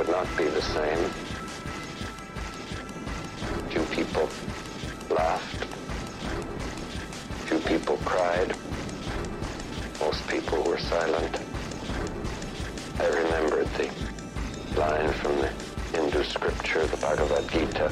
would 0.00 0.08
not 0.08 0.34
be 0.34 0.44
the 0.44 0.62
same. 0.62 1.10
Few 3.68 3.82
people 3.94 4.30
laughed. 5.10 5.66
Few 7.44 7.58
people 7.58 7.98
cried. 8.06 8.54
Most 10.00 10.26
people 10.26 10.62
were 10.62 10.78
silent. 10.78 11.38
I 12.98 13.08
remembered 13.08 13.68
the 13.74 13.90
line 14.80 15.12
from 15.20 15.36
the 15.36 15.52
Hindu 15.92 16.24
scripture, 16.24 16.86
the 16.86 16.96
Bhagavad 16.96 17.46
Gita. 17.50 17.90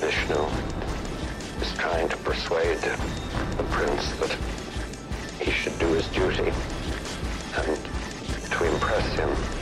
Vishnu 0.00 0.40
is 1.60 1.76
trying 1.76 2.08
to 2.08 2.16
persuade 2.16 2.78
the 2.78 3.64
prince 3.64 4.12
that 4.20 4.34
he 5.38 5.50
should 5.50 5.78
do 5.78 5.88
his 5.88 6.08
duty 6.08 6.50
and 7.58 7.76
to 8.50 8.64
impress 8.64 9.06
him 9.16 9.55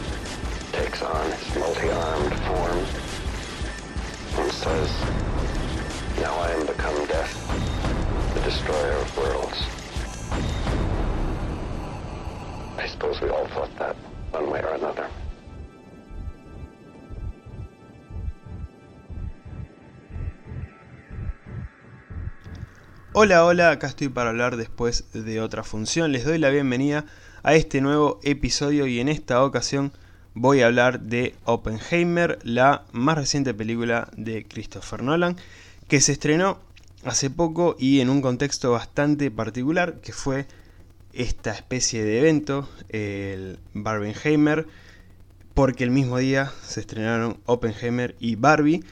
on 1.05 1.31
his 1.33 1.57
multi-armed 1.57 2.35
form 2.47 2.79
and 4.39 4.53
says, 4.53 4.91
Now 6.21 6.35
I 6.35 6.51
am 6.53 6.67
become 6.67 7.07
death, 7.07 7.33
the 8.35 8.41
destroyer 8.41 8.93
of 8.93 9.19
worlds. 9.19 9.59
I 12.79 12.87
suppose 12.87 13.21
we 13.21 13.29
all 13.29 13.47
thought 13.49 13.77
that 13.79 13.97
one 14.33 14.51
way 14.51 14.61
or 14.63 14.75
another. 14.75 15.09
Hola, 23.13 23.45
hola, 23.45 23.71
acá 23.71 23.87
estoy 23.87 24.09
para 24.09 24.31
hablar 24.31 24.57
después 24.57 25.05
de 25.13 25.41
otra 25.41 25.63
función. 25.63 26.13
Les 26.13 26.25
doy 26.25 26.39
la 26.39 26.51
bienvenida 26.51 27.05
a 27.43 27.55
este 27.55 27.81
nuevo 27.81 28.19
episodio 28.25 28.87
y 28.87 29.01
en 29.01 29.09
esta 29.09 29.45
ocasión 29.45 29.93
voy 30.35 30.61
a 30.61 30.67
hablar 30.67 31.01
de 31.01 31.35
Oppenheimer, 31.45 32.39
la 32.43 32.85
más 32.93 33.17
reciente 33.17 33.55
película 33.55 34.09
de 34.17 34.45
Christopher 34.45 35.03
Nolan, 35.03 35.37
que 35.89 36.01
se 36.01 36.13
estrenó 36.13 36.59
hace 37.05 37.31
poco 37.31 37.77
y 37.79 38.01
en 38.01 38.11
un 38.11 38.21
contexto 38.21 38.73
bastante 38.73 39.31
particular, 39.31 40.01
que 40.01 40.13
fue 40.13 40.47
esta 41.13 41.53
especie 41.53 42.05
de 42.05 42.19
evento, 42.19 42.69
el 42.89 43.59
Barbenheimer, 43.75 44.67
porque 45.55 45.85
el 45.85 45.93
mismo 45.93 46.19
día 46.19 46.53
se 46.67 46.81
estrenaron 46.81 47.39
Oppenheimer 47.47 48.17
y 48.19 48.35
Barbie, 48.35 48.83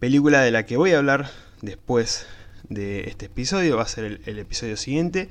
película 0.00 0.40
de 0.40 0.50
la 0.50 0.66
que 0.66 0.76
voy 0.76 0.92
a 0.92 0.98
hablar 0.98 1.30
después 1.62 2.26
de 2.68 3.08
este 3.08 3.26
episodio, 3.26 3.76
va 3.76 3.84
a 3.84 3.88
ser 3.88 4.04
el, 4.04 4.20
el 4.26 4.38
episodio 4.40 4.76
siguiente, 4.76 5.28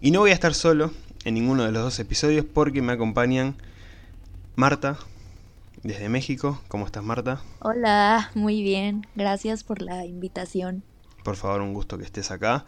y 0.00 0.12
no 0.12 0.20
voy 0.20 0.30
a 0.30 0.34
estar 0.34 0.54
solo 0.54 0.92
en 1.24 1.34
ninguno 1.34 1.64
de 1.64 1.72
los 1.72 1.82
dos 1.82 1.98
episodios 1.98 2.46
porque 2.46 2.80
me 2.80 2.92
acompañan 2.92 3.56
Marta, 4.56 4.98
desde 5.82 6.08
México. 6.08 6.60
¿Cómo 6.68 6.86
estás, 6.86 7.02
Marta? 7.02 7.40
Hola, 7.60 8.30
muy 8.34 8.62
bien. 8.62 9.06
Gracias 9.14 9.64
por 9.64 9.82
la 9.82 10.04
invitación. 10.06 10.82
Por 11.24 11.36
favor, 11.36 11.60
un 11.62 11.74
gusto 11.74 11.98
que 11.98 12.04
estés 12.04 12.30
acá. 12.30 12.64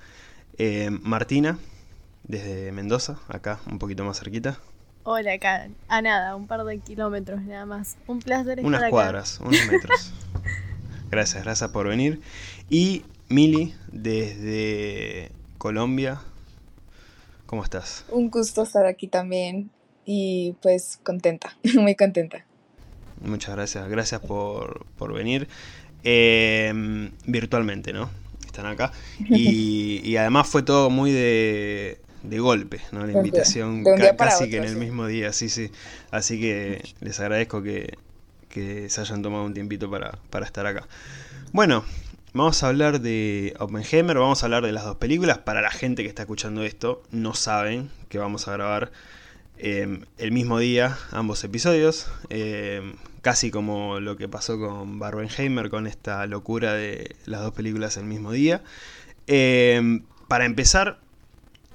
Eh, 0.59 0.91
Martina, 0.91 1.59
desde 2.25 2.73
Mendoza, 2.73 3.19
acá, 3.29 3.61
un 3.71 3.79
poquito 3.79 4.05
más 4.05 4.19
cerquita. 4.19 4.59
Hola, 5.05 5.35
acá. 5.35 5.69
A 5.89 6.03
nada, 6.03 6.35
un 6.35 6.47
par 6.47 6.65
de 6.65 6.79
kilómetros 6.79 7.43
nada 7.43 7.67
más. 7.67 7.97
Un 8.07 8.19
placer 8.21 8.59
estar 8.59 8.65
Unas 8.65 8.81
acá. 8.83 8.91
cuadras, 8.91 9.41
unos 9.45 9.65
metros. 9.71 10.13
gracias, 11.11 11.45
gracias 11.45 11.71
por 11.71 11.87
venir. 11.87 12.21
Y 12.69 13.05
Mili, 13.29 13.75
desde 13.93 15.31
Colombia. 15.59 16.21
¿Cómo 17.47 17.63
estás? 17.63 18.05
Un 18.09 18.29
gusto 18.29 18.65
estar 18.65 18.87
aquí 18.87 19.07
también 19.07 19.71
y 20.07 20.55
pues 20.63 21.01
contenta, 21.05 21.59
muy 21.75 21.95
contenta. 21.97 22.47
Muchas 23.25 23.57
gracias, 23.57 23.89
gracias 23.89 24.21
por, 24.21 24.85
por 24.99 25.13
venir. 25.13 25.49
Eh, 26.05 27.11
virtualmente, 27.27 27.93
¿no? 27.93 28.11
Están 28.47 28.67
acá. 28.67 28.93
Y, 29.33 30.01
y 30.05 30.17
además 30.17 30.49
fue 30.49 30.63
todo 30.63 30.91
muy 30.91 31.13
de, 31.13 31.99
de 32.23 32.39
golpe, 32.39 32.81
¿no? 32.93 33.05
La 33.07 33.13
invitación 33.13 33.85
ca- 33.85 34.17
casi 34.17 34.49
que 34.51 34.59
en 34.59 34.65
el 34.65 34.75
sí. 34.75 34.79
mismo 34.79 35.07
día, 35.07 35.33
sí, 35.33 35.49
sí. 35.49 35.71
Así 36.11 36.41
que 36.41 36.83
les 37.01 37.19
agradezco 37.21 37.63
que, 37.63 37.99
que 38.49 38.89
se 38.91 39.01
hayan 39.01 39.23
tomado 39.23 39.45
un 39.45 39.55
tiempito 39.55 39.91
para, 39.91 40.13
para 40.31 40.47
estar 40.47 40.67
acá. 40.67 40.87
Bueno, 41.53 41.85
vamos 42.35 42.63
a 42.63 42.69
hablar 42.69 43.01
de 43.01 43.55
Oppenheimer, 43.59 44.19
vamos 44.19 44.43
a 44.43 44.47
hablar 44.47 44.65
de 44.65 44.73
las 44.73 44.85
dos 44.85 44.97
películas. 44.97 45.39
Para 45.39 45.63
la 45.63 45.71
gente 45.71 46.03
que 46.03 46.09
está 46.09 46.23
escuchando 46.23 46.63
esto, 46.65 47.03
no 47.11 47.35
saben 47.35 47.91
que 48.09 48.19
vamos 48.19 48.47
a 48.49 48.53
grabar 48.53 48.93
eh, 49.59 50.01
el 50.19 50.33
mismo 50.33 50.59
día 50.59 50.99
ambos 51.13 51.43
episodios. 51.45 52.09
eh, 52.31 52.95
casi 53.27 53.51
como 53.51 53.99
lo 53.99 54.17
que 54.17 54.29
pasó 54.29 54.57
con 54.57 55.01
Barbenheimer, 55.01 55.69
con 55.69 55.89
esta 55.89 56.25
locura 56.27 56.75
de 56.75 57.17
las 57.25 57.41
dos 57.41 57.53
películas 57.55 57.97
el 57.97 58.05
mismo 58.05 58.31
día. 58.31 58.63
Eh, 59.27 60.01
para 60.29 60.45
empezar, 60.45 61.01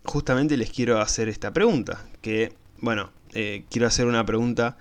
justamente 0.06 0.56
les 0.56 0.72
quiero 0.72 1.02
hacer 1.02 1.28
esta 1.28 1.52
pregunta. 1.52 2.06
Que, 2.22 2.54
bueno, 2.80 3.12
eh, 3.34 3.66
quiero 3.70 3.88
hacer 3.88 4.06
una 4.06 4.26
pregunta 4.26 4.78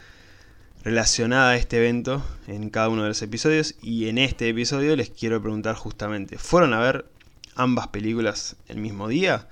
relacionada 0.84 1.50
a 1.50 1.56
este 1.56 1.78
evento 1.78 2.25
en 2.47 2.71
cada 2.71 2.88
uno 2.88 3.03
de 3.03 3.09
los 3.09 3.22
episodios. 3.22 3.75
Y 3.82 4.09
en 4.09 4.19
este 4.19 4.49
episodio 4.49 4.94
les 4.94 5.11
quiero 5.11 5.43
preguntar 5.43 5.75
justamente, 5.75 6.38
¿fueron 6.38 6.72
a 6.72 6.78
ver 6.78 7.06
ambas 7.56 7.88
películas 7.88 8.55
el 8.69 8.77
mismo 8.77 9.09
día 9.09 9.49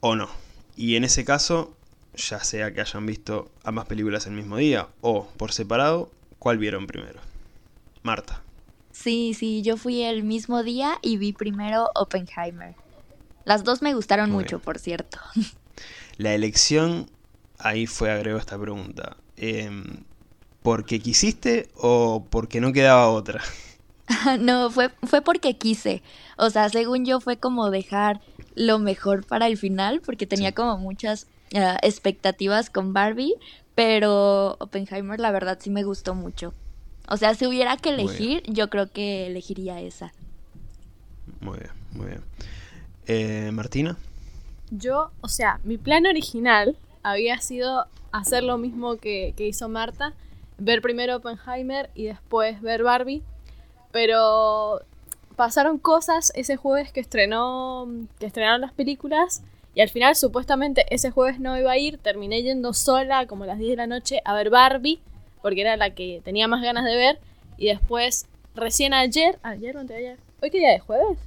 o 0.00 0.16
no? 0.16 0.30
Y 0.74 0.96
en 0.96 1.04
ese 1.04 1.26
caso, 1.26 1.76
ya 2.16 2.42
sea 2.42 2.72
que 2.72 2.80
hayan 2.80 3.06
visto 3.06 3.50
ambas 3.64 3.86
películas 3.86 4.26
el 4.26 4.32
mismo 4.34 4.56
día 4.56 4.88
o 5.00 5.26
por 5.36 5.52
separado, 5.52 6.10
¿cuál 6.38 6.58
vieron 6.58 6.86
primero? 6.86 7.20
Marta. 8.02 8.42
Sí, 8.92 9.34
sí, 9.34 9.62
yo 9.62 9.76
fui 9.76 10.02
el 10.02 10.22
mismo 10.22 10.62
día 10.62 10.98
y 11.02 11.16
vi 11.16 11.32
primero 11.32 11.90
Oppenheimer. 11.94 12.74
Las 13.44 13.64
dos 13.64 13.82
me 13.82 13.94
gustaron 13.94 14.30
Muy 14.30 14.42
mucho, 14.44 14.56
bien. 14.58 14.64
por 14.64 14.78
cierto. 14.78 15.18
La 16.16 16.32
elección, 16.34 17.10
ahí 17.58 17.86
fue 17.86 18.10
agrego 18.10 18.38
esta 18.38 18.58
pregunta. 18.58 19.16
Em, 19.36 20.04
¿Porque 20.62 21.00
quisiste 21.00 21.68
o 21.76 22.24
porque 22.30 22.60
no 22.60 22.72
quedaba 22.72 23.08
otra? 23.10 23.42
no, 24.40 24.70
fue, 24.70 24.90
fue 25.02 25.20
porque 25.22 25.58
quise. 25.58 26.02
O 26.38 26.48
sea, 26.50 26.68
según 26.68 27.04
yo 27.04 27.20
fue 27.20 27.36
como 27.38 27.70
dejar 27.70 28.20
lo 28.54 28.78
mejor 28.78 29.26
para 29.26 29.46
el 29.46 29.58
final, 29.58 30.00
porque 30.00 30.26
tenía 30.26 30.50
Sí. 30.50 30.54
como 30.54 30.78
muchas 30.78 31.26
expectativas 31.54 32.70
con 32.70 32.92
Barbie, 32.92 33.34
pero 33.74 34.56
Oppenheimer 34.58 35.20
la 35.20 35.30
verdad 35.30 35.58
sí 35.60 35.70
me 35.70 35.84
gustó 35.84 36.14
mucho. 36.14 36.52
O 37.08 37.16
sea, 37.16 37.34
si 37.34 37.46
hubiera 37.46 37.76
que 37.76 37.90
elegir, 37.90 38.42
yo 38.46 38.70
creo 38.70 38.90
que 38.90 39.26
elegiría 39.26 39.80
esa. 39.80 40.12
Muy 41.40 41.58
bien, 41.58 41.70
muy 41.92 42.06
bien. 42.06 42.22
Eh, 43.06 43.50
Martina. 43.52 43.96
Yo, 44.70 45.10
o 45.20 45.28
sea, 45.28 45.60
mi 45.64 45.76
plan 45.76 46.06
original 46.06 46.76
había 47.02 47.38
sido 47.40 47.86
hacer 48.12 48.42
lo 48.42 48.56
mismo 48.56 48.96
que, 48.96 49.34
que 49.36 49.46
hizo 49.46 49.68
Marta, 49.68 50.14
ver 50.58 50.80
primero 50.80 51.16
Oppenheimer 51.16 51.90
y 51.94 52.04
después 52.04 52.60
ver 52.62 52.82
Barbie, 52.82 53.22
pero 53.92 54.80
pasaron 55.36 55.78
cosas 55.78 56.32
ese 56.34 56.56
jueves 56.56 56.92
que 56.92 57.00
estrenó 57.00 57.88
que 58.18 58.26
estrenaron 58.26 58.60
las 58.60 58.72
películas 58.72 59.42
y 59.74 59.80
al 59.80 59.88
final 59.88 60.14
supuestamente 60.16 60.86
ese 60.90 61.10
jueves 61.10 61.40
no 61.40 61.58
iba 61.58 61.72
a 61.72 61.78
ir, 61.78 61.98
terminé 61.98 62.42
yendo 62.42 62.72
sola 62.72 63.26
como 63.26 63.44
a 63.44 63.48
las 63.48 63.58
10 63.58 63.70
de 63.70 63.76
la 63.76 63.86
noche 63.86 64.20
a 64.24 64.34
ver 64.34 64.50
Barbie 64.50 65.00
porque 65.42 65.60
era 65.60 65.76
la 65.76 65.90
que 65.90 66.20
tenía 66.24 66.48
más 66.48 66.62
ganas 66.62 66.84
de 66.84 66.96
ver 66.96 67.18
y 67.56 67.66
después 67.66 68.26
recién 68.54 68.94
ayer, 68.94 69.38
ayer 69.42 69.76
o 69.76 69.80
anteayer, 69.80 70.18
hoy 70.40 70.50
qué 70.50 70.58
día 70.58 70.74
es 70.74 70.82
jueves? 70.82 71.18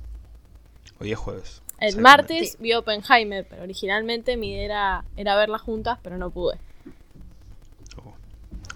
Hoy 0.99 1.11
es 1.11 1.17
jueves. 1.17 1.61
El 1.79 1.97
martes 1.97 2.57
vi 2.59 2.73
Oppenheimer, 2.73 3.45
pero 3.47 3.61
originalmente 3.61 4.35
mi 4.35 4.51
idea 4.51 4.65
era, 4.65 5.05
era 5.15 5.35
verlas 5.35 5.61
juntas, 5.61 5.99
pero 6.01 6.17
no 6.17 6.31
pude. 6.31 6.57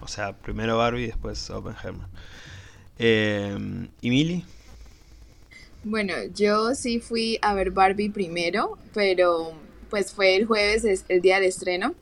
O 0.00 0.08
sea, 0.08 0.32
primero 0.36 0.78
Barbie 0.78 1.04
y 1.04 1.06
después 1.06 1.50
Oppenheimer. 1.50 2.06
Eh, 2.98 3.88
¿Y 4.00 4.10
Mili? 4.10 4.44
Bueno, 5.84 6.14
yo 6.34 6.76
sí 6.76 7.00
fui 7.00 7.38
a 7.42 7.54
ver 7.54 7.72
Barbie 7.72 8.08
primero, 8.08 8.78
pero 8.94 9.52
pues 9.90 10.12
fue 10.12 10.36
el 10.36 10.46
jueves, 10.46 10.84
es 10.84 11.04
el 11.08 11.20
día 11.20 11.36
del 11.36 11.48
estreno, 11.48 11.94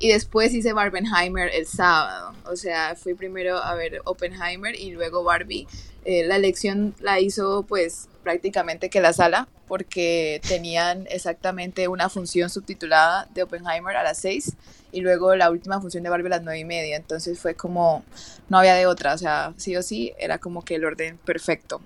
y 0.00 0.08
después 0.08 0.52
hice 0.52 0.72
Barbenheimer 0.72 1.48
el 1.54 1.66
sábado. 1.66 2.34
O 2.44 2.56
sea, 2.56 2.96
fui 2.96 3.14
primero 3.14 3.56
a 3.58 3.74
ver 3.74 4.02
Oppenheimer 4.04 4.74
y 4.74 4.90
luego 4.90 5.22
Barbie. 5.22 5.68
Eh, 6.04 6.26
la 6.26 6.36
elección 6.36 6.94
la 6.98 7.20
hizo 7.20 7.62
pues 7.62 8.08
prácticamente 8.24 8.90
que 8.90 9.00
la 9.00 9.12
sala, 9.12 9.48
porque 9.68 10.40
tenían 10.48 11.06
exactamente 11.08 11.86
una 11.86 12.08
función 12.08 12.50
subtitulada 12.50 13.28
de 13.32 13.44
Oppenheimer 13.44 13.96
a 13.96 14.02
las 14.02 14.18
6 14.18 14.56
y 14.90 15.00
luego 15.00 15.36
la 15.36 15.50
última 15.50 15.80
función 15.80 16.02
de 16.02 16.10
Barbie 16.10 16.26
a 16.26 16.30
las 16.30 16.42
nueve 16.42 16.58
y 16.58 16.64
media. 16.64 16.96
Entonces 16.96 17.38
fue 17.38 17.54
como, 17.54 18.04
no 18.48 18.58
había 18.58 18.74
de 18.74 18.86
otra, 18.86 19.14
o 19.14 19.18
sea, 19.18 19.54
sí 19.58 19.76
o 19.76 19.82
sí, 19.82 20.12
era 20.18 20.38
como 20.38 20.64
que 20.64 20.74
el 20.74 20.84
orden 20.84 21.18
perfecto. 21.18 21.80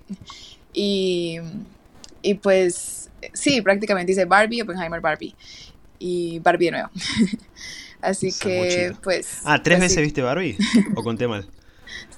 Y, 0.73 1.37
y 2.21 2.33
pues 2.35 3.09
sí, 3.33 3.61
prácticamente 3.61 4.11
hice 4.11 4.25
Barbie, 4.25 4.61
Oppenheimer, 4.61 5.01
Barbie. 5.01 5.35
Y 5.99 6.39
Barbie 6.39 6.65
de 6.65 6.71
nuevo. 6.71 6.89
Así 8.01 8.33
que, 8.33 8.93
pues. 9.01 9.39
Ah, 9.45 9.61
¿tres 9.63 9.77
pues 9.77 9.81
veces 9.89 9.95
sí. 9.97 10.01
viste 10.03 10.21
Barbie? 10.21 10.57
¿O 10.95 11.03
conté 11.03 11.27
mal? 11.27 11.47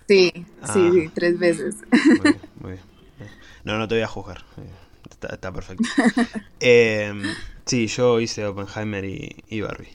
Sí, 0.07 0.31
sí, 0.35 0.43
Ah. 0.61 0.89
sí, 0.93 1.09
tres 1.13 1.37
veces. 1.37 1.75
Muy 1.91 2.19
bien, 2.21 2.37
muy 2.59 2.71
bien. 2.73 2.83
No, 3.63 3.79
no 3.79 3.87
te 3.87 3.95
voy 3.95 4.03
a 4.03 4.07
juzgar. 4.07 4.39
Eh, 4.57 4.61
Está, 5.09 5.27
está 5.33 5.51
perfecto. 5.51 5.83
Eh, 6.59 7.13
sí, 7.65 7.87
yo 7.87 8.19
hice 8.19 8.45
Oppenheimer 8.45 9.05
y, 9.05 9.35
y 9.49 9.61
Barbie. 9.61 9.89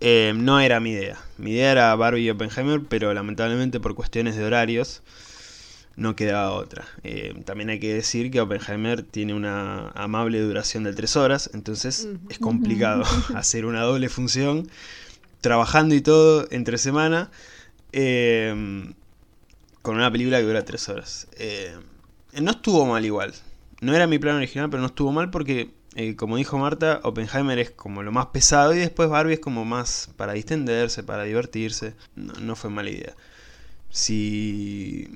Eh, 0.00 0.32
no 0.36 0.60
era 0.60 0.78
mi 0.80 0.90
idea. 0.90 1.16
Mi 1.38 1.52
idea 1.52 1.72
era 1.72 1.94
Barbie 1.96 2.22
y 2.22 2.30
Oppenheimer, 2.30 2.80
pero 2.88 3.12
lamentablemente 3.14 3.80
por 3.80 3.94
cuestiones 3.94 4.36
de 4.36 4.44
horarios 4.44 5.02
no 5.96 6.14
quedaba 6.14 6.52
otra. 6.52 6.84
Eh, 7.02 7.34
también 7.44 7.70
hay 7.70 7.80
que 7.80 7.92
decir 7.92 8.30
que 8.30 8.40
Oppenheimer 8.40 9.02
tiene 9.02 9.34
una 9.34 9.88
amable 9.90 10.40
duración 10.40 10.84
de 10.84 10.92
tres 10.92 11.16
horas, 11.16 11.50
entonces 11.54 12.08
es 12.28 12.38
complicado 12.38 13.02
hacer 13.34 13.64
una 13.64 13.82
doble 13.82 14.08
función, 14.08 14.68
trabajando 15.40 15.94
y 15.94 16.00
todo 16.00 16.46
entre 16.50 16.78
semana, 16.78 17.30
eh, 17.92 18.94
con 19.82 19.96
una 19.96 20.10
película 20.10 20.38
que 20.38 20.44
dura 20.44 20.64
tres 20.64 20.88
horas. 20.88 21.28
Eh, 21.38 21.74
no 22.40 22.50
estuvo 22.50 22.84
mal 22.86 23.04
igual. 23.04 23.32
No 23.80 23.94
era 23.94 24.06
mi 24.06 24.18
plan 24.18 24.36
original, 24.36 24.68
pero 24.68 24.80
no 24.80 24.88
estuvo 24.88 25.12
mal 25.12 25.30
porque, 25.30 25.70
eh, 25.94 26.16
como 26.16 26.36
dijo 26.36 26.58
Marta, 26.58 27.00
Oppenheimer 27.04 27.58
es 27.58 27.70
como 27.70 28.02
lo 28.02 28.12
más 28.12 28.26
pesado 28.26 28.74
y 28.74 28.78
después 28.78 29.08
Barbie 29.08 29.34
es 29.34 29.40
como 29.40 29.64
más 29.64 30.10
para 30.16 30.32
distenderse, 30.32 31.02
para 31.02 31.22
divertirse. 31.22 31.94
No, 32.16 32.32
no 32.34 32.56
fue 32.56 32.68
mala 32.68 32.90
idea. 32.90 33.14
Si 33.88 35.08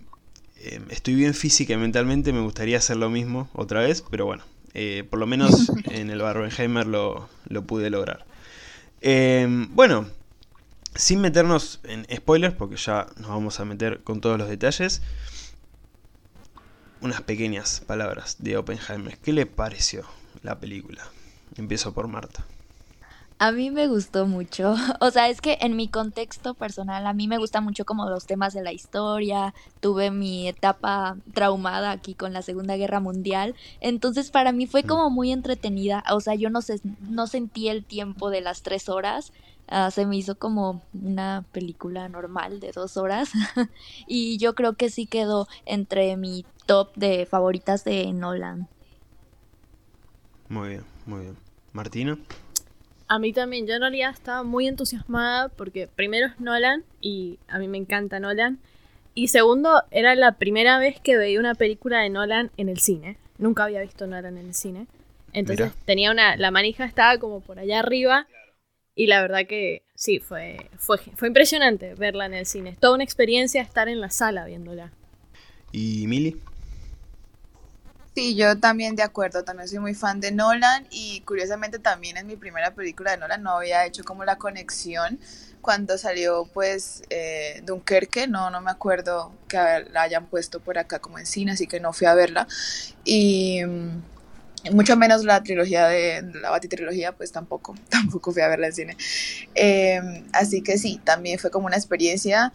eh, 0.63 0.81
estoy 0.91 1.15
bien 1.15 1.33
física 1.33 1.73
y 1.73 1.77
mentalmente, 1.79 2.33
me 2.33 2.41
gustaría 2.41 2.77
hacer 2.77 2.99
lo 2.99 3.09
mismo 3.09 3.49
otra 3.55 3.81
vez, 3.81 4.05
pero 4.11 4.27
bueno, 4.27 4.45
eh, 4.75 5.05
por 5.09 5.19
lo 5.19 5.27
menos 5.27 5.73
en 5.91 6.11
el 6.11 6.21
Barbenheimer 6.21 6.87
lo, 6.87 7.29
lo 7.49 7.65
pude 7.65 7.89
lograr. 7.89 8.27
Eh, 9.01 9.47
bueno, 9.71 10.07
sin 10.95 11.23
meternos 11.23 11.81
en 11.85 12.07
spoilers, 12.15 12.55
porque 12.55 12.77
ya 12.77 13.07
nos 13.17 13.29
vamos 13.29 13.59
a 13.59 13.65
meter 13.65 14.03
con 14.03 14.21
todos 14.21 14.37
los 14.39 14.51
detalles, 14.51 15.01
unas 17.01 17.23
pequeñas 17.23 17.81
palabras 17.87 18.37
de 18.41 18.59
Oppenheimer. 18.59 19.17
¿Qué 19.17 19.33
le 19.33 19.47
pareció 19.47 20.05
la 20.43 20.61
película? 20.61 21.09
Empiezo 21.57 21.95
por 21.95 22.07
Marta. 22.07 22.45
A 23.43 23.53
mí 23.53 23.71
me 23.71 23.87
gustó 23.87 24.27
mucho. 24.27 24.75
O 25.01 25.11
sea, 25.11 25.31
es 25.31 25.41
que 25.41 25.57
en 25.63 25.75
mi 25.75 25.89
contexto 25.89 26.53
personal, 26.53 27.07
a 27.07 27.15
mí 27.15 27.27
me 27.27 27.39
gusta 27.39 27.63
mucho 27.63 27.87
como 27.87 28.05
los 28.11 28.27
temas 28.27 28.53
de 28.53 28.63
la 28.63 28.71
historia. 28.71 29.55
Tuve 29.81 30.11
mi 30.11 30.47
etapa 30.47 31.17
traumada 31.33 31.91
aquí 31.91 32.15
con 32.15 32.35
la 32.35 32.43
Segunda 32.43 32.77
Guerra 32.77 33.01
Mundial. 33.01 33.55
Entonces, 33.81 34.31
para 34.31 34.53
mí 34.53 34.67
fue 34.67 34.85
como 34.85 35.09
muy 35.09 35.33
entretenida. 35.33 36.05
O 36.13 36.21
sea, 36.21 36.35
yo 36.35 36.51
no, 36.51 36.61
sé, 36.61 36.83
no 37.01 37.27
sentí 37.27 37.69
el 37.69 37.83
tiempo 37.87 38.29
de 38.29 38.43
las 38.43 38.61
tres 38.61 38.91
horas. 38.91 39.33
Ah, 39.69 39.91
se 39.91 40.05
me 40.05 40.19
hizo 40.19 40.35
como 40.35 40.83
una 40.93 41.47
película 41.51 42.11
normal 42.11 42.61
de 42.61 42.73
dos 42.73 42.99
horas. 42.99 43.31
y 44.07 44.37
yo 44.37 44.55
creo 44.55 44.75
que 44.75 44.91
sí 44.91 45.07
quedó 45.07 45.49
entre 45.65 46.19
mi 46.19 46.45
top 46.67 46.95
de 46.95 47.25
favoritas 47.25 47.85
de 47.85 48.13
Nolan. 48.13 48.69
Muy 50.51 50.69
bien, 50.69 50.85
muy 51.07 51.21
bien. 51.21 51.37
Martina. 51.73 52.19
A 53.11 53.19
mí 53.19 53.33
también, 53.33 53.67
yo 53.67 53.75
en 53.75 53.81
realidad 53.81 54.13
estaba 54.13 54.45
muy 54.45 54.69
entusiasmada 54.69 55.49
porque 55.49 55.89
primero 55.89 56.29
es 56.29 56.39
Nolan 56.39 56.85
y 57.01 57.41
a 57.49 57.59
mí 57.59 57.67
me 57.67 57.77
encanta 57.77 58.21
Nolan. 58.21 58.61
Y 59.17 59.27
segundo, 59.27 59.83
era 59.91 60.15
la 60.15 60.39
primera 60.39 60.79
vez 60.79 61.01
que 61.01 61.17
veía 61.17 61.41
una 61.41 61.57
película 61.57 62.03
de 62.03 62.09
Nolan 62.09 62.53
en 62.57 62.69
el 62.69 62.79
cine. 62.79 63.17
Nunca 63.37 63.65
había 63.65 63.81
visto 63.81 64.07
Nolan 64.07 64.39
en 64.39 64.47
el 64.47 64.55
cine. 64.55 64.87
Entonces 65.33 65.73
Mira. 65.73 65.85
tenía 65.87 66.13
una, 66.13 66.37
la 66.37 66.53
manija 66.53 66.85
estaba 66.85 67.19
como 67.19 67.41
por 67.41 67.59
allá 67.59 67.81
arriba. 67.81 68.29
Y 68.95 69.09
la 69.09 69.21
verdad 69.23 69.45
que 69.45 69.83
sí, 69.97 70.21
fue, 70.21 70.71
fue, 70.79 70.99
fue 71.17 71.27
impresionante 71.27 71.97
verla 71.97 72.27
en 72.27 72.35
el 72.35 72.47
cine. 72.47 72.71
Es 72.71 72.79
toda 72.79 72.95
una 72.95 73.03
experiencia 73.03 73.61
estar 73.61 73.89
en 73.89 74.01
la 74.01 74.11
sala 74.11 74.45
viéndola. 74.45 74.93
¿Y 75.73 76.07
Mili? 76.07 76.37
Sí, 78.15 78.35
yo 78.35 78.59
también 78.59 78.97
de 78.97 79.05
acuerdo, 79.05 79.45
también 79.45 79.69
soy 79.69 79.79
muy 79.79 79.95
fan 79.95 80.21
de 80.21 80.33
Nolan 80.33 80.87
y 80.91 81.21
curiosamente 81.23 81.79
también 81.79 82.17
en 82.17 82.27
mi 82.27 82.37
primera 82.37 82.75
película 82.75 83.13
de 83.13 83.19
Nolan 83.19 83.43
no 83.43 83.53
había 83.53 83.87
hecho 83.87 84.03
como 84.05 84.25
la 84.25 84.37
conexión 84.37 85.19
cuando 85.61 85.97
salió 85.97 86.45
pues 86.53 87.03
eh, 87.11 87.63
Dunkerque, 87.65 88.27
no, 88.27 88.51
no 88.51 88.61
me 88.61 88.71
acuerdo 88.73 89.33
que 89.49 89.57
la 89.93 90.03
hayan 90.03 90.27
puesto 90.27 90.59
por 90.61 90.77
acá 90.79 90.99
como 90.99 91.19
en 91.21 91.27
cine, 91.27 91.53
así 91.53 91.69
que 91.69 91.79
no 91.79 91.93
fui 91.93 92.09
a 92.09 92.15
verla 92.15 92.49
y 93.05 93.63
mm, 93.65 94.03
mucho 94.73 94.97
menos 94.97 95.25
la 95.25 95.43
trilogía 95.43 95.87
de 95.89 96.23
la 96.43 96.51
Batitrilogía, 96.51 97.13
pues 97.13 97.33
tampoco, 97.33 97.75
tampoco 97.89 98.33
fui 98.33 98.43
a 98.43 98.49
verla 98.49 98.67
en 98.69 98.73
cine. 98.75 98.97
Eh, 99.55 100.01
así 100.33 100.63
que 100.63 100.79
sí, 100.79 101.01
también 101.05 101.39
fue 101.39 101.51
como 101.51 101.67
una 101.67 101.77
experiencia 101.77 102.53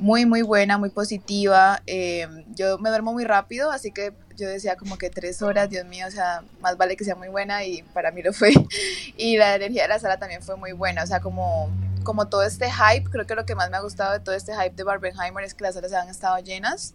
muy, 0.00 0.24
muy 0.24 0.42
buena, 0.42 0.78
muy 0.78 0.90
positiva. 0.90 1.82
Eh, 1.86 2.26
yo 2.54 2.78
me 2.78 2.88
duermo 2.88 3.12
muy 3.12 3.24
rápido, 3.24 3.70
así 3.70 3.92
que 3.92 4.12
yo 4.36 4.48
decía 4.48 4.76
como 4.76 4.96
que 4.96 5.10
tres 5.10 5.42
horas, 5.42 5.68
Dios 5.68 5.84
mío, 5.86 6.06
o 6.08 6.10
sea, 6.10 6.42
más 6.60 6.76
vale 6.78 6.96
que 6.96 7.04
sea 7.04 7.14
muy 7.14 7.28
buena 7.28 7.64
y 7.64 7.82
para 7.94 8.10
mí 8.10 8.22
lo 8.22 8.32
fue. 8.32 8.52
Y 9.16 9.36
la 9.36 9.54
energía 9.56 9.82
de 9.82 9.88
la 9.88 9.98
sala 9.98 10.18
también 10.18 10.42
fue 10.42 10.56
muy 10.56 10.72
buena, 10.72 11.04
o 11.04 11.06
sea, 11.06 11.20
como, 11.20 11.70
como 12.02 12.28
todo 12.28 12.42
este 12.42 12.70
hype, 12.70 13.10
creo 13.10 13.26
que 13.26 13.34
lo 13.34 13.44
que 13.44 13.54
más 13.54 13.70
me 13.70 13.76
ha 13.76 13.80
gustado 13.80 14.12
de 14.12 14.20
todo 14.20 14.34
este 14.34 14.54
hype 14.54 14.74
de 14.74 14.82
Barbenheimer 14.82 15.44
es 15.44 15.52
que 15.52 15.64
las 15.64 15.74
salas 15.74 15.92
han 15.92 16.08
estado 16.08 16.38
llenas 16.38 16.94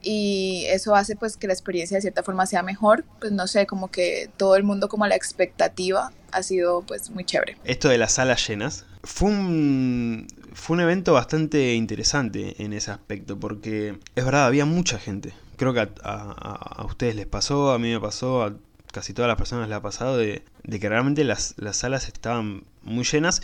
y 0.00 0.64
eso 0.68 0.94
hace 0.94 1.16
pues 1.16 1.36
que 1.36 1.46
la 1.46 1.52
experiencia 1.52 1.96
de 1.96 2.00
cierta 2.00 2.22
forma 2.22 2.46
sea 2.46 2.62
mejor, 2.62 3.04
pues 3.20 3.32
no 3.32 3.46
sé, 3.46 3.66
como 3.66 3.90
que 3.90 4.30
todo 4.36 4.56
el 4.56 4.62
mundo 4.62 4.88
como 4.88 5.06
la 5.06 5.16
expectativa 5.16 6.12
ha 6.30 6.42
sido 6.42 6.82
pues 6.82 7.10
muy 7.10 7.24
chévere. 7.24 7.58
Esto 7.64 7.88
de 7.88 7.98
las 7.98 8.12
salas 8.12 8.46
llenas 8.48 8.86
fue 9.10 9.30
un, 9.30 10.26
fue 10.52 10.74
un 10.76 10.80
evento 10.82 11.14
bastante 11.14 11.74
interesante 11.74 12.62
en 12.62 12.74
ese 12.74 12.90
aspecto, 12.90 13.38
porque 13.40 13.98
es 14.14 14.24
verdad, 14.24 14.44
había 14.46 14.66
mucha 14.66 14.98
gente. 14.98 15.32
Creo 15.56 15.72
que 15.72 15.80
a, 15.80 15.88
a- 16.02 16.74
a 16.82 16.84
ustedes 16.84 17.16
les 17.16 17.26
pasó, 17.26 17.72
a 17.72 17.78
mí 17.78 17.90
me 17.90 17.98
pasó, 18.00 18.42
a 18.44 18.52
casi 18.92 19.12
todas 19.14 19.28
las 19.28 19.36
personas 19.38 19.68
les 19.68 19.76
ha 19.78 19.82
pasado, 19.82 20.16
de, 20.18 20.42
de 20.62 20.80
que 20.80 20.88
realmente 20.88 21.24
las, 21.24 21.54
las 21.56 21.76
salas 21.78 22.06
estaban 22.06 22.64
muy 22.82 23.04
llenas 23.04 23.40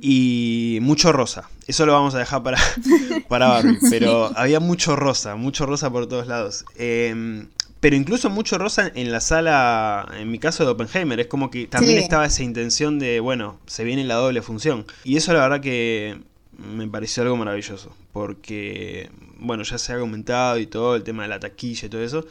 y 0.00 0.78
mucho 0.82 1.12
rosa. 1.12 1.48
Eso 1.66 1.86
lo 1.86 1.92
vamos 1.92 2.14
a 2.14 2.18
dejar 2.18 2.42
para, 2.42 2.58
para 3.28 3.46
Barbie, 3.48 3.78
pero 3.90 4.36
había 4.36 4.60
mucho 4.60 4.96
rosa, 4.96 5.36
mucho 5.36 5.66
rosa 5.66 5.88
por 5.90 6.06
todos 6.08 6.26
lados. 6.26 6.64
Eh, 6.76 7.46
pero 7.80 7.94
incluso 7.96 8.30
mucho 8.30 8.58
rosa 8.58 8.90
en 8.94 9.12
la 9.12 9.20
sala, 9.20 10.08
en 10.18 10.30
mi 10.30 10.38
caso 10.38 10.64
de 10.64 10.70
Oppenheimer, 10.70 11.20
es 11.20 11.26
como 11.26 11.50
que 11.50 11.66
también 11.66 11.98
Sí. 11.98 12.02
estaba 12.04 12.26
esa 12.26 12.42
intención 12.42 12.98
de, 12.98 13.20
bueno, 13.20 13.58
se 13.66 13.84
viene 13.84 14.04
la 14.04 14.14
doble 14.14 14.42
función. 14.42 14.86
Y 15.04 15.16
eso 15.16 15.32
la 15.32 15.40
verdad 15.40 15.60
que 15.60 16.18
me 16.58 16.88
pareció 16.88 17.22
algo 17.22 17.36
maravilloso, 17.36 17.94
porque, 18.12 19.10
bueno, 19.38 19.62
ya 19.62 19.76
se 19.78 19.92
ha 19.92 19.98
comentado 19.98 20.58
y 20.58 20.66
todo, 20.66 20.96
el 20.96 21.02
tema 21.02 21.24
de 21.24 21.28
la 21.28 21.38
taquilla 21.38 21.86
y 21.86 21.90
todo 21.90 22.02
eso, 22.02 22.26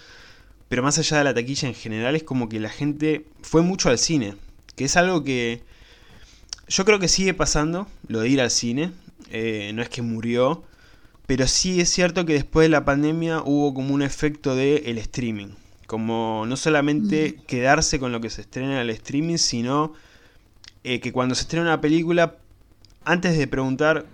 pero 0.68 0.82
más 0.82 0.98
allá 0.98 1.20
de 1.20 1.24
la 1.26 1.34
taquilla 1.36 1.68
en 1.68 1.76
general 1.76 2.16
es 2.16 2.24
como 2.24 2.50
que 2.50 2.60
la 2.60 2.70
gente 2.70 3.26
fue 3.44 3.62
mucho 3.62 3.90
al 3.90 4.00
cine, 4.00 4.34
que 4.76 4.86
es 4.86 4.98
algo 4.98 5.24
que 5.24 5.62
yo 6.68 6.84
creo 6.86 6.98
que 7.00 7.08
sigue 7.08 7.36
pasando, 7.36 7.88
lo 8.08 8.20
de 8.22 8.30
ir 8.30 8.42
al 8.42 8.50
cine, 8.50 8.92
eh, 9.30 9.72
no 9.76 9.84
es 9.84 9.90
que 9.90 10.02
murió, 10.02 10.64
pero 11.28 11.48
sí 11.48 11.82
es 11.82 11.90
cierto 11.90 12.26
que 12.26 12.34
después 12.34 12.66
de 12.66 12.70
la 12.70 12.86
pandemia 12.86 13.42
hubo 13.44 13.74
como 13.74 13.94
un 13.94 14.02
efecto 14.02 14.56
de 14.56 14.78
el 14.86 14.98
streaming. 14.98 15.50
Como 15.88 16.46
no 16.48 16.58
solamente 16.58 17.36
quedarse 17.48 18.00
con 18.00 18.12
lo 18.12 18.22
que 18.22 18.30
se 18.30 18.42
estrena 18.42 18.74
en 18.74 18.80
el 18.80 18.90
streaming, 18.92 19.38
sino 19.38 19.94
eh, 20.84 21.00
que 21.00 21.12
cuando 21.12 21.36
se 21.36 21.42
estrena 21.42 21.66
una 21.66 21.82
película, 21.82 22.36
antes 23.04 23.38
de 23.38 23.48
preguntar, 23.48 24.06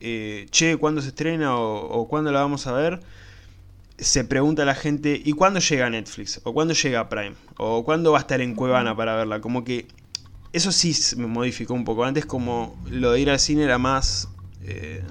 eh, 0.00 0.46
che, 0.50 0.76
¿cuándo 0.76 1.02
se 1.02 1.08
estrena 1.08 1.56
o, 1.56 1.88
o 1.88 2.08
cuándo 2.08 2.32
la 2.32 2.40
vamos 2.40 2.66
a 2.66 2.72
ver? 2.72 3.00
Se 3.98 4.24
pregunta 4.24 4.62
a 4.62 4.66
la 4.66 4.74
gente, 4.74 5.20
¿y 5.24 5.32
cuándo 5.32 5.60
llega 5.60 5.90
Netflix? 5.90 6.40
¿O 6.44 6.52
cuándo 6.52 6.74
llega 6.74 7.08
Prime? 7.08 7.34
¿O 7.58 7.84
cuándo 7.84 8.12
va 8.12 8.18
a 8.18 8.22
estar 8.22 8.40
en 8.40 8.54
Cuevana 8.54 8.96
para 8.96 9.14
verla? 9.14 9.40
Como 9.40 9.62
que 9.62 9.86
eso 10.52 10.72
sí 10.72 10.96
me 11.16 11.26
modificó 11.26 11.74
un 11.74 11.84
poco. 11.84 12.04
Antes 12.04 12.26
como 12.26 12.76
lo 12.88 13.12
de 13.12 13.20
ir 13.20 13.30
al 13.30 13.38
cine 13.38 13.64
era 13.64 13.78
más 13.78 14.28
eh, 14.62 15.02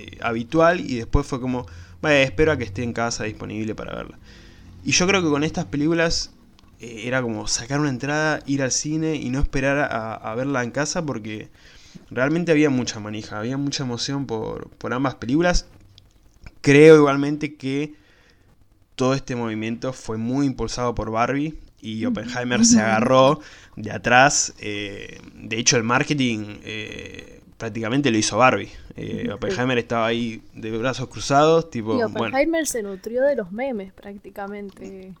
eh, 0.00 0.18
habitual 0.22 0.80
y 0.80 0.96
después 0.96 1.26
fue 1.26 1.40
como, 1.40 1.66
vaya, 2.02 2.22
espero 2.22 2.52
a 2.52 2.56
que 2.56 2.64
esté 2.64 2.82
en 2.82 2.92
casa 2.92 3.24
disponible 3.24 3.74
para 3.74 3.94
verla. 3.94 4.18
Y 4.84 4.92
yo 4.92 5.06
creo 5.06 5.22
que 5.22 5.28
con 5.28 5.44
estas 5.44 5.66
películas 5.66 6.32
eh, 6.80 7.02
era 7.04 7.22
como 7.22 7.46
sacar 7.46 7.80
una 7.80 7.90
entrada, 7.90 8.40
ir 8.46 8.62
al 8.62 8.72
cine 8.72 9.16
y 9.16 9.30
no 9.30 9.40
esperar 9.40 9.78
a, 9.78 10.14
a 10.14 10.34
verla 10.34 10.62
en 10.62 10.70
casa 10.70 11.04
porque 11.04 11.50
realmente 12.10 12.52
había 12.52 12.70
mucha 12.70 13.00
manija, 13.00 13.38
había 13.38 13.56
mucha 13.56 13.84
emoción 13.84 14.26
por, 14.26 14.70
por 14.70 14.92
ambas 14.92 15.16
películas. 15.16 15.66
Creo 16.60 16.96
igualmente 16.96 17.54
que 17.54 17.94
todo 18.96 19.14
este 19.14 19.34
movimiento 19.34 19.92
fue 19.92 20.18
muy 20.18 20.46
impulsado 20.46 20.94
por 20.94 21.10
Barbie 21.10 21.58
y 21.80 22.04
Oppenheimer 22.04 22.64
se 22.64 22.80
agarró 22.80 23.40
de 23.76 23.90
atrás. 23.90 24.52
eh, 24.58 25.20
de 25.34 25.58
hecho, 25.58 25.76
el 25.76 25.84
marketing 25.84 26.58
eh, 26.62 27.39
prácticamente 27.60 28.10
lo 28.10 28.16
hizo 28.18 28.38
Barbie. 28.38 28.70
Eh, 28.96 29.28
Oppenheimer 29.32 29.76
estaba 29.78 30.06
ahí 30.06 30.42
de 30.54 30.76
brazos 30.78 31.08
cruzados, 31.08 31.70
tipo, 31.70 31.92
Y 31.92 31.96
bueno, 31.98 32.06
Oppenheimer 32.08 32.66
se 32.66 32.82
nutrió 32.82 33.22
de 33.22 33.36
los 33.36 33.52
memes 33.52 33.92
prácticamente. 33.92 35.12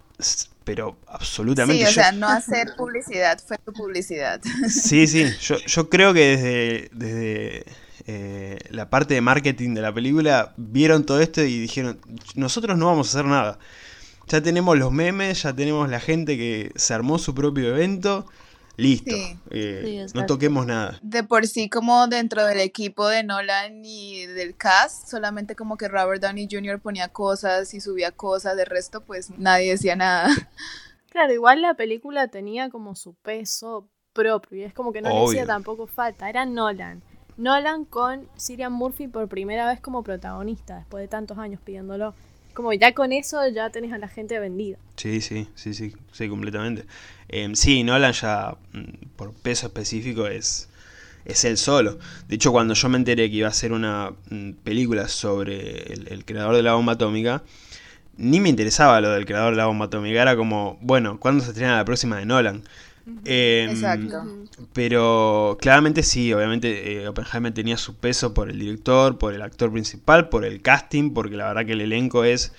pero 0.64 0.96
absolutamente. 1.06 1.84
Sí, 1.84 1.90
o 1.90 1.94
yo- 1.94 2.00
sea, 2.02 2.12
no 2.12 2.28
hacer 2.28 2.68
publicidad 2.76 3.38
fue 3.46 3.58
tu 3.58 3.72
publicidad. 3.72 4.40
Sí, 4.68 5.06
sí, 5.06 5.26
yo, 5.42 5.56
yo 5.58 5.88
creo 5.90 6.14
que 6.14 6.20
desde, 6.36 6.88
desde 6.92 7.64
eh, 8.06 8.58
la 8.70 8.88
parte 8.88 9.14
de 9.14 9.20
marketing 9.20 9.74
de 9.74 9.82
la 9.82 9.92
película 9.92 10.54
vieron 10.56 11.04
todo 11.04 11.20
esto 11.20 11.42
y 11.42 11.58
dijeron, 11.60 12.00
nosotros 12.34 12.78
no 12.78 12.86
vamos 12.86 13.08
a 13.08 13.18
hacer 13.18 13.26
nada. 13.30 13.58
Ya 14.28 14.40
tenemos 14.40 14.78
los 14.78 14.92
memes, 14.92 15.42
ya 15.42 15.52
tenemos 15.54 15.90
la 15.90 16.00
gente 16.00 16.36
que 16.38 16.72
se 16.76 16.94
armó 16.94 17.18
su 17.18 17.34
propio 17.34 17.68
evento, 17.68 18.24
listo. 18.80 19.14
Sí. 19.14 19.36
Eh, 19.50 20.06
Sí, 20.08 20.14
no 20.18 20.26
toquemos 20.26 20.66
nada. 20.66 20.98
De 21.02 21.22
por 21.22 21.46
sí, 21.46 21.68
como 21.68 22.06
dentro 22.08 22.44
del 22.46 22.60
equipo 22.60 23.08
de 23.08 23.22
Nolan 23.22 23.84
y 23.84 24.26
del 24.26 24.56
cast, 24.56 25.08
solamente 25.08 25.54
como 25.54 25.76
que 25.76 25.88
Robert 25.88 26.22
Downey 26.22 26.48
Jr. 26.50 26.80
ponía 26.80 27.08
cosas 27.08 27.72
y 27.74 27.80
subía 27.80 28.10
cosas, 28.12 28.56
de 28.56 28.64
resto 28.64 29.02
pues 29.02 29.30
nadie 29.38 29.70
decía 29.72 29.96
nada. 29.96 30.28
Claro, 31.10 31.32
igual 31.32 31.60
la 31.60 31.74
película 31.74 32.28
tenía 32.28 32.70
como 32.70 32.94
su 32.94 33.14
peso 33.14 33.88
propio 34.12 34.58
y 34.58 34.62
es 34.62 34.72
como 34.72 34.92
que 34.92 35.02
no 35.02 35.08
le 35.08 35.14
Obvio. 35.16 35.28
hacía 35.30 35.44
tampoco 35.46 35.88
falta. 35.88 36.30
Era 36.30 36.46
Nolan. 36.46 37.02
Nolan 37.36 37.84
con 37.84 38.28
Cillian 38.38 38.72
Murphy 38.72 39.08
por 39.08 39.26
primera 39.28 39.66
vez 39.66 39.80
como 39.80 40.04
protagonista, 40.04 40.76
después 40.78 41.02
de 41.02 41.08
tantos 41.08 41.36
años 41.38 41.60
pidiéndolo. 41.64 42.14
Como 42.54 42.72
ya 42.72 42.94
con 42.94 43.10
eso 43.12 43.40
ya 43.48 43.70
tenés 43.70 43.92
a 43.92 43.98
la 43.98 44.06
gente 44.06 44.38
vendida. 44.38 44.78
Sí, 44.96 45.20
sí, 45.20 45.48
sí, 45.56 45.74
sí, 45.74 45.94
sí, 46.12 46.28
completamente. 46.28 46.84
Em, 47.32 47.54
sí, 47.54 47.84
Nolan 47.84 48.12
ya 48.12 48.56
mm, 48.72 49.06
por 49.16 49.32
peso 49.32 49.66
específico 49.68 50.26
es, 50.26 50.68
es 51.24 51.44
él 51.44 51.56
solo. 51.56 51.98
De 52.26 52.34
hecho, 52.34 52.50
cuando 52.50 52.74
yo 52.74 52.88
me 52.88 52.98
enteré 52.98 53.30
que 53.30 53.36
iba 53.36 53.48
a 53.48 53.52
ser 53.52 53.72
una 53.72 54.12
mm, 54.30 54.52
película 54.64 55.06
sobre 55.06 55.92
el, 55.92 56.08
el 56.08 56.24
creador 56.24 56.56
de 56.56 56.62
la 56.62 56.74
bomba 56.74 56.94
atómica, 56.94 57.44
ni 58.16 58.40
me 58.40 58.48
interesaba 58.48 59.00
lo 59.00 59.10
del 59.10 59.26
creador 59.26 59.52
de 59.52 59.58
la 59.58 59.66
bomba 59.66 59.86
atómica. 59.86 60.20
Era 60.20 60.36
como, 60.36 60.76
bueno, 60.82 61.20
¿cuándo 61.20 61.42
se 61.44 61.50
estrena 61.50 61.76
la 61.76 61.84
próxima 61.84 62.18
de 62.18 62.26
Nolan? 62.26 62.64
Em, 63.24 63.70
Exacto. 63.70 64.24
Pero 64.72 65.56
claramente 65.60 66.02
sí, 66.02 66.32
obviamente 66.32 67.02
eh, 67.02 67.08
Oppenheimer 67.08 67.52
tenía 67.52 67.76
su 67.76 67.94
peso 67.96 68.34
por 68.34 68.50
el 68.50 68.58
director, 68.58 69.18
por 69.18 69.34
el 69.34 69.42
actor 69.42 69.72
principal, 69.72 70.28
por 70.28 70.44
el 70.44 70.60
casting, 70.62 71.12
porque 71.14 71.36
la 71.36 71.46
verdad 71.48 71.64
que 71.64 71.72
el 71.72 71.80
elenco 71.80 72.24
es 72.24 72.52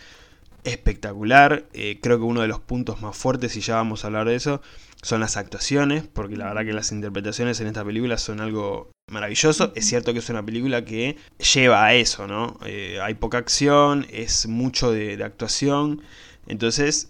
espectacular. 0.63 1.65
Eh, 1.73 1.99
creo 2.01 2.17
que 2.17 2.23
uno 2.23 2.41
de 2.41 2.47
los 2.47 2.59
puntos 2.59 3.01
más 3.01 3.17
fuertes, 3.17 3.55
y 3.55 3.61
ya 3.61 3.75
vamos 3.75 4.03
a 4.03 4.07
hablar 4.07 4.27
de 4.27 4.35
eso, 4.35 4.61
son 5.01 5.21
las 5.21 5.37
actuaciones, 5.37 6.03
porque 6.11 6.35
la 6.35 6.45
verdad 6.45 6.65
que 6.65 6.73
las 6.73 6.91
interpretaciones 6.91 7.59
en 7.59 7.67
esta 7.67 7.83
película 7.83 8.17
son 8.17 8.39
algo 8.39 8.91
maravilloso. 9.11 9.71
Es 9.75 9.87
cierto 9.87 10.13
que 10.13 10.19
es 10.19 10.29
una 10.29 10.45
película 10.45 10.85
que 10.85 11.17
lleva 11.53 11.85
a 11.85 11.93
eso, 11.93 12.27
¿no? 12.27 12.59
Eh, 12.65 12.99
hay 13.01 13.15
poca 13.15 13.37
acción, 13.37 14.05
es 14.11 14.47
mucho 14.47 14.91
de, 14.91 15.21
actuación, 15.23 16.01
entonces 16.47 17.09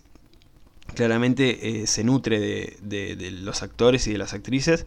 claramente 0.96 1.81
eh, 1.81 1.88
se 1.88 2.03
nutre 2.03 2.77
de, 2.81 3.31
los 3.41 3.63
actores 3.63 4.08
y 4.08 4.13
de 4.13 4.17
las 4.17 4.34
actrices. 4.34 4.86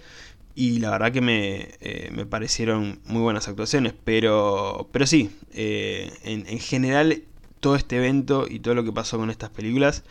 Y 0.56 0.78
la 0.78 0.90
verdad 0.90 1.10
que 1.10 1.20
me, 1.20 1.70
me 2.12 2.26
parecieron 2.26 3.00
muy 3.06 3.20
buenas 3.22 3.48
actuaciones. 3.48 3.92
Pero, 4.04 4.88
pero 4.92 5.04
sí, 5.04 5.36
en 5.52 6.58
general 6.60 7.24
todo 7.64 7.76
este 7.76 7.96
evento 7.96 8.46
y 8.46 8.58
todo 8.58 8.74
lo 8.74 8.84
que 8.84 8.92
pasó 8.92 9.16
con 9.16 9.30
estas 9.30 9.48
películas, 9.48 10.04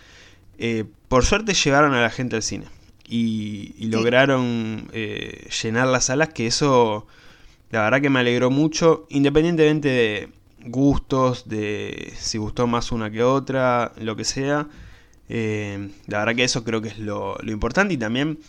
eh, 0.57 0.85
por 1.07 1.23
suerte 1.23 1.53
llevaron 1.53 1.93
a 1.93 2.01
la 2.01 2.09
gente 2.09 2.35
al 2.35 2.41
cine. 2.41 2.65
Y, 3.07 3.75
y 3.77 3.89
lograron 3.89 4.89
eh, 4.91 5.47
llenar 5.61 5.87
las 5.87 6.05
salas, 6.05 6.29
que 6.29 6.47
eso 6.47 7.05
la 7.69 7.83
verdad 7.83 8.01
que 8.01 8.09
me 8.09 8.21
alegró 8.21 8.49
mucho, 8.49 9.05
independientemente 9.09 9.87
de 9.87 10.29
gustos, 10.65 11.47
de 11.47 12.11
si 12.17 12.39
gustó 12.39 12.65
más 12.65 12.91
una 12.91 13.11
que 13.11 13.21
otra, 13.21 13.91
lo 13.99 14.15
que 14.15 14.23
sea. 14.23 14.67
Eh, 15.29 15.89
la 16.07 16.19
verdad 16.19 16.35
que 16.35 16.43
eso 16.43 16.63
creo 16.63 16.81
que 16.81 16.89
es 16.89 16.97
lo, 16.97 17.37
lo 17.37 17.51
importante 17.51 17.93
y 17.93 17.97
también 17.97 18.39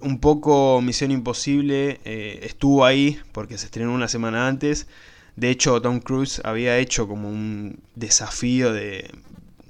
un 0.00 0.18
poco 0.18 0.80
Misión 0.82 1.12
Imposible 1.12 2.00
eh, 2.04 2.40
estuvo 2.42 2.84
ahí 2.84 3.20
porque 3.30 3.56
se 3.56 3.66
estrenó 3.66 3.94
una 3.94 4.08
semana 4.08 4.48
antes. 4.48 4.88
De 5.36 5.50
hecho, 5.50 5.80
Tom 5.80 6.00
Cruise 6.00 6.40
había 6.44 6.78
hecho 6.78 7.08
como 7.08 7.28
un 7.28 7.80
desafío 7.94 8.72
de 8.72 9.10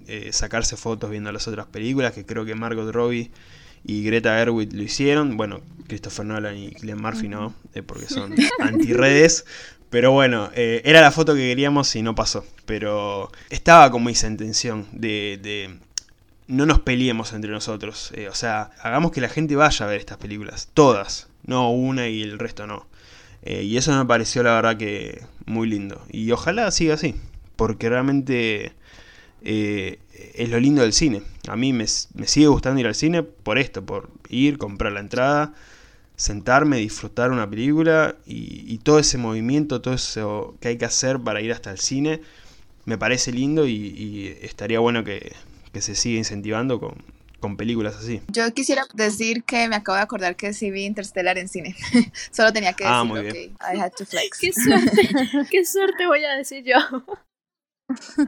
eh, 0.07 0.33
sacarse 0.33 0.77
fotos 0.77 1.11
viendo 1.11 1.31
las 1.33 1.47
otras 1.49 1.67
películas, 1.67 2.13
que 2.13 2.27
creo 2.27 2.45
que 2.45 2.55
Margot 2.55 2.91
Robbie 2.93 3.31
y 3.85 4.03
Greta 4.05 4.37
Gerwig 4.37 4.73
lo 4.73 4.83
hicieron. 4.83 5.37
Bueno, 5.37 5.61
Christopher 5.89 6.27
Nolan 6.27 6.57
y 6.57 6.71
Glenn 6.71 7.01
Murphy 7.01 7.29
no, 7.29 7.55
eh, 7.75 7.83
porque 7.83 8.07
son 8.07 8.35
antirredes. 8.61 9.45
Pero 9.91 10.11
bueno, 10.13 10.51
eh, 10.55 10.81
era 10.85 11.01
la 11.03 11.11
foto 11.11 11.35
que 11.35 11.41
queríamos 11.49 11.95
y 11.97 12.03
no 12.03 12.15
pasó. 12.15 12.47
Pero 12.65 13.31
estaba 13.51 13.91
como 13.91 14.09
esa 14.09 14.27
intención 14.27 14.87
de, 14.93 15.39
de 15.43 15.79
no 16.47 16.67
nos 16.67 16.81
peleemos 16.81 17.33
entre 17.33 17.51
nosotros. 17.51 18.11
eh, 18.15 18.29
o 18.29 18.35
sea, 18.35 18.71
hagamos 18.81 19.13
que 19.13 19.21
la 19.21 19.29
gente 19.29 19.57
vaya 19.57 19.87
a 19.87 19.89
ver 19.89 20.01
estas 20.01 20.19
películas. 20.19 20.69
Todas. 20.75 21.29
No 21.45 21.71
una 21.73 22.09
y 22.09 22.23
el 22.23 22.39
resto 22.39 22.67
no. 22.67 22.87
Eh, 23.43 23.65
y 23.65 23.77
eso 23.77 23.93
me 23.97 24.05
pareció 24.07 24.43
la 24.43 24.55
verdad 24.55 24.77
que 24.77 25.23
muy 25.47 25.69
lindo. 25.69 26.03
Y 26.11 26.31
ojalá 26.33 26.71
siga 26.71 26.95
así. 26.95 27.15
Porque 27.57 27.89
realmente 27.89 28.73
eh, 29.43 29.99
es 30.35 30.49
lo 30.49 30.59
lindo 30.61 30.83
del 30.83 30.93
cine. 30.93 31.23
A 31.49 31.57
mí 31.57 31.73
me, 31.73 31.87
sigue 31.87 32.47
gustando 32.47 32.81
ir 32.81 32.87
al 32.87 32.95
cine 32.95 33.23
por 33.23 33.59
esto. 33.59 33.85
Por 33.85 34.11
ir, 34.29 34.59
comprar 34.59 34.93
la 34.93 35.01
entrada, 35.01 35.55
sentarme, 36.17 36.79
disfrutar 36.79 37.31
una 37.31 37.49
película. 37.49 38.17
Y, 38.27 38.79
todo 38.79 38.99
ese 38.99 39.19
movimiento, 39.19 39.81
todo 39.81 39.95
eso 39.95 40.57
que 40.61 40.69
hay 40.69 40.79
que 40.79 40.85
hacer 40.85 41.21
para 41.21 41.41
ir 41.41 41.53
hasta 41.53 41.71
el 41.71 41.79
cine. 41.79 42.21
Me 42.85 42.99
parece 42.99 43.33
lindo 43.33 43.67
y, 43.67 43.73
y 43.75 44.39
estaría 44.43 44.81
bueno 44.81 45.05
que, 45.05 45.33
que 45.73 45.81
se 45.81 45.95
siga 45.95 46.19
incentivando 46.19 46.81
con, 46.81 46.95
con 47.43 47.57
películas 47.59 47.97
así. 47.97 48.23
Yo 48.29 48.55
quisiera 48.55 48.87
decir 48.95 49.43
que 49.45 49.69
me 49.69 49.77
acabo 49.77 49.97
de 49.97 50.03
acordar 50.03 50.37
que 50.37 50.55
sí 50.55 50.71
vi 50.71 50.85
Interstellar 50.85 51.37
en 51.37 51.49
cine. 51.49 51.77
Solo 52.31 52.53
tenía 52.53 52.73
que 52.73 52.85
decir, 52.85 52.97
Ah, 52.97 53.05
muy 53.05 53.21
bien. 53.23 53.55
ok, 53.57 53.75
I 53.75 53.79
had 53.81 53.93
to 53.93 54.07
flex. 54.07 54.39
¡Qué 54.39 54.53
suerte! 54.53 55.09
¡Qué 55.51 55.65
suerte 55.67 56.07
voy 56.07 56.25
a 56.25 56.37
decir 56.37 56.65
yo! 56.65 56.77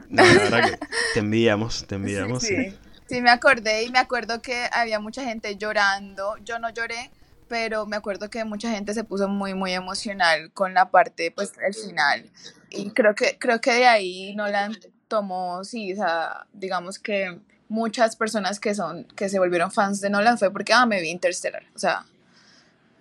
No, 0.09 0.23
la 0.23 0.33
verdad 0.33 0.69
que 0.71 0.79
te 1.13 1.19
envidiamos, 1.21 1.87
te 1.87 1.95
envidiamos. 1.95 2.43
Sí, 2.43 2.55
sí. 2.55 2.69
sí. 2.69 2.77
Sí, 3.07 3.21
me 3.21 3.29
acordé 3.29 3.83
y 3.83 3.89
me 3.91 3.99
acuerdo 3.99 4.41
que 4.41 4.67
había 4.71 4.99
mucha 4.99 5.23
gente 5.23 5.55
llorando. 5.57 6.35
Yo 6.43 6.59
no 6.59 6.69
lloré, 6.71 7.11
pero 7.47 7.85
me 7.85 7.95
acuerdo 7.95 8.29
que 8.29 8.43
mucha 8.45 8.71
gente 8.71 8.93
se 8.93 9.03
puso 9.03 9.27
muy, 9.27 9.53
muy 9.53 9.71
emocional 9.73 10.51
con 10.53 10.73
la 10.73 10.89
parte, 10.89 11.31
pues, 11.31 11.53
el 11.65 11.73
final. 11.73 12.29
Y 12.71 12.89
creo 12.91 13.15
que, 13.15 13.37
creo 13.39 13.61
que 13.61 13.71
de 13.73 13.85
ahí 13.87 14.35
Nolan 14.35 14.75
tomó, 15.07 15.63
sí, 15.63 15.93
o 15.93 15.95
sea, 15.95 16.47
digamos 16.51 16.97
que 16.99 17.39
muchas 17.69 18.15
personas 18.15 18.59
que 18.59 18.75
son, 18.75 19.03
que 19.15 19.29
se 19.29 19.39
volvieron 19.39 19.71
fans 19.71 20.01
de 20.01 20.09
Nolan 20.09 20.37
fue 20.37 20.51
porque, 20.51 20.73
ah, 20.73 20.85
me 20.85 21.01
vi 21.01 21.09
Interstellar. 21.09 21.63
O 21.75 21.79
sea, 21.79 22.05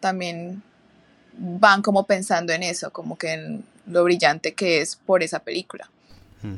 también 0.00 0.62
van 1.37 1.83
como 1.83 2.06
pensando 2.06 2.52
en 2.52 2.62
eso, 2.62 2.90
como 2.92 3.16
que 3.18 3.33
en 3.33 3.64
lo 3.87 4.04
brillante 4.04 4.54
que 4.54 4.80
es 4.80 4.97
por 4.97 5.23
esa 5.23 5.40
película. 5.40 5.88
Mm. 6.42 6.54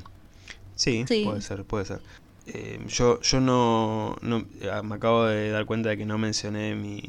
Sí, 0.74 1.04
Sí. 1.08 1.24
puede 1.24 1.40
ser, 1.40 1.64
puede 1.64 1.84
ser. 1.86 2.00
Eh, 2.46 2.80
yo, 2.86 3.20
yo 3.22 3.40
no, 3.40 4.16
no- 4.20 4.46
ah, 4.72 4.82
me 4.82 4.94
acabo 4.96 5.24
de 5.24 5.50
dar 5.50 5.64
cuenta 5.66 5.88
de 5.88 5.96
que 5.96 6.04
no 6.06 6.18
mencioné 6.18 6.74
mi, 6.74 7.02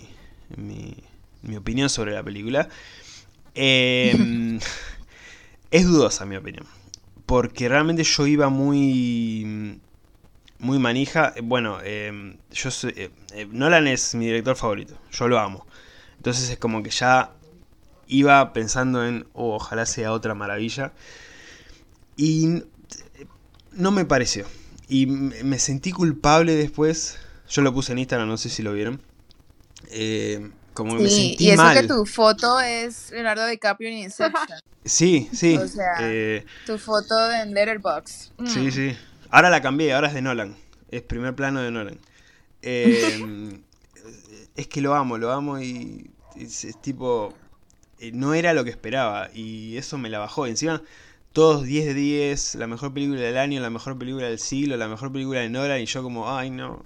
mi, 0.56 0.96
mi 1.44 1.58
opinión 1.58 1.90
sobre 1.90 2.14
la 2.14 2.24
película. 2.24 2.70
Eh, 3.54 4.60
es 5.72 5.86
dudosa 5.86 6.26
mi 6.26 6.36
opinión. 6.38 6.66
Porque 7.26 7.68
realmente 7.68 8.04
yo 8.04 8.26
iba 8.26 8.50
muy. 8.50 9.80
Muy 10.60 10.80
manija. 10.80 11.34
Eh, 11.36 11.42
Bueno, 11.44 11.80
eh, 11.84 12.38
yo 12.52 12.72
soy- 12.72 12.94
eh, 12.96 13.10
eh, 13.34 13.48
Nolan 13.52 13.88
es 13.88 14.16
mi 14.16 14.26
director 14.26 14.56
favorito. 14.56 14.98
Yo 15.12 15.28
lo 15.28 15.40
amo. 15.40 15.66
Entonces 16.18 16.50
es 16.50 16.58
como 16.58 16.82
que 16.84 16.90
ya 16.90 17.32
iba 18.08 18.54
pensando 18.54 19.06
en. 19.06 19.28
"Oh, 19.34 19.56
ojalá 19.56 19.86
sea 19.86 20.12
otra 20.14 20.34
maravilla. 20.34 20.94
Y 22.16 22.64
no 23.74 23.92
me 23.92 24.06
pareció. 24.06 24.46
Y 24.88 25.06
me 25.06 25.44
me 25.44 25.60
sentí 25.60 25.92
culpable 25.92 26.56
después. 26.56 27.18
Yo 27.50 27.62
lo 27.62 27.74
puse 27.74 27.92
en 27.92 28.00
Instagram, 28.00 28.28
no 28.28 28.38
sé 28.38 28.50
si 28.50 28.64
lo 28.64 28.74
vieron. 28.74 29.02
Eh, 29.92 30.50
como 30.74 30.96
me 30.96 31.08
Sí, 31.10 31.30
sentí 31.30 31.46
y 31.46 31.50
eso 31.52 31.62
mal. 31.64 31.80
que 31.82 31.88
tu 31.88 32.06
foto 32.06 32.60
es 32.60 33.12
Leonardo 33.12 33.46
DiCaprio 33.48 33.90
en 33.90 33.98
Inception. 34.10 34.60
Sí, 34.86 35.30
sí. 35.34 35.58
O 35.58 35.68
sea, 35.68 35.98
eh, 36.02 36.46
tu 36.66 36.78
foto 36.78 37.32
en 37.32 37.54
Letterboxd. 37.54 38.32
Mm. 38.38 38.48
Sí, 38.48 38.72
sí. 38.72 38.98
Ahora 39.30 39.50
la 39.50 39.62
cambié, 39.62 39.94
ahora 39.94 40.08
es 40.08 40.14
de 40.14 40.22
Nolan. 40.22 40.56
Es 40.90 41.02
primer 41.02 41.36
plano 41.36 41.62
de 41.62 41.72
Nolan. 41.72 42.00
Eh, 42.62 43.60
es 44.56 44.68
que 44.68 44.82
lo 44.82 44.96
amo, 44.96 45.18
lo 45.18 45.32
amo 45.32 45.60
y 45.62 46.12
es, 46.36 46.66
es 46.66 46.82
tipo... 46.82 47.34
eh, 48.00 48.12
No 48.14 48.34
era 48.34 48.54
lo 48.54 48.64
que 48.64 48.72
esperaba 48.72 49.30
y 49.34 49.78
eso 49.78 49.98
me 49.98 50.10
la 50.10 50.20
bajó. 50.20 50.48
Encima, 50.48 50.84
todos 51.34 51.64
10 51.66 51.88
de 51.88 51.94
10, 51.96 52.56
la 52.56 52.68
mejor 52.68 52.94
película 52.94 53.22
del 53.22 53.38
año, 53.38 53.62
la 53.62 53.70
mejor 53.70 53.98
película 53.98 54.28
del 54.28 54.40
siglo, 54.40 54.78
la 54.78 54.88
mejor 54.88 55.12
película 55.12 55.42
de 55.42 55.50
Nolan 55.50 55.82
y 55.82 55.86
yo 55.86 56.04
como, 56.04 56.32
ay 56.36 56.50
no. 56.52 56.86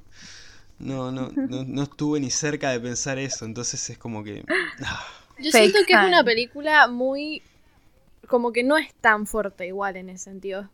No, 0.79 1.11
no, 1.11 1.31
no, 1.47 1.63
no 1.67 1.83
estuve 1.83 2.19
ni 2.19 2.31
cerca 2.31 2.71
de 2.71 2.79
pensar 2.79 3.19
eso, 3.19 3.45
entonces 3.45 3.89
es 3.89 3.97
como 3.97 4.23
que... 4.23 4.45
ah, 4.83 5.07
Yo 5.37 5.51
siento 5.51 5.79
que 5.87 5.93
es 5.93 5.99
una 5.99 6.23
película 6.23 6.87
muy 6.87 7.41
como 8.31 8.53
que 8.53 8.63
no 8.63 8.77
es 8.77 8.93
tan 8.93 9.27
fuerte 9.27 9.67
igual 9.67 9.97
en 9.97 10.09
ese 10.09 10.23
sentido. 10.23 10.69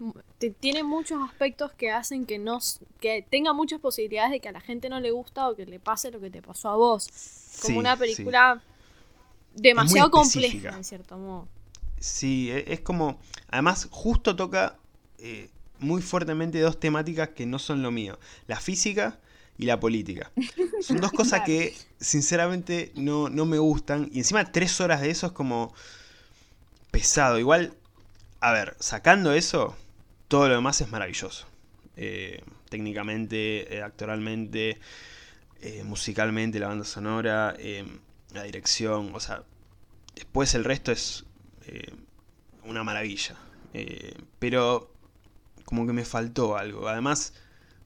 tiene 0.59 0.83
muchos 0.83 1.27
aspectos 1.27 1.71
que 1.71 1.89
hacen 1.89 2.27
que 2.27 2.37
no 2.37 2.59
que 2.99 3.25
tenga 3.27 3.51
muchas 3.51 3.79
posibilidades 3.81 4.29
de 4.29 4.39
que 4.39 4.49
a 4.49 4.51
la 4.51 4.61
gente 4.61 4.89
no 4.89 4.99
le 4.99 5.09
gusta 5.09 5.49
o 5.49 5.55
que 5.55 5.65
le 5.65 5.79
pase 5.79 6.11
lo 6.11 6.19
que 6.19 6.29
te 6.29 6.43
pasó 6.43 6.69
a 6.69 6.75
vos. 6.75 7.09
Como 7.63 7.79
una 7.79 7.97
película 7.97 8.61
demasiado 9.55 10.11
compleja, 10.11 10.77
en 10.77 10.83
cierto 10.83 11.17
modo. 11.17 11.47
Sí, 11.99 12.51
e, 12.51 12.73
es 12.73 12.81
como. 12.81 13.19
Además, 13.49 13.87
justo 13.89 14.35
toca 14.35 14.77
eh, 15.17 15.49
muy 15.79 16.03
fuertemente 16.03 16.59
dos 16.59 16.79
temáticas 16.79 17.29
que 17.29 17.47
no 17.47 17.57
son 17.57 17.81
lo 17.81 17.89
mío: 17.89 18.19
la 18.45 18.59
física 18.59 19.19
y 19.57 19.65
la 19.65 19.79
política. 19.79 20.31
Son 20.81 21.01
dos 21.01 21.11
cosas 21.21 21.41
que, 21.43 21.75
sinceramente, 21.99 22.91
no, 22.93 23.29
no 23.29 23.47
me 23.47 23.57
gustan. 23.57 24.11
Y 24.13 24.19
encima, 24.19 24.51
tres 24.51 24.79
horas 24.79 25.01
de 25.01 25.09
eso 25.09 25.25
es 25.25 25.31
como. 25.31 25.73
Pesado. 26.99 27.39
Igual, 27.39 27.73
a 28.39 28.51
ver, 28.51 28.75
sacando 28.79 29.33
eso, 29.33 29.75
todo 30.27 30.47
lo 30.47 30.55
demás 30.55 30.81
es 30.81 30.89
maravilloso. 30.89 31.47
Eh, 31.95 32.43
técnicamente, 32.69 33.75
eh, 33.75 33.83
actoralmente, 33.83 34.79
musicalmente, 35.83 36.59
la 36.59 36.67
banda 36.67 36.85
sonora 36.85 37.55
la 38.33 38.43
dirección, 38.43 39.11
o 39.13 39.19
sea, 39.19 39.43
después 40.15 40.53
el 40.55 40.63
resto 40.63 40.91
es 40.91 41.25
eh, 41.65 41.93
una 42.63 42.83
maravilla. 42.83 43.35
Eh, 43.73 44.15
pero 44.39 44.91
como 45.65 45.85
que 45.85 45.93
me 45.93 46.05
faltó 46.05 46.57
algo. 46.57 46.87
Además, 46.87 47.33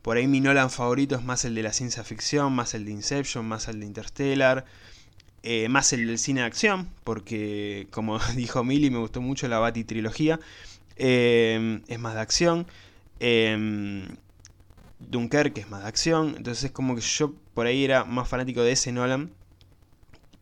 por 0.02 0.18
ahí 0.18 0.28
mi 0.28 0.42
Nolan 0.42 0.70
favorito 0.70 1.16
es 1.16 1.24
más 1.24 1.46
el 1.46 1.56
de 1.56 1.64
la 1.64 1.74
ciencia 1.74 2.04
ficción, 2.04 2.54
más 2.54 2.74
el 2.74 2.86
de 2.86 2.92
Inception, 2.92 3.48
más 3.48 3.68
el 3.68 3.80
de 3.80 3.86
Interstellar, 3.86 4.66
eh, 5.44 5.70
más 5.70 5.94
el 5.94 6.18
cine 6.20 6.42
de 6.42 6.48
acción, 6.48 6.90
porque 7.04 7.88
como 7.92 8.20
dijo 8.36 8.64
Milly, 8.64 8.90
me 8.90 9.00
gustó 9.00 9.22
mucho 9.22 9.48
la 9.48 9.60
Bati 9.60 9.84
trilogía. 9.84 10.40
es 10.98 12.00
más 12.00 12.14
de 12.14 12.20
acción. 12.20 12.68
Dunkerque 15.10 15.62
es 15.62 15.70
más 15.70 15.84
de 15.84 15.88
acción. 15.88 16.36
Entonces 16.38 16.66
es 16.66 16.72
como 16.72 16.96
que 16.96 17.02
yo 17.02 17.34
por 17.54 17.66
ahí 17.66 17.84
era 17.84 18.06
más 18.06 18.28
fanático 18.28 18.62
de 18.62 18.74
ese 18.74 18.92
Nolan. 18.92 19.32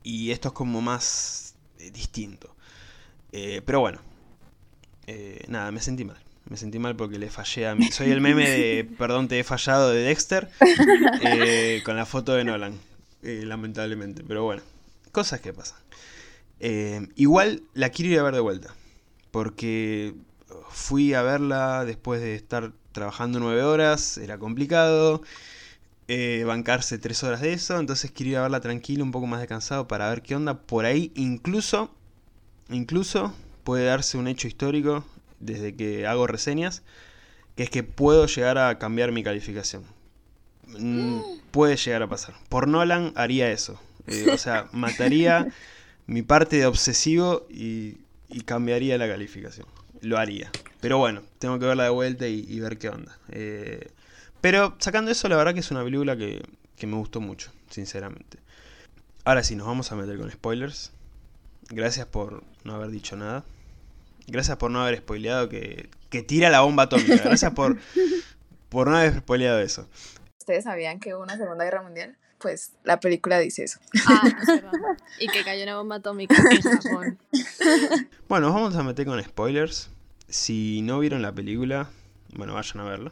Y 0.04 0.32
esto 0.32 0.50
es 0.50 0.54
como 0.54 0.82
más 0.82 1.56
eh, 1.80 1.92
distinto. 1.92 2.56
Eh, 3.32 3.62
pero 3.66 3.80
bueno, 3.80 4.00
eh, 5.08 5.44
nada, 5.48 5.72
me 5.72 5.82
sentí 5.82 6.06
mal. 6.06 6.18
Me 6.46 6.58
sentí 6.58 6.80
mal 6.80 6.96
porque 6.96 7.20
le 7.20 7.30
fallé 7.30 7.68
a 7.68 7.76
mí. 7.76 7.92
Soy 7.92 8.10
el 8.12 8.22
meme 8.22 8.50
de 8.50 8.90
Perdón, 8.98 9.28
te 9.28 9.40
he 9.40 9.44
fallado 9.44 9.92
de 9.92 10.02
Dexter 10.02 10.50
con 11.86 11.96
la 11.96 12.06
foto 12.06 12.34
de 12.34 12.44
Nolan, 12.44 12.80
lamentablemente. 13.22 14.24
Pero 14.28 14.44
bueno, 14.46 14.64
cosas 15.12 15.42
que 15.42 15.54
pasan. 15.54 15.80
igual 17.16 17.64
la 17.74 17.90
quiero 17.90 18.12
ir 18.12 18.20
a 18.20 18.24
ver 18.24 18.36
de 18.36 18.42
vuelta. 18.42 18.76
Porque 19.32 20.16
fui 20.70 21.14
a 21.14 21.22
verla 21.22 21.86
después 21.86 22.22
de 22.22 22.36
estar 22.36 22.72
trabajando 22.92 23.40
nueve 23.40 23.64
horas, 23.64 24.18
era 24.18 24.38
complicado. 24.38 25.22
Eh, 26.12 26.44
bancarse 26.44 26.98
tres 26.98 27.24
horas 27.24 27.40
de 27.40 27.54
eso, 27.54 27.80
entonces 27.80 28.10
quería 28.10 28.42
verla 28.42 28.62
tranquilo, 28.62 29.04
un 29.04 29.12
poco 29.12 29.28
más 29.28 29.42
descansado 29.42 29.88
para 29.88 30.10
ver 30.10 30.24
qué 30.24 30.36
onda. 30.36 30.56
Por 30.56 30.86
ahí 30.86 31.12
incluso, 31.14 31.94
incluso 32.70 33.32
puede 33.64 33.86
darse 33.86 34.18
un 34.18 34.28
hecho 34.28 34.48
histórico 34.48 35.06
desde 35.40 35.76
que 35.76 36.08
hago 36.08 36.26
reseñas, 36.26 36.82
que 37.56 37.62
es 37.62 37.70
que 37.70 37.84
puedo 37.84 38.26
llegar 38.26 38.58
a 38.58 38.80
cambiar 38.80 39.12
mi 39.12 39.22
calificación. 39.22 39.84
Mm, 40.66 41.20
puede 41.52 41.78
llegar 41.78 42.02
a 42.02 42.10
pasar. 42.10 42.34
Por 42.50 42.68
Nolan 42.68 43.14
haría 43.16 43.52
eso. 43.52 43.80
Eh, 44.10 44.32
o 44.32 44.38
sea, 44.38 44.68
mataría 44.72 45.48
mi 46.08 46.24
parte 46.24 46.58
de 46.58 46.66
obsesivo 46.66 47.46
y, 47.50 47.98
cambiaría 48.46 48.98
la 48.98 49.08
calificación. 49.08 49.68
Lo 50.02 50.18
haría. 50.18 50.52
Pero 50.82 50.98
bueno, 50.98 51.22
tengo 51.40 51.60
que 51.60 51.66
verla 51.66 51.84
de 51.84 51.90
vuelta 51.90 52.28
y, 52.28 52.60
ver 52.60 52.78
qué 52.78 52.90
onda. 52.90 53.18
Eh, 53.30 53.92
pero 54.42 54.76
sacando 54.80 55.12
eso, 55.12 55.28
la 55.28 55.36
verdad 55.36 55.54
que 55.54 55.60
es 55.60 55.72
una 55.72 55.84
película 55.84 56.18
que, 56.18 56.42
me 56.82 56.96
gustó 56.96 57.22
mucho, 57.22 57.52
sinceramente. 57.70 58.40
Ahora 59.26 59.44
sí, 59.44 59.56
nos 59.56 59.68
vamos 59.68 59.92
a 59.92 59.96
meter 59.96 60.18
con 60.18 60.32
spoilers. 60.32 60.92
Gracias 61.70 62.08
por 62.08 62.44
no 62.64 62.74
haber 62.74 62.90
dicho 62.90 63.16
nada. 63.16 63.44
Gracias 64.28 64.58
por 64.58 64.72
no 64.72 64.82
haber 64.82 64.98
spoileado 64.98 65.50
que, 65.50 65.90
tira 66.28 66.50
la 66.50 66.62
bomba 66.62 66.84
atómica. 66.84 67.18
Gracias 67.24 67.52
por, 67.54 67.78
por 68.70 68.88
no 68.88 68.98
haber 68.98 69.20
spoileado 69.20 69.60
eso. 69.60 69.88
¿Ustedes 70.40 70.64
sabían 70.64 71.00
que 71.00 71.14
hubo 71.14 71.22
una 71.22 71.38
Segunda 71.38 71.66
Guerra 71.66 71.84
Mundial? 71.84 72.18
Pues 72.40 72.72
la 72.84 73.00
película 73.00 73.38
dice 73.40 73.66
eso. 73.66 73.80
Ah, 74.08 74.24
y 75.20 75.28
que 75.28 75.44
cayó 75.44 75.64
una 75.64 75.78
bomba 75.78 75.98
atómica 75.98 76.36
en 76.36 76.62
Japón. 76.62 77.20
Bueno, 78.28 78.48
nos 78.48 78.56
vamos 78.56 78.76
a 78.76 78.84
meter 78.84 79.06
con 79.06 79.22
spoilers. 79.24 79.90
Si 80.28 80.82
no 80.82 81.00
vieron 81.00 81.22
la 81.22 81.34
película, 81.34 81.90
bueno, 82.34 82.54
vayan 82.54 82.80
a 82.80 82.84
verla. 82.84 83.12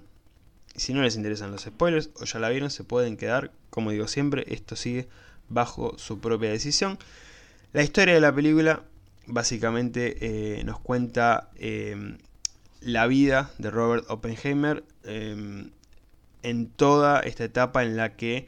Si 0.75 0.93
no 0.93 1.01
les 1.01 1.15
interesan 1.15 1.51
los 1.51 1.63
spoilers 1.63 2.11
o 2.21 2.25
ya 2.25 2.39
la 2.39 2.49
vieron, 2.49 2.69
se 2.69 2.83
pueden 2.83 3.17
quedar. 3.17 3.51
Como 3.69 3.91
digo 3.91 4.07
siempre, 4.07 4.45
esto 4.47 4.75
sigue 4.75 5.07
bajo 5.49 5.97
su 5.97 6.19
propia 6.19 6.51
decisión. 6.51 6.97
La 7.73 7.83
historia 7.83 8.13
de 8.13 8.21
la 8.21 8.33
película 8.33 8.83
básicamente 9.25 10.17
eh, 10.59 10.63
nos 10.63 10.79
cuenta 10.79 11.49
em, 11.55 12.17
la 12.81 13.07
vida 13.07 13.51
de 13.57 13.71
Robert 13.71 14.05
Oppenheimer 14.09 14.83
em, 15.03 15.71
en 16.43 16.67
toda 16.67 17.19
esta 17.21 17.43
etapa 17.43 17.83
en 17.83 17.97
la 17.97 18.15
que 18.15 18.47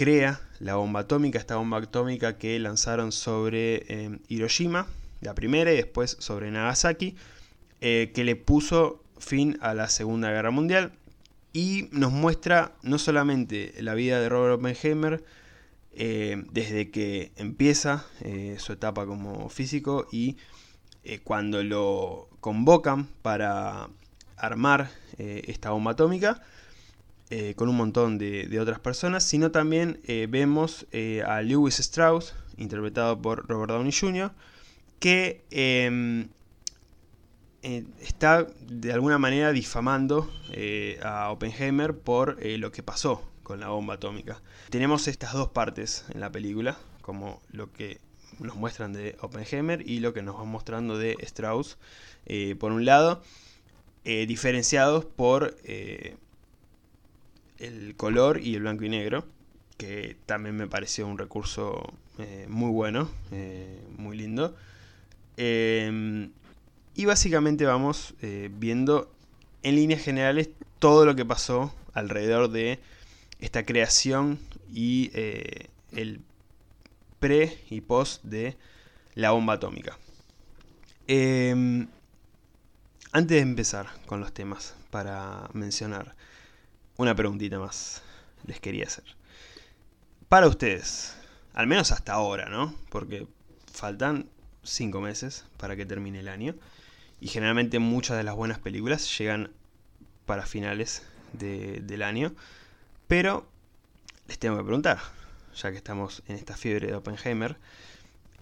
crea 0.00 0.40
la 0.60 0.76
bomba 0.76 1.00
atómica, 1.00 1.38
esta 1.38 1.56
bomba 1.56 1.76
atómica 1.76 2.38
que 2.38 2.58
lanzaron 2.58 3.12
sobre 3.12 3.84
em, 3.92 4.18
Hiroshima, 4.28 4.86
la 5.20 5.34
primera, 5.34 5.74
y 5.74 5.76
después 5.76 6.16
sobre 6.20 6.50
Nagasaki, 6.50 7.16
eh, 7.82 8.10
que 8.14 8.24
le 8.24 8.34
puso 8.34 9.04
fin 9.18 9.58
a 9.60 9.74
la 9.74 9.90
Segunda 9.90 10.30
Guerra 10.30 10.50
Mundial. 10.50 10.92
Y 11.52 11.90
nos 11.92 12.12
muestra 12.12 12.72
no 12.82 12.96
solamente 12.96 13.74
la 13.82 13.92
vida 13.92 14.18
de 14.20 14.30
Robert 14.30 14.54
Oppenheimer 14.54 15.22
eh, 15.92 16.44
desde 16.50 16.90
que 16.90 17.32
empieza 17.36 18.06
eh, 18.22 18.56
su 18.58 18.72
etapa 18.72 19.04
como 19.04 19.50
físico 19.50 20.08
y 20.10 20.38
eh, 21.04 21.18
cuando 21.22 21.62
lo 21.62 22.30
convocan 22.40 23.04
para 23.20 23.90
armar 24.38 24.88
esta 25.18 25.72
bomba 25.72 25.90
atómica 25.90 26.40
con 27.56 27.68
un 27.68 27.76
montón 27.76 28.18
de, 28.18 28.58
otras 28.60 28.80
personas, 28.80 29.22
sino 29.24 29.50
también 29.50 30.00
vemos 30.28 30.86
a 31.26 31.42
Lewis 31.42 31.78
Strauss, 31.78 32.34
interpretado 32.56 33.20
por 33.20 33.48
Robert 33.48 33.70
Downey 33.72 33.92
Jr., 33.92 34.32
que 35.00 35.42
em, 35.50 36.28
eh, 37.62 37.84
está 38.00 38.46
de 38.60 38.92
alguna 38.92 39.18
manera 39.18 39.52
difamando 39.52 40.30
eh, 40.52 40.98
a 41.02 41.30
Oppenheimer 41.30 41.94
por 41.94 42.38
eh, 42.40 42.56
lo 42.56 42.72
que 42.72 42.82
pasó 42.82 43.22
con 43.42 43.60
la 43.60 43.68
bomba 43.68 43.94
atómica. 43.94 44.40
Tenemos 44.70 45.08
estas 45.08 45.32
dos 45.32 45.48
partes 45.48 46.04
en 46.14 46.20
la 46.20 46.30
película, 46.30 46.78
como 47.02 47.42
lo 47.50 47.72
que 47.72 47.98
nos 48.38 48.56
muestran 48.56 48.92
de 48.92 49.16
Oppenheimer 49.20 49.86
y 49.86 50.00
lo 50.00 50.14
que 50.14 50.22
nos 50.22 50.38
van 50.38 50.48
mostrando 50.48 50.96
de 50.96 51.16
Strauss, 51.20 51.76
por 52.58 52.72
un 52.72 52.84
lado, 52.86 53.22
diferenciados 54.04 55.04
por 55.04 55.56
el 57.60 57.94
color 57.96 58.40
y 58.40 58.54
el 58.54 58.62
blanco 58.62 58.84
y 58.84 58.88
negro, 58.88 59.24
que 59.76 60.16
también 60.26 60.56
me 60.56 60.66
pareció 60.66 61.06
un 61.06 61.18
recurso 61.18 61.94
muy 62.48 62.70
bueno, 62.70 63.10
muy 63.96 64.16
lindo. 64.16 64.54
Y 66.94 67.04
básicamente 67.04 67.64
vamos 67.64 68.14
eh, 68.20 68.50
viendo 68.52 69.10
en 69.62 69.76
líneas 69.76 70.02
generales 70.02 70.50
todo 70.78 71.06
lo 71.06 71.14
que 71.14 71.24
pasó 71.24 71.74
alrededor 71.94 72.50
de 72.50 72.80
esta 73.38 73.64
creación 73.64 74.38
y 74.72 75.10
eh, 75.14 75.68
el 75.92 76.20
pre 77.20 77.58
y 77.70 77.80
post 77.80 78.22
de 78.24 78.56
la 79.14 79.30
bomba 79.30 79.54
atómica. 79.54 79.98
Em, 81.06 81.88
antes 83.12 83.36
de 83.36 83.40
empezar 83.40 83.86
con 84.06 84.20
los 84.20 84.32
temas, 84.32 84.74
para 84.90 85.48
mencionar 85.52 86.14
una 87.00 87.16
preguntita 87.16 87.58
más, 87.58 88.02
les 88.44 88.60
quería 88.60 88.84
hacer. 88.84 89.04
Para 90.28 90.48
ustedes, 90.48 91.16
al 91.54 91.66
menos 91.66 91.92
hasta 91.92 92.12
ahora, 92.12 92.50
¿no? 92.50 92.74
Porque 92.90 93.26
faltan 93.72 94.28
cinco 94.62 95.00
meses 95.00 95.46
para 95.56 95.76
que 95.76 95.86
termine 95.86 96.20
el 96.20 96.28
año. 96.28 96.54
Y 97.18 97.28
generalmente 97.28 97.78
muchas 97.78 98.18
de 98.18 98.22
las 98.22 98.34
buenas 98.34 98.58
películas 98.58 99.18
llegan 99.18 99.50
para 100.26 100.44
finales 100.44 101.02
del 101.32 102.02
año. 102.02 102.34
Pero 103.08 103.48
les 104.28 104.38
tengo 104.38 104.58
que 104.58 104.64
preguntar, 104.64 104.98
ya 105.56 105.70
que 105.70 105.78
estamos 105.78 106.22
en 106.28 106.36
esta 106.36 106.54
fiebre 106.54 106.88
de 106.88 106.96
Oppenheimer, 106.96 107.56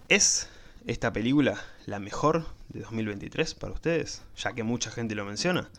¿es 0.09 0.49
esta 0.85 1.13
película 1.13 1.57
la 1.85 1.99
mejor 1.99 2.45
de 2.67 2.81
2023 2.81 3.55
para 3.55 3.71
ustedes? 3.71 4.21
Ya 4.35 4.51
que 4.51 4.63
mucha 4.63 4.91
gente 4.91 5.15
lo 5.15 5.23
menciona. 5.23 5.69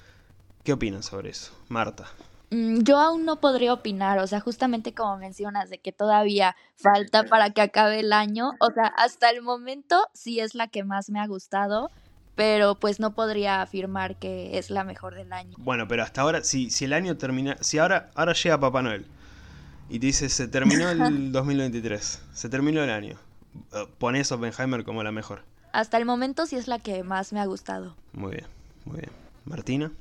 ¿Qué 0.64 0.72
opinan 0.72 1.02
sobre 1.02 1.28
eso? 1.28 1.52
Marta. 1.68 2.10
Mm, 2.50 2.80
yo 2.82 2.98
aún 2.98 3.24
no 3.24 3.40
podría 3.40 3.72
opinar, 3.72 4.18
o 4.18 4.26
sea, 4.26 4.40
justamente 4.40 4.92
como 4.92 5.16
mencionas, 5.18 5.70
de 5.70 5.78
que 5.78 5.92
todavía 5.92 6.56
falta 6.76 7.24
para 7.24 7.50
que 7.50 7.60
acabe 7.60 8.00
el 8.00 8.12
año, 8.12 8.50
o 8.58 8.72
sea, 8.72 8.86
hasta 8.96 9.30
el 9.30 9.40
momento 9.40 10.08
sí 10.14 10.40
es 10.40 10.54
la 10.56 10.66
que 10.66 10.82
más 10.82 11.10
me 11.10 11.20
ha 11.20 11.26
gustado, 11.28 11.90
pero 12.34 12.74
pues 12.74 12.98
no 12.98 13.14
podría 13.14 13.62
afirmar 13.62 14.16
que 14.16 14.58
es 14.58 14.70
la 14.70 14.82
mejor 14.82 15.14
del 15.14 15.32
año. 15.32 15.56
Bueno, 15.58 15.86
pero 15.86 16.02
hasta 16.02 16.22
ahora, 16.22 16.42
si, 16.42 16.70
si 16.70 16.86
el 16.86 16.92
año 16.92 17.16
termina, 17.16 17.56
si 17.60 17.78
ahora, 17.78 18.10
ahora 18.16 18.32
llega 18.32 18.58
Papá 18.58 18.82
Noel 18.82 19.06
y 19.88 20.00
te 20.00 20.06
dice, 20.06 20.28
se 20.28 20.48
terminó 20.48 20.90
el 20.90 21.30
2023, 21.32 22.22
se 22.32 22.48
terminó 22.48 22.82
el 22.82 22.90
año, 22.90 23.16
eh, 23.74 23.86
pones 23.98 24.32
Oppenheimer 24.32 24.82
como 24.82 25.04
la 25.04 25.12
mejor. 25.12 25.44
Hasta 25.72 25.98
el 25.98 26.04
momento 26.04 26.46
sí 26.46 26.56
es 26.56 26.66
la 26.66 26.80
que 26.80 27.04
más 27.04 27.32
me 27.32 27.38
ha 27.38 27.46
gustado. 27.46 27.94
Muy 28.12 28.32
bien, 28.32 28.46
muy 28.86 28.96
bien. 28.96 29.12
Martina. 29.44 29.92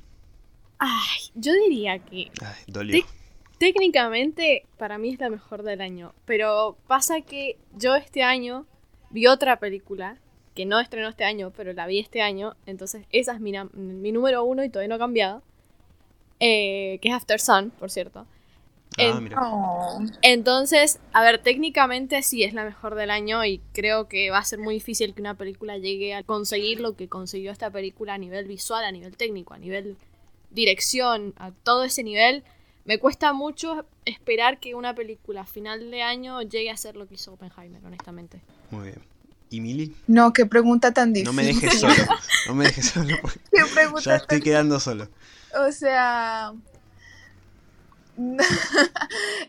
Ay, 0.80 1.20
yo 1.34 1.52
diría 1.52 1.98
que 1.98 2.30
Ay, 2.40 2.64
dolió. 2.66 3.04
Técnicamente 3.58 4.64
para 4.78 4.96
mí 4.96 5.10
es 5.12 5.20
la 5.20 5.28
mejor 5.28 5.62
del 5.62 5.82
año, 5.82 6.14
pero 6.24 6.78
pasa 6.86 7.20
que 7.20 7.58
yo 7.76 7.94
este 7.94 8.22
año 8.22 8.64
vi 9.10 9.26
otra 9.26 9.60
película 9.60 10.16
que 10.54 10.64
no 10.64 10.80
estrenó 10.80 11.08
este 11.08 11.24
año, 11.24 11.52
pero 11.54 11.74
la 11.74 11.86
vi 11.86 11.98
este 11.98 12.22
año, 12.22 12.56
entonces 12.64 13.04
esa 13.12 13.34
es 13.34 13.40
mi, 13.40 13.52
número 14.12 14.42
uno 14.44 14.64
y 14.64 14.70
todavía 14.70 14.88
no 14.88 14.94
ha 14.94 14.98
cambiado, 14.98 15.42
eh, 16.40 16.98
que 17.02 17.08
es 17.10 17.14
After 17.14 17.38
Sun, 17.38 17.70
por 17.70 17.90
cierto. 17.90 18.26
Ah, 18.96 19.02
En- 19.02 19.22
mira. 19.22 19.38
Oh. 19.42 20.00
Entonces, 20.22 20.98
a 21.12 21.22
ver, 21.22 21.42
técnicamente 21.42 22.22
sí 22.22 22.42
es 22.42 22.54
la 22.54 22.64
mejor 22.64 22.94
del 22.94 23.10
año 23.10 23.44
y 23.44 23.60
creo 23.74 24.08
que 24.08 24.30
va 24.30 24.38
a 24.38 24.44
ser 24.44 24.58
muy 24.58 24.72
difícil 24.72 25.12
que 25.12 25.20
una 25.20 25.34
película 25.34 25.76
llegue 25.76 26.14
a 26.14 26.22
conseguir 26.22 26.80
lo 26.80 26.96
que 26.96 27.08
consiguió 27.08 27.52
esta 27.52 27.70
película 27.70 28.14
a 28.14 28.18
nivel 28.18 28.46
visual, 28.46 28.84
a 28.84 28.90
nivel 28.90 29.18
técnico, 29.18 29.52
a 29.52 29.58
nivel 29.58 29.98
dirección, 30.50 31.34
a 31.38 31.52
todo 31.52 31.84
ese 31.84 32.02
nivel. 32.02 32.44
Me 32.84 32.98
cuesta 32.98 33.32
mucho 33.32 33.86
esperar 34.04 34.58
que 34.58 34.74
una 34.74 34.94
película 34.94 35.42
a 35.42 35.46
final 35.46 35.90
de 35.90 36.02
año 36.02 36.42
llegue 36.42 36.70
a 36.70 36.76
ser 36.76 36.96
lo 36.96 37.06
que 37.06 37.14
hizo 37.14 37.32
Oppenheimer, 37.34 37.84
honestamente. 37.84 38.40
Muy 38.70 38.88
bien. 38.88 39.02
¿Y 39.50 39.60
Mili? 39.60 39.94
No, 40.06 40.32
qué 40.32 40.46
pregunta 40.46 40.92
tan 40.92 41.12
difícil. 41.12 41.26
No 41.26 41.32
me 41.42 41.44
dejes 41.46 41.74
solo. 41.80 41.94
No 42.46 42.54
me 42.54 42.64
dejes 42.66 42.86
solo. 42.90 43.16
porque 43.20 43.38
Qué 43.52 43.62
pregunta 43.74 44.02
Ya 44.10 44.16
estoy 44.16 44.38
tan- 44.38 44.44
quedando 44.44 44.80
solo. 44.80 45.08
O 45.66 45.72
sea, 45.72 46.52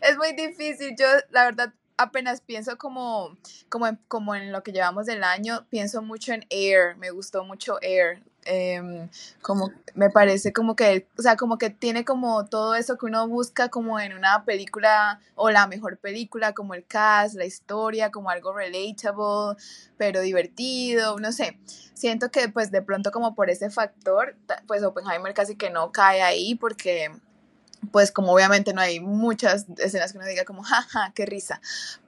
es 0.02 0.16
muy 0.16 0.32
difícil. 0.34 0.94
Yo, 0.98 1.06
la 1.30 1.44
verdad, 1.44 1.72
apenas 1.96 2.40
pienso 2.40 2.76
como, 2.78 3.36
como, 3.68 3.86
en, 3.86 3.98
como 4.08 4.34
en 4.34 4.52
lo 4.52 4.62
que 4.62 4.72
llevamos 4.72 5.06
del 5.06 5.24
año, 5.24 5.66
pienso 5.70 6.02
mucho 6.02 6.32
en 6.32 6.44
Air. 6.50 6.96
Me 6.96 7.10
gustó 7.10 7.44
mucho 7.44 7.78
Air. 7.82 8.22
Em, 8.44 9.08
como 9.40 9.70
me 9.94 10.10
parece 10.10 10.52
como 10.52 10.74
que, 10.74 11.06
o 11.18 11.22
sea, 11.22 11.36
como 11.36 11.58
que 11.58 11.70
tiene 11.70 12.04
como 12.04 12.44
todo 12.46 12.74
eso 12.74 12.98
que 12.98 13.06
uno 13.06 13.28
busca 13.28 13.68
como 13.68 14.00
en 14.00 14.14
una 14.14 14.44
película 14.44 15.20
o 15.36 15.50
la 15.50 15.66
mejor 15.66 15.98
película, 15.98 16.52
como 16.52 16.74
el 16.74 16.84
cast, 16.84 17.36
la 17.36 17.44
historia, 17.44 18.10
como 18.10 18.30
algo 18.30 18.52
relatable, 18.52 19.56
pero 19.96 20.20
divertido, 20.20 21.18
no 21.18 21.30
sé. 21.32 21.58
Siento 21.94 22.30
que 22.30 22.48
pues 22.48 22.70
de 22.72 22.82
pronto 22.82 23.12
como 23.12 23.34
por 23.34 23.50
ese 23.50 23.70
factor, 23.70 24.36
pues 24.66 24.82
Oppenheimer 24.82 25.34
casi 25.34 25.56
que 25.56 25.70
no 25.70 25.92
cae 25.92 26.22
ahí 26.22 26.56
porque 26.56 27.10
pues 27.90 28.12
como 28.12 28.32
obviamente 28.32 28.72
no 28.72 28.80
hay 28.80 29.00
muchas 29.00 29.66
escenas 29.78 30.12
que 30.12 30.18
uno 30.18 30.26
diga 30.26 30.44
como, 30.44 30.62
jaja, 30.62 31.12
qué 31.14 31.26
risa, 31.26 31.60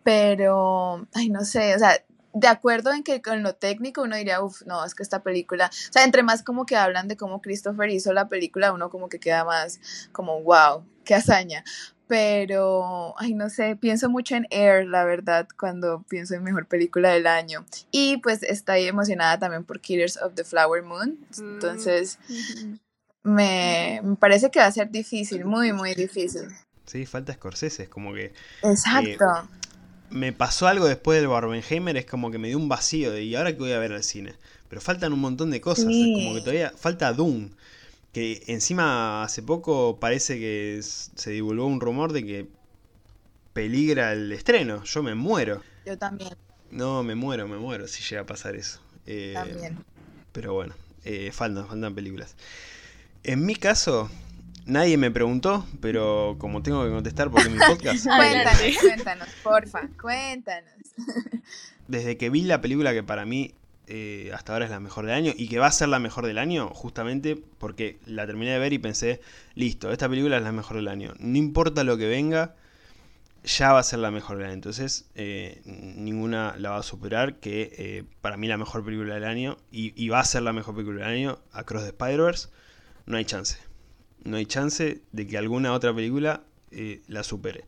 pero, 0.04 1.06
ay, 1.14 1.30
no 1.30 1.44
sé, 1.44 1.74
o 1.74 1.78
sea, 1.78 2.00
de 2.34 2.48
acuerdo 2.48 2.92
en 2.92 3.04
que 3.04 3.22
con 3.22 3.42
lo 3.42 3.54
técnico 3.54 4.02
uno 4.02 4.16
diría, 4.16 4.42
uff, 4.42 4.62
no, 4.66 4.84
es 4.84 4.94
que 4.94 5.02
esta 5.02 5.22
película, 5.22 5.70
o 5.72 5.92
sea, 5.92 6.04
entre 6.04 6.22
más 6.22 6.42
como 6.42 6.66
que 6.66 6.76
hablan 6.76 7.08
de 7.08 7.16
cómo 7.16 7.40
Christopher 7.40 7.88
hizo 7.90 8.12
la 8.12 8.28
película, 8.28 8.72
uno 8.72 8.90
como 8.90 9.08
que 9.08 9.20
queda 9.20 9.44
más 9.44 9.80
como, 10.12 10.42
wow, 10.42 10.84
qué 11.04 11.14
hazaña. 11.14 11.64
Pero, 12.06 13.14
ay, 13.18 13.32
no 13.32 13.48
sé, 13.48 13.76
pienso 13.76 14.10
mucho 14.10 14.34
en 14.34 14.46
Air, 14.50 14.86
la 14.86 15.04
verdad, 15.04 15.48
cuando 15.58 16.02
pienso 16.02 16.34
en 16.34 16.42
mejor 16.42 16.66
película 16.66 17.10
del 17.10 17.26
año. 17.26 17.64
Y 17.90 18.18
pues 18.18 18.42
estoy 18.42 18.84
emocionada 18.84 19.38
también 19.38 19.64
por 19.64 19.80
Killers 19.80 20.18
of 20.18 20.34
the 20.34 20.44
Flower 20.44 20.82
Moon. 20.82 21.18
Entonces, 21.38 22.18
me, 23.22 24.00
me 24.02 24.16
parece 24.16 24.50
que 24.50 24.58
va 24.58 24.66
a 24.66 24.72
ser 24.72 24.90
difícil, 24.90 25.46
muy, 25.46 25.72
muy 25.72 25.94
difícil. 25.94 26.48
Sí, 26.84 27.06
falta 27.06 27.32
Scorsese. 27.32 27.84
Es 27.84 27.88
como 27.88 28.12
que 28.12 28.34
Exacto. 28.62 29.48
Me 30.10 30.32
pasó 30.32 30.66
algo 30.66 30.86
después 30.86 31.20
del 31.20 31.28
Barbenheimer. 31.28 31.96
Es 31.96 32.06
como 32.06 32.30
que 32.30 32.38
me 32.38 32.48
dio 32.48 32.58
un 32.58 32.68
vacío 32.68 33.10
de 33.10 33.22
¿y 33.22 33.34
ahora 33.34 33.52
qué 33.52 33.58
voy 33.58 33.72
a 33.72 33.78
ver 33.78 33.92
al 33.92 34.02
cine? 34.02 34.34
Pero 34.68 34.80
faltan 34.80 35.12
un 35.12 35.20
montón 35.20 35.50
de 35.50 35.60
cosas. 35.60 35.86
Sí. 35.86 36.14
Como 36.16 36.34
que 36.34 36.40
todavía 36.40 36.72
falta 36.76 37.12
Doom. 37.12 37.50
Que 38.12 38.42
encima 38.46 39.24
hace 39.24 39.42
poco 39.42 39.98
parece 39.98 40.38
que 40.38 40.80
se 40.82 41.30
divulgó 41.30 41.66
un 41.66 41.80
rumor 41.80 42.12
de 42.12 42.24
que 42.24 42.48
peligra 43.52 44.12
el 44.12 44.30
estreno. 44.32 44.84
Yo 44.84 45.02
me 45.02 45.14
muero. 45.14 45.62
Yo 45.84 45.98
también, 45.98 46.36
No, 46.70 47.02
me 47.02 47.14
muero, 47.14 47.48
me 47.48 47.56
muero 47.56 47.88
si 47.88 48.02
llega 48.02 48.22
a 48.22 48.26
pasar 48.26 48.54
eso. 48.54 48.80
Eh, 49.06 49.32
también. 49.34 49.84
Pero 50.32 50.54
bueno, 50.54 50.74
eh, 51.04 51.30
faltan, 51.32 51.66
faltan 51.66 51.94
películas. 51.94 52.36
En 53.22 53.44
mi 53.44 53.56
caso, 53.56 54.10
nadie 54.66 54.96
me 54.96 55.10
preguntó, 55.10 55.66
pero 55.80 56.36
como 56.38 56.62
tengo 56.62 56.84
que 56.84 56.90
contestar 56.90 57.30
porque 57.30 57.48
es 57.48 57.52
mi 57.52 57.58
podcast. 57.58 58.06
Cuéntanos, 58.16 58.76
cuéntanos, 58.80 59.28
porfa, 59.42 59.88
cuéntanos. 60.00 60.72
desde 61.88 62.16
que 62.16 62.30
vi 62.30 62.42
la 62.42 62.60
película 62.60 62.92
que 62.92 63.02
para 63.02 63.24
mí 63.24 63.54
eh, 63.86 64.30
hasta 64.34 64.52
ahora 64.52 64.64
es 64.64 64.70
la 64.70 64.80
mejor 64.80 65.04
del 65.06 65.14
año 65.14 65.32
y 65.36 65.48
que 65.48 65.58
va 65.58 65.66
a 65.66 65.72
ser 65.72 65.88
la 65.88 65.98
mejor 65.98 66.26
del 66.26 66.38
año, 66.38 66.68
justamente 66.68 67.36
porque 67.58 67.98
la 68.06 68.26
terminé 68.26 68.52
de 68.52 68.58
ver 68.58 68.72
y 68.72 68.78
pensé, 68.78 69.20
listo, 69.54 69.92
esta 69.92 70.08
película 70.08 70.38
es 70.38 70.42
la 70.42 70.52
mejor 70.52 70.76
del 70.76 70.88
año. 70.88 71.12
No 71.18 71.36
importa 71.36 71.84
lo 71.84 71.98
que 71.98 72.06
venga, 72.06 72.54
ya 73.44 73.72
va 73.72 73.80
a 73.80 73.82
ser 73.82 73.98
la 73.98 74.10
mejor 74.10 74.38
del 74.38 74.46
año. 74.46 74.54
Entonces, 74.54 75.06
eh, 75.14 75.60
ninguna 75.66 76.54
la 76.58 76.70
va 76.70 76.78
a 76.78 76.82
superar, 76.82 77.36
que 77.36 77.74
eh, 77.76 78.04
para 78.22 78.38
mí 78.38 78.48
la 78.48 78.56
mejor 78.56 78.84
película 78.84 79.14
del 79.14 79.24
año 79.24 79.58
y, 79.70 79.92
y 80.02 80.08
va 80.08 80.20
a 80.20 80.24
ser 80.24 80.42
la 80.42 80.54
mejor 80.54 80.74
película 80.74 81.06
del 81.06 81.16
año, 81.16 81.38
Across 81.52 81.82
the 81.82 81.88
Spider-Verse, 81.90 82.48
no 83.04 83.18
hay 83.18 83.26
chance. 83.26 83.58
No 84.24 84.36
hay 84.36 84.46
chance 84.46 85.00
de 85.12 85.26
que 85.26 85.36
alguna 85.38 85.72
otra 85.72 85.94
película 85.94 86.42
eh, 86.70 87.02
la 87.08 87.22
supere. 87.22 87.64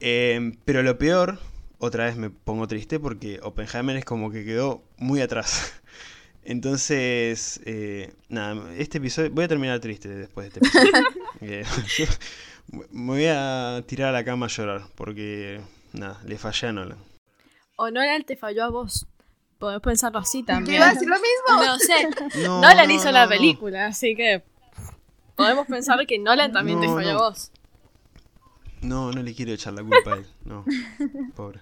Eh, 0.00 0.52
pero 0.64 0.82
lo 0.82 0.98
peor, 0.98 1.38
otra 1.78 2.04
vez 2.06 2.16
me 2.16 2.30
pongo 2.30 2.66
triste 2.68 3.00
porque 3.00 3.40
Oppenheimer 3.42 3.96
es 3.96 4.04
como 4.04 4.30
que 4.30 4.44
quedó 4.44 4.82
muy 4.98 5.20
atrás. 5.20 5.72
Entonces, 6.44 7.60
eh, 7.64 8.12
nada, 8.28 8.72
este 8.76 8.98
episodio, 8.98 9.30
voy 9.30 9.44
a 9.44 9.48
terminar 9.48 9.78
triste 9.80 10.08
después 10.08 10.52
de 10.52 10.60
este 10.60 10.78
episodio. 10.78 11.06
Eh, 11.44 11.64
me 12.92 13.12
voy 13.14 13.24
a 13.28 13.82
tirar 13.88 14.10
a 14.10 14.12
la 14.12 14.24
cama 14.24 14.46
a 14.46 14.48
llorar 14.48 14.82
porque, 14.94 15.60
nada, 15.92 16.20
le 16.24 16.38
fallé 16.38 16.68
a 16.68 16.72
Nolan. 16.72 16.98
O 17.74 17.90
Nolan 17.90 18.22
te 18.22 18.36
falló 18.36 18.62
a 18.62 18.68
vos. 18.70 19.08
Podés 19.58 19.80
pensarlo 19.80 20.20
así 20.20 20.42
Yo 20.42 20.46
también. 20.46 20.76
iba 20.76 20.88
a 20.90 20.92
decir 20.94 21.08
lo 21.08 21.16
mismo. 21.16 21.64
No 21.66 21.78
sé, 21.80 22.40
No, 22.46 22.60
Nolan 22.60 22.86
no, 22.86 22.94
hizo 22.94 23.06
no, 23.06 23.12
la 23.12 23.24
no. 23.24 23.28
película, 23.30 23.86
así 23.86 24.14
que 24.14 24.44
podemos 25.36 25.66
pensar 25.66 26.06
que 26.06 26.18
Nolan 26.18 26.52
también 26.52 26.80
te 26.80 26.86
No, 26.86 26.94
falló 26.94 27.12
no. 27.12 27.18
a 27.18 27.28
vos. 27.30 27.50
No, 28.80 29.12
no 29.12 29.22
le 29.22 29.34
quiero 29.34 29.52
echar 29.52 29.72
la 29.74 29.82
culpa 29.84 30.14
a 30.14 30.16
él. 30.18 30.26
No, 30.44 30.64
pobre. 31.36 31.60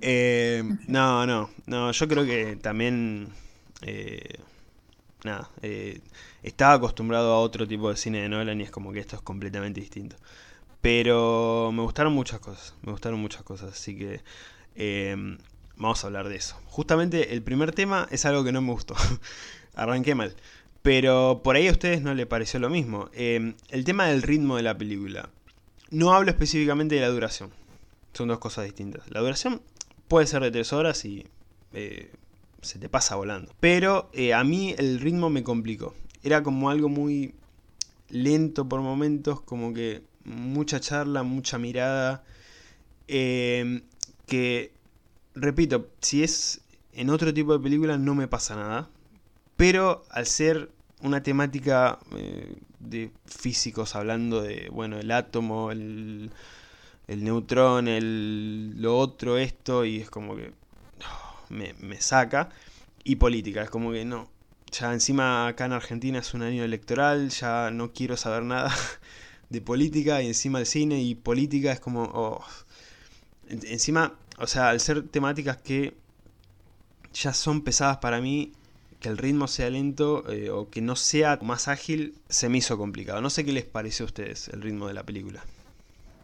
Eh, 0.00 0.62
no, 0.88 1.26
no, 1.26 1.50
no, 1.66 1.92
yo 1.92 2.08
creo 2.08 2.24
que 2.24 2.56
también, 2.56 3.28
eh, 3.82 4.38
nada, 5.24 5.50
eh, 5.62 6.00
estaba 6.42 6.74
acostumbrado 6.74 7.32
a 7.32 7.40
otro 7.40 7.66
tipo 7.66 7.90
de 7.90 7.96
cine 7.96 8.22
de 8.22 8.28
Nolan 8.28 8.60
y 8.60 8.64
es 8.64 8.70
como 8.70 8.92
que 8.92 9.00
esto 9.00 9.16
es 9.16 9.22
completamente 9.22 9.80
distinto. 9.80 10.16
Pero 10.80 11.70
me 11.72 11.82
gustaron 11.82 12.12
muchas 12.12 12.40
cosas, 12.40 12.74
me 12.82 12.92
gustaron 12.92 13.20
muchas 13.20 13.42
cosas, 13.42 13.72
así 13.72 13.96
que 13.96 14.20
vamos 15.76 16.04
a 16.04 16.06
hablar 16.06 16.28
de 16.28 16.36
eso. 16.36 16.56
Justamente 16.66 17.32
el 17.34 17.42
primer 17.42 17.72
tema 17.72 18.06
es 18.10 18.24
algo 18.26 18.44
que 18.44 18.52
no 18.52 18.60
me 18.62 18.72
gustó, 18.72 18.94
arranqué 19.74 20.14
mal. 20.14 20.36
Pero 20.84 21.40
por 21.42 21.56
ahí 21.56 21.66
a 21.66 21.72
ustedes 21.72 22.02
no 22.02 22.12
les 22.12 22.26
pareció 22.26 22.60
lo 22.60 22.68
mismo. 22.68 23.08
Eh, 23.14 23.54
el 23.70 23.84
tema 23.84 24.04
del 24.08 24.20
ritmo 24.20 24.58
de 24.58 24.62
la 24.64 24.76
película. 24.76 25.30
No 25.90 26.12
hablo 26.12 26.30
específicamente 26.30 26.94
de 26.94 27.00
la 27.00 27.08
duración. 27.08 27.48
Son 28.12 28.28
dos 28.28 28.38
cosas 28.38 28.66
distintas. 28.66 29.10
La 29.10 29.20
duración 29.20 29.62
puede 30.08 30.26
ser 30.26 30.42
de 30.42 30.50
tres 30.50 30.74
horas 30.74 31.06
y 31.06 31.24
eh, 31.72 32.12
se 32.60 32.78
te 32.78 32.90
pasa 32.90 33.16
volando. 33.16 33.50
Pero 33.60 34.10
eh, 34.12 34.34
a 34.34 34.44
mí 34.44 34.74
el 34.76 35.00
ritmo 35.00 35.30
me 35.30 35.42
complicó. 35.42 35.94
Era 36.22 36.42
como 36.42 36.68
algo 36.68 36.90
muy 36.90 37.34
lento 38.10 38.68
por 38.68 38.82
momentos, 38.82 39.40
como 39.40 39.72
que 39.72 40.02
mucha 40.26 40.80
charla, 40.80 41.22
mucha 41.22 41.56
mirada. 41.56 42.24
que, 43.06 43.80
repito, 45.34 45.88
si 46.02 46.22
es 46.22 46.60
en 46.92 47.08
otro 47.08 47.32
tipo 47.32 47.56
de 47.56 47.64
película 47.64 47.96
no 47.96 48.14
me 48.14 48.28
pasa 48.28 48.54
nada. 48.54 48.90
Pero 49.56 50.04
al 50.10 50.26
ser 50.26 50.73
una 51.04 51.22
temática 51.22 51.98
eh, 52.16 52.56
de 52.80 53.10
físicos 53.26 53.94
hablando 53.96 54.42
de, 54.42 54.68
bueno, 54.72 54.98
el 54.98 55.10
átomo, 55.12 55.70
el, 55.72 56.30
el 57.08 57.24
neutrón, 57.24 57.88
el, 57.88 58.74
lo 58.80 58.98
otro, 58.98 59.38
esto, 59.38 59.84
y 59.84 59.98
es 60.00 60.10
como 60.10 60.36
que 60.36 60.52
oh, 61.02 61.46
me, 61.50 61.74
me 61.80 62.00
saca. 62.00 62.50
Y 63.04 63.16
política, 63.16 63.62
es 63.62 63.70
como 63.70 63.92
que 63.92 64.04
no. 64.04 64.30
Ya 64.72 64.92
encima 64.92 65.48
acá 65.48 65.66
en 65.66 65.72
Argentina 65.74 66.18
es 66.20 66.34
un 66.34 66.42
año 66.42 66.64
electoral, 66.64 67.30
ya 67.30 67.70
no 67.70 67.92
quiero 67.92 68.16
saber 68.16 68.44
nada 68.44 68.74
de 69.50 69.60
política, 69.60 70.22
y 70.22 70.28
encima 70.28 70.60
el 70.60 70.66
cine 70.66 71.02
y 71.02 71.14
política 71.14 71.72
es 71.72 71.80
como... 71.80 72.04
oh. 72.14 72.44
En- 73.48 73.60
Encima, 73.66 74.14
o 74.38 74.46
sea, 74.46 74.70
al 74.70 74.80
ser 74.80 75.02
temáticas 75.08 75.56
que 75.58 75.94
ya 77.12 77.32
son 77.32 77.62
pesadas 77.62 77.98
para 77.98 78.20
mí, 78.20 78.52
que 79.04 79.10
el 79.10 79.18
ritmo 79.18 79.48
sea 79.48 79.68
lento 79.68 80.24
eh, 80.32 80.48
o 80.48 80.70
que 80.70 80.80
no 80.80 80.96
sea 80.96 81.38
más 81.42 81.68
ágil 81.68 82.14
se 82.30 82.48
me 82.48 82.56
hizo 82.56 82.78
complicado. 82.78 83.20
No 83.20 83.28
sé 83.28 83.44
qué 83.44 83.52
les 83.52 83.66
parece 83.66 84.02
a 84.02 84.06
ustedes 84.06 84.48
el 84.48 84.62
ritmo 84.62 84.88
de 84.88 84.94
la 84.94 85.02
película. 85.02 85.44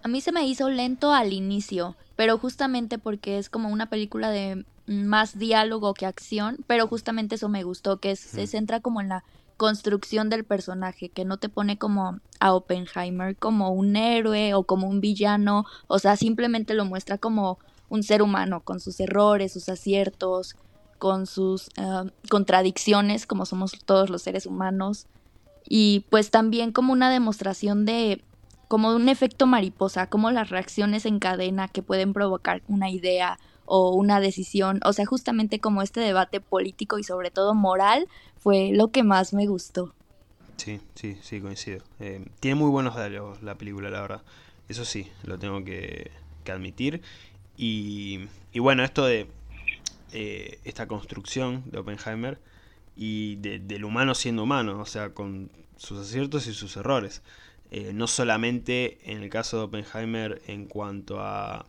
A 0.03 0.09
mí 0.09 0.23
se 0.23 0.33
me 0.33 0.47
hizo 0.47 0.71
lento 0.71 1.12
al 1.12 1.35
inicio, 1.35 1.95
pero 2.16 2.38
justamente 2.38 2.97
porque 2.99 3.37
es 3.37 3.51
como 3.51 3.69
una 3.69 3.90
película 3.90 4.31
de 4.31 4.64
más 4.87 5.38
diálogo 5.38 5.93
que 5.93 6.07
acción, 6.07 6.57
pero 6.66 6.87
justamente 6.87 7.35
eso 7.35 7.51
me 7.51 7.64
gustó, 7.64 7.99
que 7.99 8.16
se 8.16 8.47
centra 8.47 8.81
como 8.81 9.03
en 9.03 9.11
la 9.11 9.25
construcción 9.59 10.31
del 10.31 10.45
personaje, 10.45 11.11
que 11.11 11.27
no 11.27 11.37
te 11.37 11.51
pone 11.51 11.77
como 11.77 12.19
a 12.38 12.55
Oppenheimer 12.55 13.37
como 13.37 13.73
un 13.75 13.95
héroe 13.95 14.55
o 14.55 14.62
como 14.64 14.88
un 14.88 15.03
villano, 15.03 15.66
o 15.87 15.99
sea, 15.99 16.16
simplemente 16.16 16.73
lo 16.73 16.87
muestra 16.87 17.19
como 17.19 17.59
un 17.90 18.03
ser 18.03 18.23
humano, 18.23 18.61
con 18.61 18.81
sus 18.81 19.01
errores, 19.01 19.53
sus 19.53 19.69
aciertos, 19.69 20.57
con 21.01 21.27
sus 21.27 21.71
eh, 21.77 22.11
contradicciones, 22.29 23.27
como 23.27 23.45
somos 23.45 23.73
todos 23.85 24.09
los 24.09 24.23
seres 24.23 24.47
humanos, 24.47 25.07
y 25.69 26.07
pues 26.11 26.31
también 26.31 26.71
como 26.71 26.93
una 26.93 27.11
demostración 27.11 27.85
de 27.85 28.23
como 28.69 28.95
un 28.95 29.09
efecto 29.09 29.49
mariposa, 29.49 30.07
como 30.07 30.31
las 30.31 30.51
reacciones 30.51 31.05
en 31.05 31.19
cadena 31.19 31.67
que 31.67 31.83
pueden 31.83 32.13
provocar 32.13 32.63
una 32.69 32.89
idea 32.89 33.41
o 33.65 33.91
una 33.95 34.21
decisión, 34.21 34.81
o 34.85 34.93
sea, 34.93 35.07
justamente 35.07 35.59
como 35.59 35.83
este 35.83 36.01
debate 36.01 36.41
político 36.41 36.99
y 36.99 37.03
sobre 37.05 37.31
todo 37.33 37.55
moral 37.55 38.07
fue 38.39 38.71
lo 38.73 38.89
que 38.89 39.03
más 39.03 39.33
me 39.33 39.47
gustó. 39.47 39.93
Sí, 40.57 40.81
sí, 40.95 41.17
sí, 41.23 41.41
coincido. 41.41 41.83
Eh, 42.01 42.25
tiene 42.39 42.55
muy 42.55 42.71
buenos 42.71 42.95
diálogos 42.95 43.43
la 43.43 43.55
película, 43.55 43.91
la 43.91 44.03
verdad. 44.03 44.23
Eso 44.69 44.85
sí, 44.85 45.11
lo 45.25 45.39
tengo 45.39 45.65
que, 45.65 46.11
admitir. 46.49 47.01
Y, 47.57 48.29
bueno, 48.57 48.83
esto 48.83 49.05
de 49.05 49.29
eh, 50.12 50.59
esta 50.64 50.87
construcción 50.87 51.64
de 51.70 51.79
Oppenheimer 51.79 52.40
y 52.96 53.37
del 53.37 53.85
humano 53.85 54.14
siendo 54.14 54.42
humano, 54.42 54.81
o 54.81 54.87
sea, 54.87 55.11
con 55.14 55.51
sus 55.77 56.01
aciertos 56.01 56.46
y 56.46 56.55
sus 56.55 56.77
errores. 56.77 57.23
Eh, 57.70 57.92
no 57.94 58.07
solamente 58.09 58.99
en 59.05 59.23
el 59.23 59.31
caso 59.31 59.59
de 59.59 59.62
Oppenheimer 59.64 60.42
en 60.49 60.66
cuanto 60.66 61.20
a, 61.20 61.66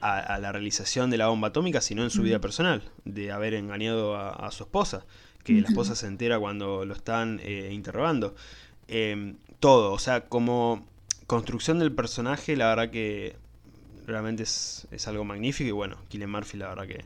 a, 0.00 0.38
la 0.38 0.52
realización 0.52 1.10
de 1.10 1.18
la 1.18 1.28
bomba 1.28 1.48
atómica, 1.48 1.82
sino 1.82 2.02
en 2.02 2.10
su 2.10 2.22
vida 2.22 2.40
personal, 2.40 2.82
de 3.04 3.30
haber 3.30 3.54
engañado 3.54 4.16
a 4.16 4.50
su 4.50 4.64
esposa 4.64 5.04
que 5.44 5.60
la 5.60 5.68
esposa 5.68 5.94
se 5.94 6.06
entera 6.06 6.38
cuando 6.38 6.84
lo 6.84 6.94
están 6.94 7.40
eh, 7.42 7.70
interrogando. 7.72 8.34
Em, 8.88 9.36
todo, 9.60 9.92
o 9.92 9.98
sea, 9.98 10.26
como 10.26 10.86
construcción 11.26 11.78
del 11.78 11.92
personaje, 11.92 12.56
la 12.56 12.68
verdad 12.68 12.90
que 12.90 13.36
realmente 14.06 14.44
es, 14.44 14.86
algo 15.06 15.24
magnífico. 15.24 15.68
Y 15.68 15.72
bueno, 15.72 15.98
Killian 16.08 16.30
Murphy, 16.30 16.58
la 16.58 16.68
verdad 16.68 16.86
que. 16.86 17.04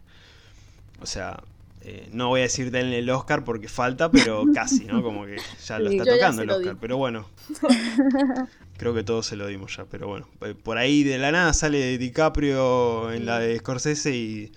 O 1.00 1.06
sea, 1.06 1.42
eh, 1.88 2.09
no 2.11 2.28
voy 2.28 2.40
a 2.40 2.42
decir 2.44 2.72
denle 2.72 2.98
el 2.98 3.09
Oscar 3.11 3.44
porque 3.44 3.68
falta, 3.68 4.11
pero 4.11 4.44
casi, 4.54 4.85
¿no? 4.85 5.02
Como 5.02 5.24
que 5.24 5.37
ya 5.64 5.78
lo 5.78 5.90
está 5.90 6.04
tocando 6.04 6.42
el 6.42 6.50
Oscar. 6.50 6.76
Pero 6.80 6.96
bueno, 6.96 7.28
creo 8.76 8.92
que 8.92 9.04
todos 9.04 9.26
se 9.26 9.37
lo 9.37 9.46
dimos 9.46 9.76
ya. 9.76 9.85
Pero 9.85 10.09
bueno, 10.09 10.28
eh, 10.40 10.54
por 10.54 10.78
ahí 10.78 11.04
de 11.04 11.18
la 11.18 11.30
nada 11.30 11.52
sale 11.52 11.96
DiCaprio 11.98 13.12
en 13.12 13.24
la 13.24 13.38
de 13.38 13.56
Scorsese 13.59 14.11
y 14.11 14.52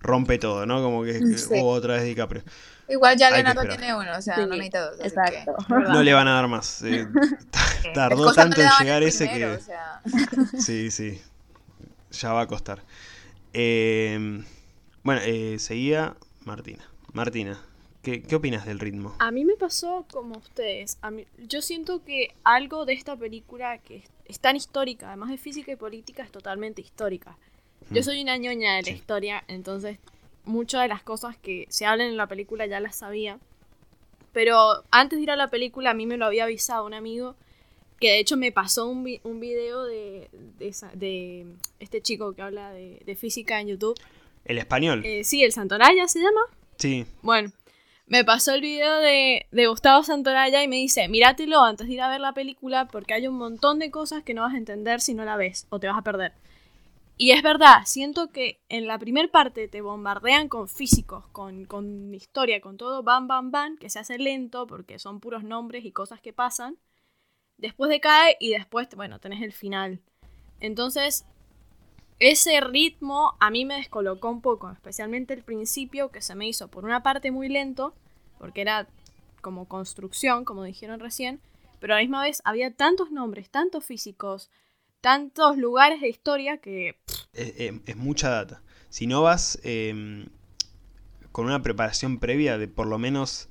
rompe 0.00 0.38
todo, 0.38 0.66
¿no? 0.66 0.80
Como 0.80 1.02
que 1.02 1.20
otra 1.62 1.94
vez 1.94 2.04
DiCaprio. 2.04 2.42
Igual 2.88 3.18
ya 3.18 3.30
Leonardo 3.30 3.62
tiene 3.62 3.94
uno, 3.94 4.16
o 4.16 4.22
sea, 4.22 4.36
no 4.38 4.46
necesita 4.46 4.90
dos. 4.90 5.00
Exacto. 5.00 5.56
no 5.68 6.02
le 6.02 6.14
van 6.14 6.28
a 6.28 6.34
dar 6.34 6.48
más. 6.48 6.82
Eh, 6.82 7.06
tardó 7.92 8.32
tanto 8.32 8.62
en 8.62 8.68
llegar 8.78 9.02
ese 9.02 9.28
que. 9.28 9.58
sí, 10.58 10.90
sí. 10.90 11.20
Ya 12.12 12.32
va 12.32 12.42
a 12.42 12.46
costar. 12.46 12.82
Em, 13.52 14.44
bueno, 15.08 15.22
eh, 15.24 15.58
seguía 15.58 16.18
Martina. 16.44 16.86
Martina, 17.14 17.58
¿qué, 18.02 18.22
¿qué, 18.22 18.36
opinas 18.36 18.66
del 18.66 18.78
ritmo? 18.78 19.14
A 19.20 19.30
mí 19.30 19.46
me 19.46 19.54
pasó 19.54 20.04
como 20.12 20.36
ustedes. 20.36 20.98
A 21.00 21.10
mí, 21.10 21.24
yo 21.38 21.62
siento 21.62 22.04
que 22.04 22.34
algo 22.44 22.84
de 22.84 22.92
esta 22.92 23.16
película 23.16 23.78
que 23.78 24.02
es, 24.26 24.38
tan 24.38 24.54
histórica, 24.54 25.06
además 25.08 25.30
de 25.30 25.38
física 25.38 25.72
y 25.72 25.76
política, 25.76 26.22
es 26.22 26.30
totalmente 26.30 26.82
histórica. 26.82 27.38
Yo 27.90 28.02
soy 28.02 28.20
una 28.20 28.36
ñoña 28.36 28.76
de 28.76 28.82
la 28.82 28.90
historia, 28.90 29.44
entonces 29.48 29.96
muchas 30.44 30.82
de 30.82 30.88
las 30.88 31.02
cosas 31.02 31.38
que 31.38 31.64
se 31.70 31.86
hablan 31.86 32.08
en 32.08 32.18
la 32.18 32.26
película 32.26 32.66
ya 32.66 32.78
las 32.78 32.96
sabía. 32.96 33.38
Pero 34.34 34.84
antes 34.90 35.18
de 35.18 35.22
ir 35.22 35.30
a 35.30 35.36
la 35.36 35.48
película 35.48 35.92
a 35.92 35.94
mí 35.94 36.04
me 36.04 36.18
lo 36.18 36.26
había 36.26 36.44
avisado 36.44 36.84
un 36.84 36.92
amigo 36.92 37.34
que 38.00 38.10
de 38.10 38.18
hecho 38.20 38.36
me 38.36 38.52
pasó 38.52 38.86
un, 38.86 39.18
un 39.24 39.40
video 39.40 39.84
de, 39.84 40.28
de, 40.58 41.46
este 41.80 42.00
chico 42.00 42.32
que 42.32 42.42
habla 42.42 42.72
de, 42.72 43.16
física 43.18 43.60
en 43.60 43.68
YouTube. 43.68 43.98
¿El 44.48 44.58
español? 44.58 45.02
Eh, 45.04 45.22
sí, 45.24 45.44
el 45.44 45.52
Santoraya 45.52 46.08
se 46.08 46.20
llama. 46.20 46.40
Sí. 46.78 47.06
Bueno, 47.22 47.52
me 48.06 48.24
pasó 48.24 48.54
el 48.54 48.62
video 48.62 48.98
de, 48.98 49.46
de 49.50 49.66
Gustavo 49.66 50.02
Santoraya 50.02 50.62
y 50.62 50.68
me 50.68 50.76
dice, 50.76 51.06
míratelo 51.08 51.62
antes 51.62 51.86
de 51.86 51.92
ir 51.92 52.00
a 52.00 52.08
ver 52.08 52.20
la 52.20 52.32
película 52.32 52.88
porque 52.88 53.14
hay 53.14 53.28
un 53.28 53.36
montón 53.36 53.78
de 53.78 53.90
cosas 53.90 54.24
que 54.24 54.34
no 54.34 54.42
vas 54.42 54.54
a 54.54 54.58
entender 54.58 55.00
si 55.00 55.14
no 55.14 55.24
la 55.24 55.36
ves 55.36 55.66
o 55.68 55.78
te 55.78 55.86
vas 55.86 55.98
a 55.98 56.02
perder. 56.02 56.32
Y 57.20 57.32
es 57.32 57.42
verdad, 57.42 57.82
siento 57.84 58.30
que 58.30 58.60
en 58.68 58.86
la 58.86 58.96
primera 58.96 59.28
parte 59.28 59.66
te 59.66 59.80
bombardean 59.80 60.48
con 60.48 60.68
físicos, 60.68 61.26
con, 61.32 61.64
con, 61.64 62.14
historia, 62.14 62.60
con 62.60 62.76
todo, 62.76 63.02
bam, 63.02 63.26
bam, 63.26 63.50
bam, 63.50 63.76
que 63.76 63.90
se 63.90 63.98
hace 63.98 64.18
lento 64.18 64.68
porque 64.68 65.00
son 65.00 65.18
puros 65.18 65.42
nombres 65.42 65.84
y 65.84 65.90
cosas 65.90 66.20
que 66.20 66.32
pasan. 66.32 66.78
Después 67.56 67.90
decae 67.90 68.36
y 68.38 68.50
después, 68.50 68.88
bueno, 68.94 69.18
tenés 69.18 69.42
el 69.42 69.52
final. 69.52 70.00
Entonces, 70.60 71.26
ese 72.20 72.60
ritmo 72.60 73.34
a 73.38 73.50
mí 73.50 73.64
me 73.64 73.76
descolocó 73.76 74.30
un 74.30 74.40
poco, 74.40 74.70
especialmente 74.70 75.34
el 75.34 75.42
principio, 75.42 76.10
que 76.10 76.20
se 76.20 76.34
me 76.34 76.48
hizo 76.48 76.68
por 76.68 76.84
una 76.84 77.02
parte 77.02 77.30
muy 77.30 77.48
lento, 77.48 77.94
porque 78.38 78.60
era 78.60 78.88
como 79.40 79.66
construcción, 79.66 80.44
como 80.44 80.64
dijeron 80.64 81.00
recién, 81.00 81.40
pero 81.80 81.94
a 81.94 81.96
la 81.96 82.02
misma 82.02 82.22
vez 82.22 82.42
había 82.44 82.72
tantos 82.74 83.10
nombres, 83.12 83.50
tantos 83.50 83.84
físicos, 83.84 84.50
tantos 85.00 85.56
lugares 85.56 86.00
de 86.00 86.08
historia 86.08 86.58
que... 86.58 86.98
Es, 87.32 87.96
mucha 87.96 88.30
data. 88.30 88.62
Si 88.88 89.06
no 89.06 89.22
vas 89.22 89.60
em, 89.62 90.26
con 91.30 91.46
una 91.46 91.62
preparación 91.62 92.18
previa 92.18 92.58
de 92.58 92.66
por 92.66 92.88
lo 92.88 92.98
menos 92.98 93.48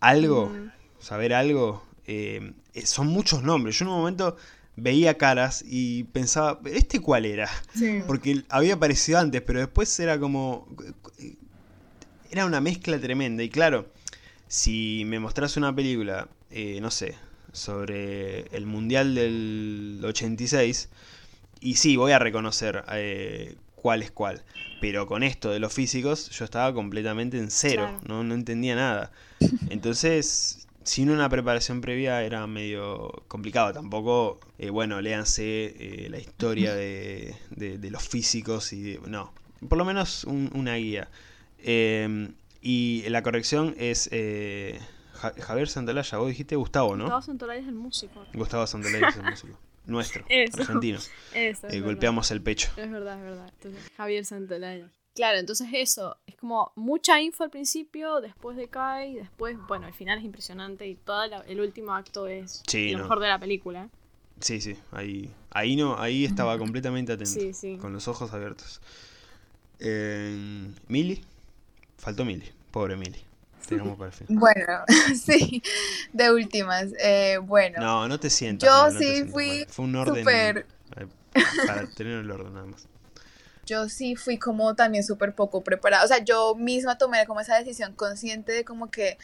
algo, 0.00 0.52
saber 0.98 1.32
algo, 1.32 1.84
em, 2.06 2.54
eh, 2.74 2.86
son 2.86 3.06
muchos 3.06 3.42
nombres. 3.44 3.78
Yo 3.78 3.84
en 3.84 3.92
un 3.92 3.98
momento 3.98 4.36
veía 4.80 5.18
caras 5.18 5.64
y 5.66 6.04
pensaba, 6.04 6.60
¿este 6.66 7.00
cuál 7.00 7.24
era? 7.24 7.48
Porque 8.06 8.44
había 8.48 8.74
aparecido 8.74 9.18
antes, 9.18 9.42
pero 9.42 9.60
después 9.60 9.98
era 10.00 10.18
como... 10.18 10.68
Era 12.30 12.44
una 12.44 12.60
mezcla 12.60 12.98
tremenda. 13.00 13.42
Y 13.42 13.48
claro, 13.48 13.90
si 14.48 15.04
me 15.06 15.18
mostras 15.18 15.56
una 15.56 15.74
película, 15.74 16.28
eh, 16.50 16.78
no 16.80 16.90
sé, 16.90 17.14
sobre 17.52 18.42
el 18.56 18.66
Mundial 18.66 19.14
del 19.14 20.00
86. 20.04 20.88
Y 21.60 21.74
sí, 21.76 21.96
voy 21.96 22.12
a 22.12 22.18
reconocer 22.18 22.84
eh, 22.92 23.56
cuál 23.74 24.02
es 24.02 24.10
cuál. 24.10 24.42
Pero 24.80 25.06
con 25.06 25.22
esto 25.22 25.50
de 25.50 25.58
los 25.58 25.72
físicos, 25.72 26.30
yo 26.30 26.44
estaba 26.44 26.72
completamente 26.72 27.38
en 27.38 27.50
cero. 27.50 28.00
No, 28.06 28.22
entendía 28.34 28.76
nada. 28.76 29.10
Entonces, 29.70 30.67
sin 30.88 31.10
una 31.10 31.28
preparación 31.28 31.80
previa 31.80 32.22
era 32.22 32.46
medio 32.46 33.10
complicado. 33.28 33.72
Tampoco, 33.72 34.40
eh, 34.58 34.70
bueno, 34.70 35.00
léanse 35.00 35.44
eh, 35.44 36.08
la 36.10 36.18
historia 36.18 36.74
de, 36.74 37.36
de, 37.50 37.90
los 37.90 38.08
físicos 38.08 38.72
y 38.72 38.98
no. 39.06 39.32
Por 39.68 39.76
lo 39.76 39.84
menos 39.84 40.24
una 40.24 40.76
guía. 40.76 41.08
y 42.62 43.04
la 43.08 43.22
corrección 43.22 43.74
es 43.78 44.08
Javier 45.18 45.68
Santalaya, 45.68 46.18
vos 46.18 46.28
dijiste 46.28 46.56
Gustavo, 46.56 46.96
¿no? 46.96 47.04
Gustavo 47.04 47.22
Santalaya 47.22 47.60
es 47.60 47.68
el 47.68 47.74
músico. 47.74 48.24
Gustavo 48.32 48.66
Santalaya 48.66 49.08
es 49.08 49.16
el 49.16 49.24
músico. 49.24 49.58
Nuestro, 49.86 50.24
argentino. 50.58 50.98
Eso, 51.34 51.66
eh, 51.68 51.80
golpeamos 51.80 52.30
el 52.30 52.42
pecho. 52.42 52.70
Es 52.76 52.90
verdad, 52.90 53.16
es 53.16 53.24
verdad. 53.24 53.52
Entonces, 53.54 53.90
Javier 53.96 54.24
Santalaya. 54.24 54.90
Claro, 55.18 55.38
entonces 55.38 55.66
eso, 55.72 56.16
es 56.28 56.36
como 56.36 56.70
mucha 56.76 57.20
info 57.20 57.42
al 57.42 57.50
principio, 57.50 58.20
después 58.20 58.56
decae, 58.56 59.08
y 59.08 59.14
después, 59.14 59.58
bueno, 59.66 59.88
el 59.88 59.92
final 59.92 60.16
es 60.16 60.24
impresionante 60.24 60.86
y 60.86 60.94
todo 60.94 61.24
el 61.44 61.60
último 61.60 61.92
acto 61.92 62.28
es 62.28 62.62
lo 62.72 62.98
mejor 62.98 63.18
de 63.18 63.26
la 63.26 63.40
película. 63.40 63.88
Sí, 64.38 64.60
sí, 64.60 64.76
ahí, 64.92 65.34
ahí 65.50 65.74
no, 65.74 65.98
ahí 65.98 66.24
estaba 66.24 66.56
completamente 66.58 67.14
atento, 67.14 67.32
sí, 67.32 67.52
sí. 67.52 67.78
con 67.78 67.92
los 67.92 68.06
ojos 68.06 68.32
abiertos. 68.32 68.80
Eh, 69.80 70.70
Mili, 70.86 71.24
faltó 71.96 72.24
Mili, 72.24 72.48
pobre 72.70 72.94
Mili. 72.94 73.18
Bueno, 74.28 74.84
sí, 75.20 75.60
de 76.12 76.32
últimas. 76.32 76.92
Eh, 77.02 77.38
bueno. 77.42 77.80
No, 77.80 78.06
no 78.06 78.20
te 78.20 78.30
sientas. 78.30 78.70
Yo 78.70 78.96
sí 78.96 79.24
fui. 79.24 79.66
fue 79.68 79.84
un 79.84 79.96
orden. 79.96 80.24
Super... 80.24 80.64
Para 81.66 81.90
tener 81.90 82.20
el 82.20 82.30
orden 82.30 82.54
nada 82.54 82.66
más. 82.66 82.86
Yo 83.68 83.88
sí 83.88 84.16
fui 84.16 84.38
como 84.38 84.74
también 84.74 85.04
súper 85.04 85.34
poco 85.34 85.62
preparada. 85.62 86.04
O 86.04 86.08
sea, 86.08 86.24
yo 86.24 86.54
misma 86.54 86.96
tomé 86.96 87.26
como 87.26 87.40
esa 87.40 87.58
decisión 87.58 87.94
consciente 87.94 88.52
de 88.52 88.64
como 88.64 88.90
que 88.90 89.18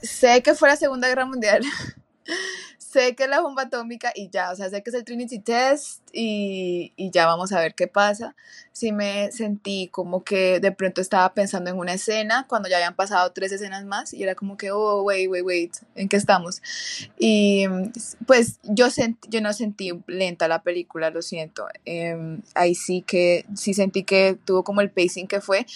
sé 0.00 0.42
que 0.42 0.54
fue 0.54 0.68
la 0.68 0.76
Segunda 0.76 1.08
Guerra 1.08 1.26
Mundial. 1.26 1.62
sé 2.90 3.14
que 3.14 3.24
es 3.24 3.28
la 3.28 3.40
bomba 3.40 3.64
atómica 3.64 4.12
y 4.14 4.30
ya, 4.30 4.50
o 4.50 4.56
sea, 4.56 4.70
sé 4.70 4.82
que 4.82 4.90
es 4.90 4.96
el 4.96 5.04
Trinity 5.04 5.40
Test 5.40 6.02
y, 6.12 6.92
y, 6.96 7.10
ya 7.10 7.26
vamos 7.26 7.52
a 7.52 7.60
ver 7.60 7.74
qué 7.74 7.86
pasa. 7.86 8.34
Sí 8.72 8.92
me 8.92 9.30
sentí 9.30 9.88
como 9.88 10.24
que 10.24 10.58
de 10.60 10.72
pronto 10.72 11.00
estaba 11.00 11.34
pensando 11.34 11.70
en 11.70 11.76
una 11.76 11.92
escena 11.94 12.46
cuando 12.48 12.68
ya 12.68 12.76
habían 12.76 12.94
pasado 12.94 13.30
tres 13.32 13.52
escenas 13.52 13.84
más 13.84 14.14
y 14.14 14.22
era 14.22 14.34
como 14.34 14.56
que, 14.56 14.70
oh, 14.70 15.02
wait, 15.02 15.28
wait, 15.28 15.44
wait, 15.44 15.76
¿en 15.96 16.08
qué 16.08 16.16
estamos? 16.16 16.62
Y 17.18 17.66
pues 18.26 18.58
yo, 18.62 18.90
sentí, 18.90 19.28
yo 19.28 19.40
no 19.42 19.52
sentí 19.52 19.90
lenta 20.06 20.48
la 20.48 20.62
película, 20.62 21.10
lo 21.10 21.20
siento. 21.20 21.66
Eh, 21.84 22.38
ahí 22.54 22.74
sí 22.74 23.02
que, 23.02 23.44
sí 23.54 23.74
sentí 23.74 24.04
que 24.04 24.38
tuvo 24.44 24.64
como 24.64 24.80
el 24.80 24.90
pacing 24.90 25.26
que 25.26 25.42
fue, 25.42 25.66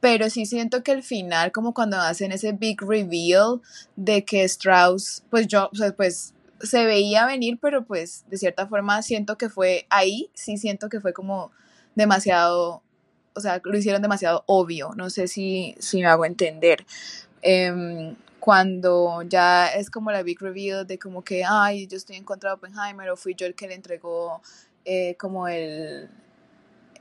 pero 0.00 0.30
sí 0.30 0.46
siento 0.46 0.82
que 0.82 0.92
el 0.92 1.02
final, 1.02 1.52
como 1.52 1.74
cuando 1.74 1.98
hacen 1.98 2.32
ese 2.32 2.52
big 2.52 2.80
reveal 2.80 3.60
de 3.96 4.24
que 4.24 4.44
Strauss, 4.44 5.22
pues 5.30 5.48
yo, 5.48 5.68
sea, 5.74 5.94
pues 5.94 6.32
se 6.60 6.84
veía 6.84 7.26
venir, 7.26 7.58
pero 7.60 7.84
pues 7.84 8.24
de 8.28 8.38
cierta 8.38 8.66
forma 8.66 9.02
siento 9.02 9.36
que 9.38 9.48
fue 9.48 9.86
ahí, 9.90 10.30
sí 10.34 10.56
siento 10.56 10.88
que 10.88 11.00
fue 11.00 11.12
como 11.12 11.50
demasiado, 11.94 12.82
o 13.34 13.40
sea, 13.40 13.60
lo 13.64 13.76
hicieron 13.76 14.02
demasiado 14.02 14.44
obvio, 14.46 14.92
no 14.96 15.10
sé 15.10 15.28
si, 15.28 15.74
si 15.78 16.00
me 16.00 16.06
hago 16.06 16.24
entender. 16.24 16.86
Em, 17.42 18.16
cuando 18.40 19.22
ya 19.22 19.68
es 19.68 19.90
como 19.90 20.10
la 20.12 20.22
big 20.22 20.40
reveal 20.40 20.86
de 20.86 20.98
como 20.98 21.22
que, 21.24 21.44
ay, 21.44 21.86
yo 21.86 21.96
estoy 21.96 22.16
en 22.16 22.24
contra 22.24 22.50
de 22.50 22.54
Oppenheimer 22.54 23.10
o 23.10 23.16
fui 23.16 23.34
yo 23.34 23.46
el 23.46 23.54
que 23.54 23.66
le 23.66 23.74
entregó 23.74 24.40
eh, 24.84 25.16
como 25.18 25.48
el, 25.48 26.08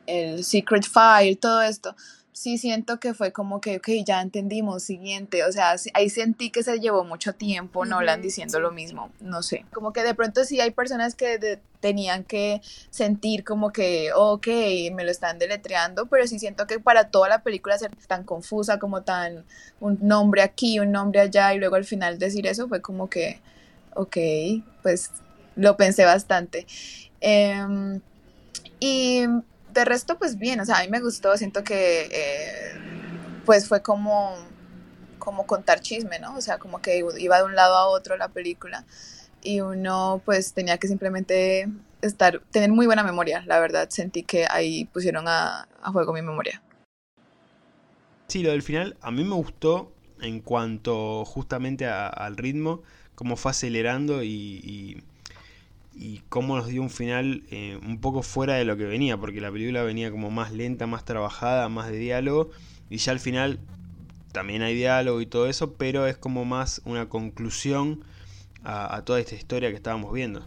el 0.07 0.43
secret 0.43 0.85
file, 0.85 1.35
todo 1.35 1.61
esto 1.61 1.95
sí 2.35 2.57
siento 2.57 2.99
que 2.99 3.13
fue 3.13 3.31
como 3.31 3.61
que, 3.61 3.77
ok, 3.77 3.87
ya 4.05 4.21
entendimos, 4.21 4.83
siguiente, 4.83 5.45
o 5.45 5.51
sea, 5.53 5.73
ahí 5.93 6.09
sentí 6.09 6.49
que 6.49 6.63
se 6.63 6.81
llevó 6.81 7.05
mucho 7.05 7.31
tiempo 7.31 7.85
no 7.85 7.95
Nolan 7.95 8.21
diciendo 8.21 8.59
lo 8.59 8.71
mismo, 8.71 9.09
no 9.21 9.41
sé, 9.41 9.65
como 9.73 9.93
que 9.93 10.03
de 10.03 10.13
pronto 10.13 10.43
sí 10.43 10.59
hay 10.59 10.71
personas 10.71 11.15
que 11.15 11.61
tenían 11.79 12.25
que 12.25 12.61
sentir 12.89 13.45
como 13.45 13.71
que, 13.71 14.11
ok, 14.13 14.47
me 14.91 15.05
lo 15.05 15.11
están 15.11 15.39
deletreando, 15.39 16.07
pero 16.07 16.27
sí 16.27 16.37
siento 16.37 16.67
que 16.67 16.77
para 16.77 17.09
toda 17.09 17.29
la 17.29 17.41
película 17.41 17.77
ser 17.77 17.95
tan 18.05 18.25
confusa, 18.25 18.79
como 18.79 19.03
tan 19.03 19.45
un 19.79 19.97
nombre 20.01 20.41
aquí, 20.41 20.77
un 20.79 20.91
nombre 20.91 21.21
allá, 21.21 21.53
y 21.53 21.57
luego 21.57 21.77
al 21.77 21.85
final 21.85 22.19
decir 22.19 22.47
eso 22.47 22.67
fue 22.67 22.81
como 22.81 23.09
que, 23.09 23.39
ok, 23.93 24.17
pues 24.83 25.09
lo 25.55 25.77
pensé 25.77 26.03
bastante. 26.03 26.67
Em, 27.21 28.01
y 28.81 29.23
de 29.81 29.85
resto, 29.85 30.17
pues 30.17 30.37
bien, 30.37 30.59
o 30.59 30.65
sea, 30.65 30.79
a 30.79 30.81
mí 30.83 30.89
me 30.89 30.99
gustó, 30.99 31.37
siento 31.37 31.63
que 31.63 32.09
eh, 32.11 32.73
pues 33.45 33.67
fue 33.67 33.81
como, 33.81 34.35
como 35.19 35.45
contar 35.45 35.81
chisme, 35.81 36.19
¿no? 36.19 36.35
O 36.35 36.41
sea, 36.41 36.57
como 36.57 36.81
que 36.81 37.05
iba 37.17 37.37
de 37.37 37.43
un 37.43 37.55
lado 37.55 37.75
a 37.75 37.87
otro 37.87 38.17
la 38.17 38.29
película 38.29 38.85
y 39.41 39.61
uno 39.61 40.21
pues 40.25 40.53
tenía 40.53 40.77
que 40.77 40.87
simplemente 40.87 41.69
estar, 42.01 42.41
tener 42.51 42.71
muy 42.71 42.87
buena 42.87 43.03
memoria, 43.03 43.43
la 43.45 43.59
verdad, 43.59 43.89
sentí 43.89 44.23
que 44.23 44.45
ahí 44.49 44.85
pusieron 44.85 45.27
a, 45.27 45.67
juego 45.93 46.13
mi 46.13 46.21
memoria. 46.21 46.61
Sí, 48.27 48.41
lo 48.41 48.51
del 48.51 48.63
final 48.63 48.97
a 49.01 49.11
mí 49.11 49.23
me 49.23 49.35
gustó 49.35 49.91
en 50.21 50.39
cuanto 50.41 51.25
justamente 51.25 51.85
al 51.85 52.37
ritmo, 52.37 52.81
cómo 53.13 53.35
fue 53.35 53.51
acelerando 53.51 54.23
y 54.23 54.61
y 54.63 55.03
cómo 56.29 56.57
nos 56.57 56.67
dio 56.67 56.81
un 56.81 56.89
final 56.89 57.43
eh, 57.51 57.79
un 57.85 57.99
poco 57.99 58.21
fuera 58.21 58.55
de 58.55 58.65
lo 58.65 58.77
que 58.77 58.85
venía, 58.85 59.17
porque 59.17 59.41
la 59.41 59.51
película 59.51 59.83
venía 59.83 60.11
como 60.11 60.31
más 60.31 60.51
lenta, 60.51 60.87
más 60.87 61.05
trabajada, 61.05 61.69
más 61.69 61.89
de 61.89 61.97
diálogo, 61.97 62.51
y 62.89 62.97
ya 62.97 63.11
al 63.11 63.19
final 63.19 63.59
también 64.31 64.61
hay 64.61 64.75
diálogo 64.75 65.21
y 65.21 65.25
todo 65.25 65.47
eso, 65.47 65.73
pero 65.73 66.07
es 66.07 66.17
como 66.17 66.43
más 66.43 66.81
una 66.85 67.07
conclusión 67.07 68.03
a, 68.63 69.03
toda 69.05 69.19
esta 69.19 69.35
historia 69.35 69.69
que 69.69 69.75
estábamos 69.75 70.11
viendo. 70.11 70.45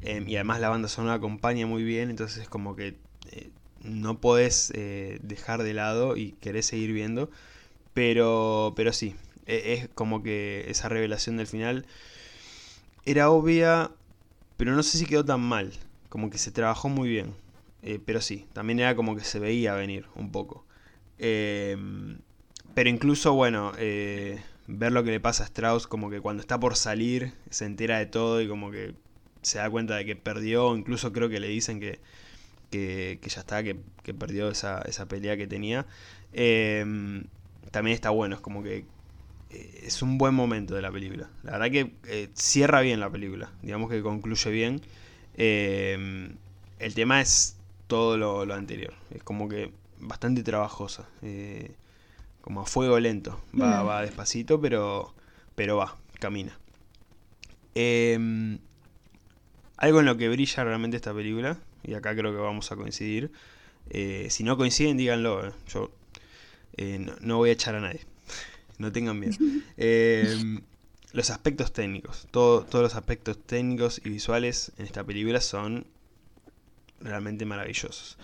Em, 0.00 0.26
y 0.28 0.36
además 0.36 0.60
la 0.60 0.68
banda 0.68 0.88
sonora 0.88 1.14
acompaña 1.14 1.66
muy 1.66 1.82
bien, 1.82 2.10
entonces 2.10 2.42
es 2.42 2.48
como 2.48 2.76
que 2.76 2.96
eh, 3.32 3.50
no 3.82 4.20
podés 4.20 4.72
eh, 4.74 5.18
dejar 5.22 5.62
de 5.62 5.74
lado 5.74 6.16
y 6.16 6.32
querés 6.40 6.66
seguir 6.66 6.92
viendo, 6.92 7.30
pero, 7.92 8.72
pero 8.76 8.92
sí, 8.92 9.16
e, 9.46 9.74
es 9.74 9.88
como 9.94 10.22
que 10.22 10.64
esa 10.68 10.88
revelación 10.88 11.36
del 11.36 11.46
final 11.46 11.86
era 13.04 13.30
obvia, 13.30 13.90
pero 14.56 14.74
no 14.74 14.82
sé 14.82 14.98
si 14.98 15.06
quedó 15.06 15.24
tan 15.24 15.40
mal. 15.40 15.72
Como 16.08 16.30
que 16.30 16.38
se 16.38 16.50
trabajó 16.50 16.88
muy 16.88 17.08
bien. 17.08 17.34
Eh, 17.82 18.00
pero 18.04 18.20
sí, 18.20 18.46
también 18.52 18.80
era 18.80 18.96
como 18.96 19.16
que 19.16 19.24
se 19.24 19.38
veía 19.38 19.74
venir 19.74 20.06
un 20.14 20.32
poco. 20.32 20.64
Em, 21.18 22.18
pero 22.74 22.90
incluso, 22.90 23.34
bueno, 23.34 23.72
eh, 23.78 24.42
ver 24.66 24.92
lo 24.92 25.04
que 25.04 25.10
le 25.10 25.20
pasa 25.20 25.44
a 25.44 25.46
Strauss, 25.46 25.86
como 25.86 26.10
que 26.10 26.20
cuando 26.20 26.40
está 26.40 26.58
por 26.58 26.76
salir, 26.76 27.32
se 27.50 27.64
entera 27.66 27.98
de 27.98 28.06
todo 28.06 28.40
y 28.40 28.48
como 28.48 28.70
que 28.70 28.94
se 29.42 29.58
da 29.58 29.70
cuenta 29.70 29.96
de 29.96 30.04
que 30.04 30.16
perdió. 30.16 30.76
Incluso 30.76 31.12
creo 31.12 31.28
que 31.28 31.40
le 31.40 31.48
dicen 31.48 31.80
que, 31.80 32.00
que, 32.70 33.18
ya 33.28 33.40
está, 33.40 33.62
que, 33.62 33.76
perdió 34.14 34.50
esa, 34.50 34.82
esa, 34.82 35.06
pelea 35.06 35.36
que 35.36 35.46
tenía. 35.46 35.86
También 37.70 37.94
está 37.94 38.10
bueno, 38.10 38.36
es 38.36 38.40
como 38.40 38.62
que 38.62 38.78
eh, 38.78 38.84
es 39.50 40.02
un 40.02 40.18
buen 40.18 40.34
momento 40.34 40.74
de 40.74 40.82
la 40.82 40.90
película. 40.90 41.28
La 41.42 41.52
verdad 41.52 41.70
que 41.70 41.92
eh, 42.08 42.28
cierra 42.34 42.80
bien 42.80 43.00
la 43.00 43.10
película, 43.10 43.50
digamos 43.62 43.90
que 43.90 44.02
concluye 44.02 44.50
bien. 44.50 44.80
Eh, 45.36 46.30
el 46.78 46.94
tema 46.94 47.20
es 47.20 47.56
todo 47.86 48.16
lo, 48.16 48.52
anterior, 48.52 48.94
es 49.10 49.22
como 49.22 49.48
que 49.48 49.72
bastante 49.98 50.42
trabajosa, 50.42 51.08
como 52.40 52.60
a 52.60 52.66
fuego 52.66 52.98
lento, 52.98 53.40
va, 53.58 53.82
va 53.82 54.02
despacito, 54.02 54.60
pero, 54.60 55.14
pero 55.54 55.76
va, 55.76 55.96
camina. 56.18 56.58
algo 59.76 60.00
en 60.00 60.06
lo 60.06 60.16
que 60.16 60.28
brilla 60.28 60.64
realmente 60.64 60.96
esta 60.96 61.14
película, 61.14 61.58
y 61.84 61.94
acá 61.94 62.14
creo 62.16 62.32
que 62.32 62.38
vamos 62.38 62.72
a 62.72 62.76
coincidir. 62.76 63.30
si 64.28 64.42
no 64.42 64.56
coinciden, 64.56 64.96
díganlo. 64.96 65.52
Yo 65.68 65.92
no 67.20 67.36
voy 67.36 67.50
a 67.50 67.52
echar 67.52 67.76
a 67.76 67.80
nadie 67.80 68.00
no 68.78 68.92
tengan 68.92 69.18
miedo. 69.18 69.36
Em, 69.76 70.62
los 71.12 71.30
aspectos 71.30 71.72
técnicos, 71.72 72.28
todos 72.30 72.72
los 72.72 72.94
aspectos 72.94 73.38
técnicos 73.38 74.00
y 74.04 74.10
visuales 74.10 74.72
en 74.78 74.86
esta 74.86 75.04
película 75.04 75.40
son 75.40 75.86
realmente 77.00 77.44
maravillosos. 77.44 78.18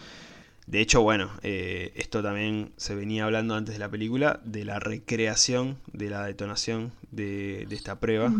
De 0.67 0.81
hecho, 0.81 1.03
bueno, 1.03 1.31
eh, 1.43 1.93
esto 1.97 2.23
también 2.23 2.73
se 2.77 2.95
venía 2.95 3.25
hablando 3.25 3.57
antes 3.57 3.75
de 3.75 3.81
la 3.81 3.91
película, 3.91 4.41
de 4.45 4.65
la 4.65 4.79
recreación 4.79 5.77
de 5.93 6.09
la 6.09 6.25
detonación 6.25 6.93
de, 7.11 7.67
esta 7.71 7.99
prueba, 7.99 8.33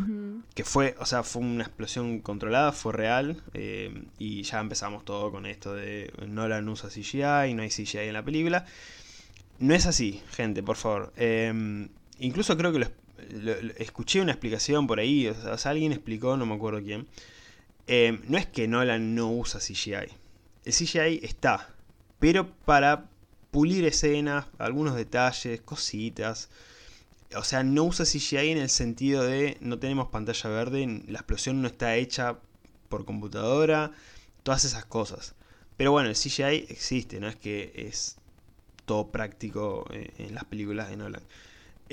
que 0.55 0.65
fue, 0.65 0.95
o 1.01 1.07
sea, 1.07 1.25
fue 1.25 1.43
una 1.43 1.65
explosión 1.65 2.21
controlada, 2.21 2.71
fue 2.73 2.93
real, 2.93 3.43
eh, 3.55 4.05
y 4.19 4.43
ya 4.45 4.61
empezamos 4.61 5.05
todo 5.05 5.33
con 5.33 5.47
esto 5.47 5.75
de 5.75 6.13
Nolan 6.27 6.69
usa 6.69 6.91
CGI, 6.91 7.55
no 7.55 7.63
hay 7.63 7.71
CGI 7.71 7.99
en 7.99 8.13
la 8.13 8.25
película. 8.25 8.67
No 9.59 9.75
es 9.75 9.87
así, 9.87 10.23
gente, 10.31 10.63
por 10.63 10.77
favor. 10.77 11.13
Em, 11.17 11.89
incluso 12.23 12.57
creo 12.57 12.73
que 12.73 12.79
lo, 12.79 12.87
escuché 13.77 14.21
una 14.21 14.33
explicación 14.33 14.87
por 14.87 14.99
ahí, 14.99 15.27
o 15.27 15.59
sea, 15.59 15.71
alguien 15.71 15.93
explicó, 15.93 16.37
no 16.37 16.47
me 16.47 16.55
acuerdo 16.55 16.81
quién. 16.83 17.07
Eh, 17.87 18.21
no 18.29 18.39
es 18.39 18.47
que 18.47 18.69
Nolan 18.69 19.15
no 19.15 19.31
usa 19.31 19.61
CGI. 19.61 20.13
El 20.65 20.73
CGI 20.73 21.21
está, 21.23 21.69
pero 22.19 22.49
para 22.65 23.11
pulir 23.51 23.85
escenas, 23.85 24.47
algunos 24.59 24.95
detalles, 24.95 25.61
cositas. 25.61 26.49
O 27.37 27.45
sea, 27.45 27.63
no 27.65 27.85
usa 27.85 28.05
CGI 28.05 28.51
en 28.51 28.59
el 28.59 28.71
sentido 28.71 29.25
de 29.25 29.57
no 29.61 29.79
tenemos 29.79 30.09
pantalla 30.09 30.51
verde, 30.51 31.03
la 31.09 31.19
explosión 31.19 31.63
no 31.63 31.69
está 31.69 31.97
hecha 31.97 32.39
por 32.89 33.05
computadora, 33.05 33.93
todas 34.43 34.65
esas 34.65 34.85
cosas. 34.85 35.35
Pero 35.77 35.93
bueno, 35.93 36.09
el 36.09 36.17
CGI 36.17 36.67
existe, 36.69 37.21
no 37.21 37.29
es 37.29 37.37
que 37.37 37.73
es 37.75 38.17
todo 38.85 39.11
práctico 39.11 39.87
eh, 39.91 40.13
en 40.19 40.35
las 40.35 40.45
películas 40.45 40.91
de 40.91 40.97
Nolan. 40.97 41.23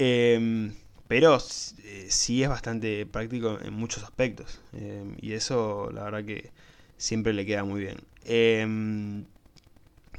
Em, 0.02 0.74
pero 1.10 1.38
eh, 1.84 2.08
sí 2.10 2.42
es 2.44 2.50
bastante 2.50 3.06
práctico 3.06 3.60
en 3.62 3.74
muchos 3.74 4.04
aspectos. 4.04 4.62
Em, 4.74 5.16
y 5.22 5.34
eso 5.34 5.92
la 5.94 6.04
verdad 6.04 6.24
que 6.26 6.52
siempre 6.98 7.34
le 7.34 7.46
queda 7.46 7.64
muy 7.66 7.82
bien. 7.82 7.98
Em, 8.26 9.26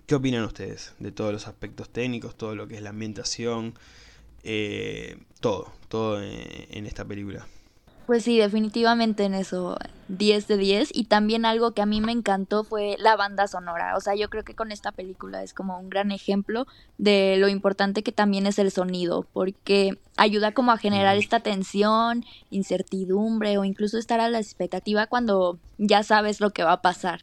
¿Qué 0.06 0.14
opinan 0.14 0.44
ustedes 0.44 0.92
de 0.98 1.12
todos 1.12 1.32
los 1.32 1.46
aspectos 1.48 1.88
técnicos, 1.90 2.36
todo 2.36 2.54
lo 2.54 2.68
que 2.68 2.76
es 2.76 2.82
la 2.82 2.90
ambientación? 2.90 3.74
Eh, 4.44 5.18
todo, 5.40 5.72
todo 5.88 6.22
en 6.22 6.86
esta 6.86 7.04
película. 7.04 7.46
Pues 8.10 8.24
sí, 8.24 8.38
definitivamente 8.38 9.22
en 9.22 9.34
eso 9.34 9.76
10 10.08 10.48
de 10.48 10.56
10 10.56 10.90
y 10.92 11.04
también 11.04 11.44
algo 11.44 11.74
que 11.74 11.80
a 11.80 11.86
mí 11.86 12.00
me 12.00 12.10
encantó 12.10 12.64
fue 12.64 12.96
la 12.98 13.14
banda 13.14 13.46
sonora, 13.46 13.96
o 13.96 14.00
sea, 14.00 14.16
yo 14.16 14.28
creo 14.28 14.42
que 14.42 14.56
con 14.56 14.72
esta 14.72 14.90
película 14.90 15.44
es 15.44 15.54
como 15.54 15.78
un 15.78 15.88
gran 15.88 16.11
ejemplo 16.11 16.66
de 16.98 17.36
lo 17.38 17.46
importante 17.46 18.02
que 18.02 18.11
también 18.11 18.48
es 18.48 18.58
el 18.58 18.72
sonido, 18.72 19.28
porque 19.32 19.96
ayuda 20.20 20.52
como 20.52 20.70
a 20.70 20.76
generar 20.76 21.16
esta 21.16 21.40
tensión, 21.40 22.24
incertidumbre 22.50 23.56
o 23.58 23.64
incluso 23.64 23.98
estar 23.98 24.20
a 24.20 24.28
la 24.28 24.38
expectativa 24.38 25.06
cuando 25.06 25.58
ya 25.78 26.02
sabes 26.02 26.40
lo 26.40 26.50
que 26.50 26.62
va 26.62 26.72
a 26.72 26.82
pasar. 26.82 27.20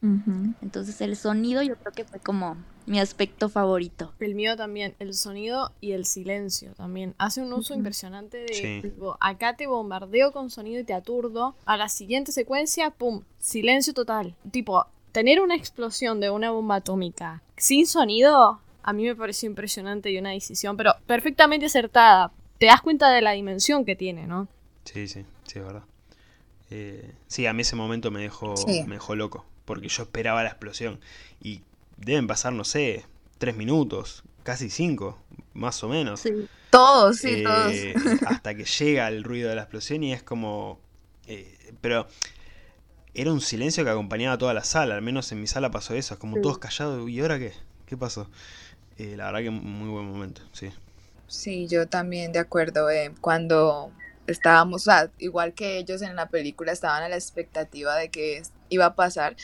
Entonces 0.62 1.00
el 1.02 1.16
sonido 1.16 1.62
yo 1.62 1.76
creo 1.78 1.94
que 1.94 2.06
fue 2.06 2.20
como 2.20 2.58
mi 2.88 3.00
aspecto 3.00 3.50
favorito. 3.50 4.14
El 4.20 4.34
mío 4.34 4.56
también, 4.56 4.96
el 5.00 5.14
sonido 5.14 5.74
y 5.82 5.92
el 5.92 6.06
silencio 6.06 6.74
también. 6.74 7.14
Hace 7.18 7.42
un 7.42 7.54
uso 7.54 7.74
impresionante 7.76 8.38
de, 8.38 8.54
Sí. 8.54 8.80
tipo, 8.82 9.18
acá 9.20 9.56
te 9.56 9.68
bombardeo 9.68 10.32
con 10.32 10.50
sonido 10.50 10.80
y 10.82 10.84
te 10.84 10.94
aturdo. 10.94 11.56
A 11.66 11.78
la 11.78 11.90
siguiente 11.90 12.32
secuencia, 12.32 12.90
pum, 12.92 13.24
silencio 13.40 13.94
total. 13.94 14.36
Tipo, 14.52 14.86
tener 15.12 15.42
una 15.42 15.56
explosión 15.56 16.20
de 16.20 16.30
una 16.30 16.50
bomba 16.52 16.76
atómica 16.76 17.42
sin 17.58 17.86
sonido, 17.88 18.60
a 18.84 18.94
mí 18.94 19.04
me 19.04 19.16
pareció 19.16 19.48
impresionante 19.50 20.10
y 20.12 20.18
una 20.18 20.30
decisión, 20.32 20.78
pero 20.78 20.94
perfectamente 21.06 21.66
acertada. 21.66 22.32
Te 22.58 22.66
das 22.68 22.82
cuenta 22.82 23.10
de 23.12 23.22
la 23.22 23.32
dimensión 23.32 23.86
que 23.86 23.96
tiene, 23.96 24.28
¿no? 24.28 24.48
Sí, 24.86 25.08
sí, 25.08 25.26
sí, 25.46 25.60
es 25.60 25.66
verdad. 25.66 25.84
Eh, 26.70 27.14
sí, 27.28 27.46
a 27.46 27.54
mí 27.54 27.62
ese 27.62 27.76
momento 27.76 28.12
me 28.12 28.22
dejó, 28.22 28.56
Sí. 28.58 28.84
me 28.88 28.96
dejó 28.96 29.16
loco, 29.16 29.46
porque 29.66 29.88
yo 29.88 30.04
esperaba 30.04 30.44
la 30.44 30.50
explosión. 30.50 31.00
Y 31.42 31.62
deben 31.98 32.28
pasar, 32.28 32.54
no 32.54 32.64
sé, 32.64 33.06
tres 33.38 33.56
minutos, 33.56 34.24
casi 34.44 34.70
cinco, 34.70 35.20
más 35.54 35.84
o 35.84 35.90
menos. 35.90 36.24
Todos, 36.70 37.18
sí, 37.18 37.30
eh, 37.32 37.44
todos. 37.44 37.74
hasta 38.26 38.56
que 38.56 38.66
llega 38.66 39.08
el 39.08 39.24
ruido 39.24 39.50
de 39.50 39.56
la 39.56 39.62
explosión 39.64 40.04
y 40.04 40.14
es 40.14 40.24
como... 40.24 40.80
eh, 41.28 41.58
pero 41.82 42.08
era 43.14 43.32
un 43.32 43.42
silencio 43.42 43.84
que 43.84 43.90
acompañaba 43.90 44.36
a 44.36 44.38
toda 44.38 44.54
la 44.54 44.64
sala, 44.64 44.96
al 44.96 45.02
menos 45.02 45.32
en 45.32 45.42
mi 45.42 45.48
sala 45.48 45.72
pasó 45.72 45.94
eso, 45.96 46.14
es 46.16 46.20
como 46.20 46.36
Sí. 46.36 46.42
todos 46.44 46.58
callados, 46.60 47.10
¿y 47.10 47.20
ahora 47.20 47.40
qué? 47.40 47.52
¿Qué 47.86 47.98
pasó? 47.98 48.30
Eh, 48.98 49.16
la 49.18 49.26
verdad 49.28 49.40
que 49.42 49.50
muy 49.50 49.90
buen 49.90 50.06
momento, 50.06 50.42
sí. 50.52 50.70
Sí, 51.28 51.68
yo 51.68 51.88
también 51.88 52.32
de 52.32 52.40
acuerdo. 52.40 52.90
eh, 52.90 53.14
cuando 53.22 53.92
estábamos, 54.28 54.84
o 54.84 54.86
sea, 54.92 55.12
igual 55.20 55.54
que 55.54 55.78
ellos 55.78 56.02
en 56.02 56.16
la 56.16 56.30
película 56.30 56.72
estaban 56.72 57.04
a 57.04 57.10
la 57.10 57.16
expectativa 57.16 57.96
de 57.96 58.10
que 58.10 58.42
iba 58.70 58.86
a 58.86 58.96
pasar, 58.96 59.36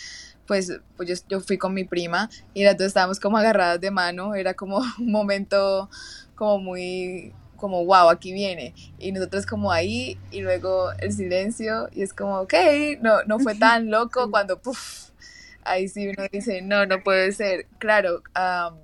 pues, 0.47 0.79
pues 0.97 1.09
yo, 1.09 1.15
yo 1.29 1.39
fui 1.41 1.57
con 1.57 1.73
mi 1.73 1.85
prima 1.85 2.29
y 2.53 2.63
las 2.63 2.77
dos 2.77 2.87
estábamos 2.87 3.19
como 3.19 3.37
agarradas 3.37 3.79
de 3.81 3.91
mano. 3.91 4.35
Era 4.35 4.53
como 4.53 4.77
un 4.99 5.11
momento 5.11 5.89
como 6.35 6.59
muy, 6.59 7.33
como 7.57 7.85
wow, 7.85 8.09
aquí 8.09 8.33
viene. 8.33 8.73
Y 8.99 9.11
nosotros 9.11 9.45
como 9.45 9.71
ahí 9.71 10.17
y 10.31 10.41
luego 10.41 10.91
el 10.99 11.13
silencio 11.13 11.89
y 11.93 12.03
es 12.03 12.13
como, 12.13 12.39
ok, 12.41 12.53
no, 13.01 13.23
no 13.23 13.39
fue 13.39 13.55
tan 13.55 13.89
loco 13.91 14.29
cuando, 14.31 14.59
puff, 14.59 15.11
ahí 15.63 15.87
sí 15.87 16.09
uno 16.09 16.27
dice, 16.31 16.61
no, 16.61 16.85
no 16.85 17.01
puede 17.03 17.31
ser. 17.31 17.67
Claro, 17.79 18.21
am, 18.33 18.77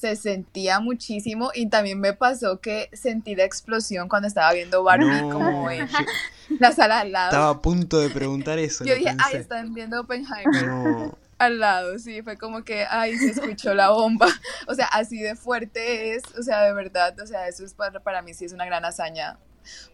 se 0.00 0.16
sentía 0.16 0.80
muchísimo 0.80 1.50
y 1.54 1.68
también 1.68 2.00
me 2.00 2.14
pasó 2.14 2.58
que 2.58 2.88
sentí 2.94 3.34
la 3.34 3.44
explosión 3.44 4.08
cuando 4.08 4.28
estaba 4.28 4.50
viendo 4.54 4.82
Barbie 4.82 5.04
No, 5.04 5.30
como 5.30 5.70
en 5.70 5.86
yo 6.48 6.56
la 6.58 6.72
sala 6.72 7.00
al 7.00 7.12
lado. 7.12 7.28
estaba 7.28 7.50
a 7.50 7.60
punto 7.60 8.00
de 8.00 8.08
preguntar 8.08 8.58
eso. 8.58 8.82
Yo 8.86 8.94
dije, 8.94 9.14
ay, 9.18 9.36
están 9.36 9.74
viendo 9.74 10.00
Oppenheimer 10.00 10.66
No, 10.66 11.18
al 11.38 11.58
lado, 11.58 11.98
sí, 11.98 12.22
fue 12.22 12.38
como 12.38 12.64
que, 12.64 12.86
ay, 12.88 13.14
se 13.18 13.32
escuchó 13.32 13.74
la 13.74 13.90
bomba. 13.90 14.26
O 14.66 14.74
sea, 14.74 14.86
así 14.86 15.20
de 15.20 15.36
fuerte 15.36 16.14
es, 16.14 16.22
o 16.38 16.42
sea, 16.42 16.62
de 16.62 16.72
verdad, 16.72 17.18
o 17.20 17.26
sea, 17.26 17.46
eso 17.48 17.62
es 17.64 17.74
para, 17.74 18.00
para 18.00 18.22
mí 18.22 18.32
sí 18.32 18.46
es 18.46 18.52
una 18.54 18.64
gran 18.64 18.86
hazaña, 18.86 19.36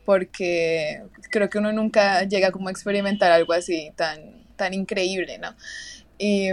porque 0.04 1.02
creo 1.30 1.50
que 1.50 1.58
uno 1.58 1.72
nunca 1.72 2.22
llega 2.22 2.52
como 2.52 2.68
a 2.68 2.70
experimentar 2.70 3.32
algo 3.32 3.54
así 3.54 3.90
tan, 3.96 4.44
tan 4.54 4.72
increíble, 4.72 5.38
¿no? 5.38 5.54
Y, 6.18 6.50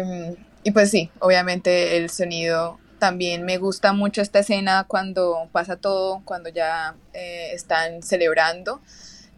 y 0.63 0.71
pues 0.71 0.89
sí, 0.89 1.11
obviamente 1.19 1.97
el 1.97 2.09
sonido 2.09 2.79
también 3.03 3.43
me 3.43 3.57
gusta 3.57 3.91
mucho 3.91 4.21
esta 4.21 4.39
escena 4.39 4.85
cuando 4.87 5.49
pasa 5.51 5.75
todo, 5.75 6.21
cuando 6.23 6.47
ya 6.47 6.95
eh, 7.11 7.49
están 7.51 8.01
celebrando. 8.01 8.79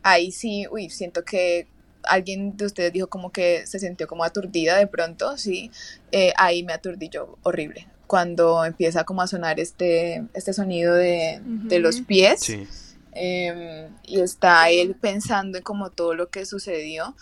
Ahí 0.03 0.31
sí, 0.31 0.67
uy, 0.69 0.91
siento 0.91 1.25
que 1.25 1.65
alguien 2.03 2.55
de 2.57 2.67
ustedes 2.67 2.93
dijo 2.93 3.07
como 3.07 3.31
que 3.31 3.65
se 3.65 3.79
sintió 3.79 4.05
como 4.05 4.23
aturdida 4.23 4.77
de 4.77 4.85
pronto, 4.85 5.35
sí. 5.39 5.71
Eh, 6.11 6.31
ahí 6.37 6.61
me 6.61 6.73
aturdí 6.73 7.09
yo 7.09 7.39
horrible. 7.41 7.87
Cuando 8.05 8.63
empieza 8.63 9.03
como 9.03 9.23
a 9.23 9.27
sonar 9.27 9.59
este, 9.59 10.23
este 10.35 10.53
sonido 10.53 10.93
de, 10.93 11.41
de 11.43 11.79
los 11.79 12.01
pies. 12.01 12.41
sí. 12.41 12.67
Eh, 13.13 13.89
y 14.03 14.19
está 14.19 14.69
él 14.69 14.93
pensando 14.93 15.57
en 15.57 15.63
como 15.63 15.89
todo 15.89 16.13
lo 16.13 16.29
que 16.29 16.45
sucedió. 16.45 17.15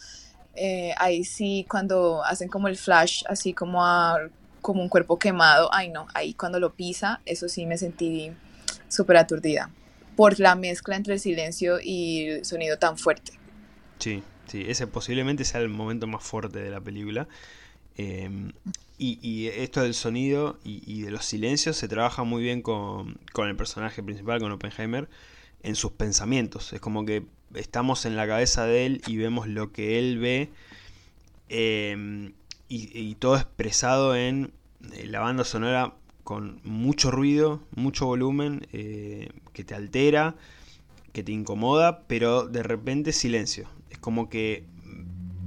Eh, 0.55 0.93
ahí 0.97 1.23
sí, 1.23 1.65
cuando 1.69 2.21
hacen 2.25 2.49
como 2.49 2.67
el 2.67 2.75
flash, 2.75 3.23
así 3.29 3.53
como 3.53 3.85
a 3.85 4.17
como 4.63 4.81
un 4.81 4.89
cuerpo 4.89 5.19
quemado, 5.19 5.69
ay 5.71 5.89
no, 5.89 6.07
ahí 6.15 6.33
cuando 6.33 6.59
lo 6.59 6.73
pisa, 6.73 7.21
eso 7.25 7.47
sí 7.47 7.67
me 7.67 7.77
sentí 7.77 8.31
súper 8.87 9.17
aturdida 9.17 9.69
por 10.15 10.39
la 10.39 10.55
mezcla 10.55 10.95
entre 10.95 11.13
el 11.13 11.19
silencio 11.19 11.77
y 11.83 12.27
el 12.29 12.45
sonido 12.45 12.79
tan 12.79 12.97
fuerte. 12.97 13.33
Sí, 13.99 14.23
sí, 14.47 14.65
ese 14.67 14.87
posiblemente 14.87 15.43
sea 15.45 15.61
el 15.61 15.69
momento 15.69 16.07
más 16.07 16.23
fuerte 16.23 16.59
de 16.59 16.71
la 16.71 16.81
película. 16.81 17.27
Eh, 17.97 18.51
y, 18.97 19.47
esto 19.47 19.81
del 19.81 19.93
sonido 19.93 20.57
y, 20.63 21.01
de 21.01 21.11
los 21.11 21.25
silencios 21.25 21.75
se 21.75 21.89
trabaja 21.89 22.23
muy 22.23 22.41
bien 22.41 22.61
con, 22.61 23.19
con 23.33 23.49
el 23.49 23.55
personaje 23.55 24.01
principal, 24.01 24.39
con 24.39 24.51
Oppenheimer, 24.51 25.09
en 25.61 25.75
sus 25.75 25.91
pensamientos. 25.91 26.71
Es 26.71 26.79
como 26.79 27.05
que 27.05 27.25
estamos 27.53 28.05
en 28.05 28.15
la 28.15 28.25
cabeza 28.25 28.65
de 28.65 28.85
él 28.85 29.01
y 29.05 29.17
vemos 29.17 29.47
lo 29.47 29.73
que 29.73 29.99
él 29.99 30.19
ve 30.19 30.49
eh, 31.49 32.31
y, 32.67 32.97
y 32.97 33.15
todo 33.15 33.35
expresado 33.35 34.15
en 34.15 34.51
eh, 34.93 35.05
la 35.07 35.19
banda 35.19 35.43
sonora 35.43 35.93
con 36.23 36.61
mucho 36.63 37.11
ruido, 37.11 37.61
mucho 37.75 38.05
volumen, 38.05 38.67
eh, 38.71 39.29
que 39.53 39.63
te 39.63 39.75
altera, 39.75 40.35
que 41.11 41.23
te 41.23 41.31
incomoda, 41.31 42.03
pero 42.07 42.47
de 42.47 42.63
repente 42.63 43.11
silencio. 43.11 43.69
Es 43.89 43.97
como 43.97 44.29
que, 44.29 44.65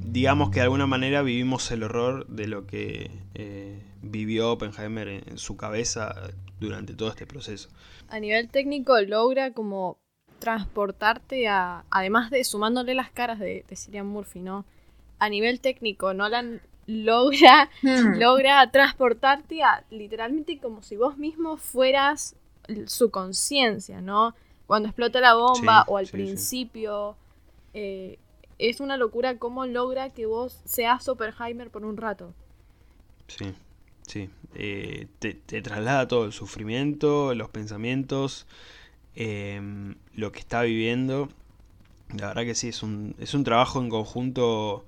digamos 0.05 0.51
que 0.51 0.57
de 0.57 0.63
alguna 0.63 0.87
manera 0.87 1.23
vivimos 1.23 1.71
el 1.71 1.83
horror 1.83 2.27
de 2.29 2.47
lo 2.47 2.67
que 2.67 3.11
eh, 3.35 3.83
vivió 4.03 4.53
Oppenheimer 4.53 5.09
en, 5.09 5.39
su 5.39 5.57
cabeza 5.57 6.15
durante 6.61 6.95
todo 6.95 7.09
este 7.09 7.27
proceso. 7.27 7.69
A 8.09 8.21
nivel 8.21 8.49
técnico 8.49 9.01
logra 9.01 9.53
como 9.53 9.99
transportarte 10.39 11.49
a, 11.49 11.85
además 11.91 12.31
de 12.31 12.45
sumándole 12.45 12.95
las 12.95 13.11
caras 13.11 13.39
de, 13.39 13.65
de 13.67 13.77
Cillian 13.77 14.07
Murphy, 14.07 14.41
¿no? 14.41 14.67
A 15.19 15.31
nivel 15.31 15.61
técnico, 15.61 16.13
Nolan 16.13 16.61
logra, 16.87 17.71
logra 18.13 18.71
transportarte 18.71 19.63
a 19.63 19.85
literalmente 19.91 20.59
como 20.61 20.83
si 20.83 20.97
vos 20.97 21.19
mismo 21.19 21.57
fueras 21.57 22.37
su 22.87 23.11
conciencia, 23.11 24.01
¿no? 24.01 24.35
Cuando 24.67 24.89
explota 24.89 25.21
la 25.21 25.35
bomba 25.35 25.85
Sí, 25.85 25.89
o 25.89 25.97
al 25.97 26.09
sí, 26.11 26.27
sí. 26.27 26.49
principio. 26.49 27.17
eh, 27.75 28.19
es 28.59 28.81
una 28.81 28.97
locura 28.97 29.39
cómo 29.39 29.67
logra 29.67 30.11
que 30.11 30.27
vos 30.27 30.63
seas 30.65 31.09
Oppenheimer 31.09 31.71
por 31.71 31.85
un 31.85 31.97
rato. 31.99 32.35
Sí, 33.29 33.55
sí. 34.07 34.31
Eh, 34.55 35.09
te, 35.19 35.35
te 35.35 35.63
traslada 35.63 36.09
todo 36.09 36.25
el 36.25 36.33
sufrimiento, 36.33 37.35
los 37.35 37.51
pensamientos, 37.51 38.47
em, 39.15 39.97
lo 40.15 40.33
que 40.33 40.41
está 40.41 40.63
viviendo. 40.63 41.29
La 42.17 42.29
verdad 42.29 42.45
que 42.45 42.55
sí, 42.57 42.69
es 42.71 42.83
un, 42.83 43.17
es 43.19 43.35
un 43.35 43.45
trabajo 43.45 43.81
en 43.81 43.91
conjunto 43.91 44.87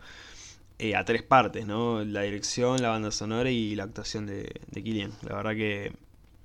eh, 0.79 0.97
a 0.97 1.05
tres 1.05 1.22
partes, 1.22 1.66
¿no? 1.66 2.05
La 2.05 2.22
dirección, 2.22 2.81
la 2.83 2.91
banda 2.91 3.11
sonora 3.11 3.51
y 3.51 3.74
la 3.74 3.85
actuación 3.85 4.26
de, 4.26 4.61
de 4.70 4.83
Killian. 4.83 5.12
La 5.22 5.37
verdad 5.37 5.53
que, 5.53 5.93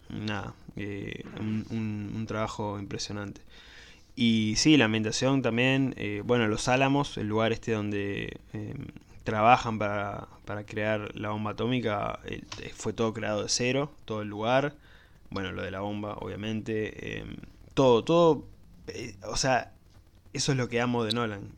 nada, 0.10 0.54
eh, 0.76 1.24
un, 1.40 2.26
trabajo 2.28 2.80
impresionante. 2.80 3.42
Y 4.16 4.56
sí, 4.58 4.78
la 4.78 4.86
ambientación 4.86 5.42
también, 5.42 5.94
eh, 5.98 6.22
bueno, 6.26 6.48
Los 6.48 6.68
Álamos, 6.68 7.18
el 7.18 7.28
lugar 7.28 7.52
este 7.52 7.74
donde 7.74 8.40
eh, 8.54 8.76
trabajan 9.24 9.80
para, 9.80 10.28
para 10.46 10.66
crear 10.66 11.16
la 11.16 11.30
bomba 11.30 11.52
atómica, 11.52 12.20
fue 12.76 12.94
todo 12.94 13.14
creado 13.14 13.44
de 13.44 13.50
cero, 13.50 13.92
todo 14.06 14.22
el 14.22 14.30
lugar, 14.30 14.76
bueno, 15.30 15.52
lo 15.52 15.64
de 15.64 15.72
la 15.72 15.82
bomba, 15.82 16.16
obviamente, 16.20 17.20
eh, 17.20 17.26
todo, 17.74 18.04
todo, 18.04 18.48
o 19.28 19.36
sea, 19.36 19.74
eso 20.32 20.52
es 20.52 20.58
lo 20.58 20.70
que 20.70 20.80
amo 20.80 21.04
de 21.04 21.14
Nolan, 21.14 21.52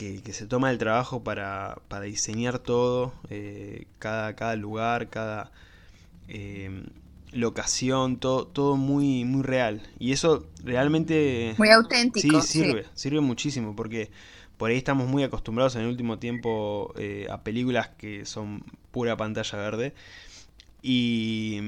que, 0.00 0.22
que 0.22 0.32
se 0.32 0.46
toma 0.46 0.70
el 0.70 0.78
trabajo 0.78 1.22
para, 1.22 1.76
para 1.88 2.06
diseñar 2.06 2.58
todo, 2.58 3.12
eh, 3.28 3.84
cada, 3.98 4.34
cada 4.34 4.56
lugar, 4.56 5.10
cada 5.10 5.52
eh, 6.26 6.84
locación, 7.32 8.16
todo, 8.16 8.46
todo 8.46 8.76
muy, 8.78 9.26
muy 9.26 9.42
real. 9.42 9.82
Y 9.98 10.12
eso 10.12 10.46
realmente... 10.64 11.54
Muy 11.58 11.68
auténtico. 11.68 12.40
Sí, 12.40 12.62
sirve, 12.62 12.86
sirve 12.94 13.20
muchísimo 13.20 13.76
porque 13.76 14.10
por 14.56 14.70
ahí 14.70 14.78
estamos 14.78 15.06
muy 15.06 15.22
acostumbrados 15.22 15.76
en 15.76 15.82
el 15.82 15.88
último 15.88 16.18
tiempo 16.18 16.94
eh, 16.96 17.26
a 17.30 17.42
películas 17.42 17.90
que 17.98 18.24
son 18.24 18.64
pura 18.92 19.18
pantalla 19.18 19.58
verde 19.58 19.92
y, 20.80 21.60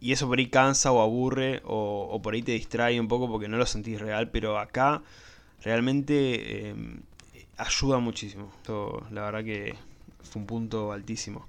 y 0.00 0.10
eso 0.10 0.26
por 0.26 0.40
ahí 0.40 0.48
cansa 0.48 0.90
o 0.90 1.00
aburre 1.00 1.62
o, 1.64 2.08
o 2.10 2.20
por 2.20 2.34
ahí 2.34 2.42
te 2.42 2.50
distrae 2.50 2.98
un 2.98 3.06
poco 3.06 3.28
porque 3.28 3.46
no 3.46 3.58
lo 3.58 3.66
sentís 3.66 4.00
real, 4.00 4.28
pero 4.30 4.58
acá 4.58 5.02
realmente 5.62 6.70
eh, 6.70 6.74
ayuda 7.62 7.98
muchísimo. 7.98 8.52
Esto, 8.56 9.06
la 9.10 9.22
verdad 9.22 9.44
que 9.44 9.74
fue 10.22 10.40
un 10.40 10.46
punto 10.46 10.92
altísimo. 10.92 11.48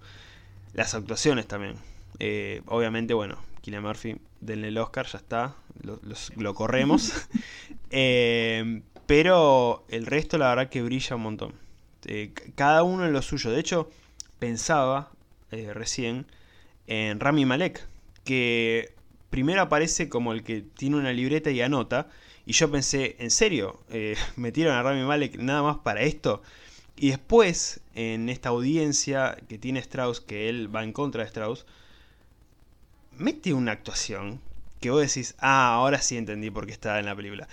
Las 0.74 0.94
actuaciones 0.96 1.48
también. 1.48 1.76
Eh, 2.20 2.62
obviamente, 2.68 3.14
bueno, 3.14 3.38
Killian 3.62 3.84
Murphy, 3.84 4.18
denle 4.42 4.70
el 4.70 4.78
Oscar, 4.78 5.06
ya 5.08 5.20
está, 5.20 5.56
lo, 5.82 6.00
los- 6.04 6.32
lo 6.38 6.54
corremos. 6.54 7.12
Eh, 7.96 8.82
pero 9.06 9.86
el 9.90 10.08
resto, 10.08 10.40
la 10.40 10.50
verdad 10.50 10.70
que 10.70 10.82
brilla 10.82 11.16
un 11.16 11.22
montón. 11.22 11.54
Eh, 12.06 12.34
cada 12.56 12.82
uno 12.82 13.06
en 13.06 13.14
lo 13.14 13.22
suyo. 13.22 13.52
De 13.52 13.60
hecho, 13.60 13.88
pensaba 14.40 15.12
recién 15.52 16.26
en 16.88 17.20
Rami 17.20 17.46
Malek, 17.46 17.88
que 18.24 18.96
primero 19.30 19.62
aparece 19.62 20.10
como 20.10 20.34
el 20.34 20.44
que 20.44 20.62
tiene 20.62 20.96
una 20.96 21.14
libreta 21.14 21.52
y 21.52 21.62
anota, 21.62 22.10
y 22.46 22.54
yo 22.54 22.70
pensé, 22.72 23.16
¿en 23.20 23.32
serio? 23.32 23.80
Eh, 23.90 24.16
¿Metieron 24.36 24.76
a 24.76 24.84
Rami 24.84 25.04
Malek 25.06 25.38
nada 25.38 25.64
más 25.64 25.78
para 25.78 26.02
esto? 26.02 26.42
Y 26.96 27.10
después, 27.10 27.82
en 27.96 28.30
esta 28.30 28.50
audiencia 28.50 29.38
que 29.50 29.58
tiene 29.58 29.80
Strauss, 29.80 30.22
que 30.22 30.50
él 30.50 30.74
va 30.74 30.84
en 30.84 30.94
contra 30.94 31.24
de 31.24 31.28
Strauss, 31.28 31.66
mete 33.18 33.54
una 33.54 33.72
actuación 33.72 34.42
que 34.80 34.90
vos 34.90 35.02
decís, 35.02 35.36
ah, 35.40 35.76
ahora 35.76 36.02
sí 36.02 36.18
entendí 36.18 36.52
por 36.52 36.66
qué 36.66 36.74
está 36.74 37.00
en 37.00 37.06
la 37.06 37.16
película. 37.16 37.48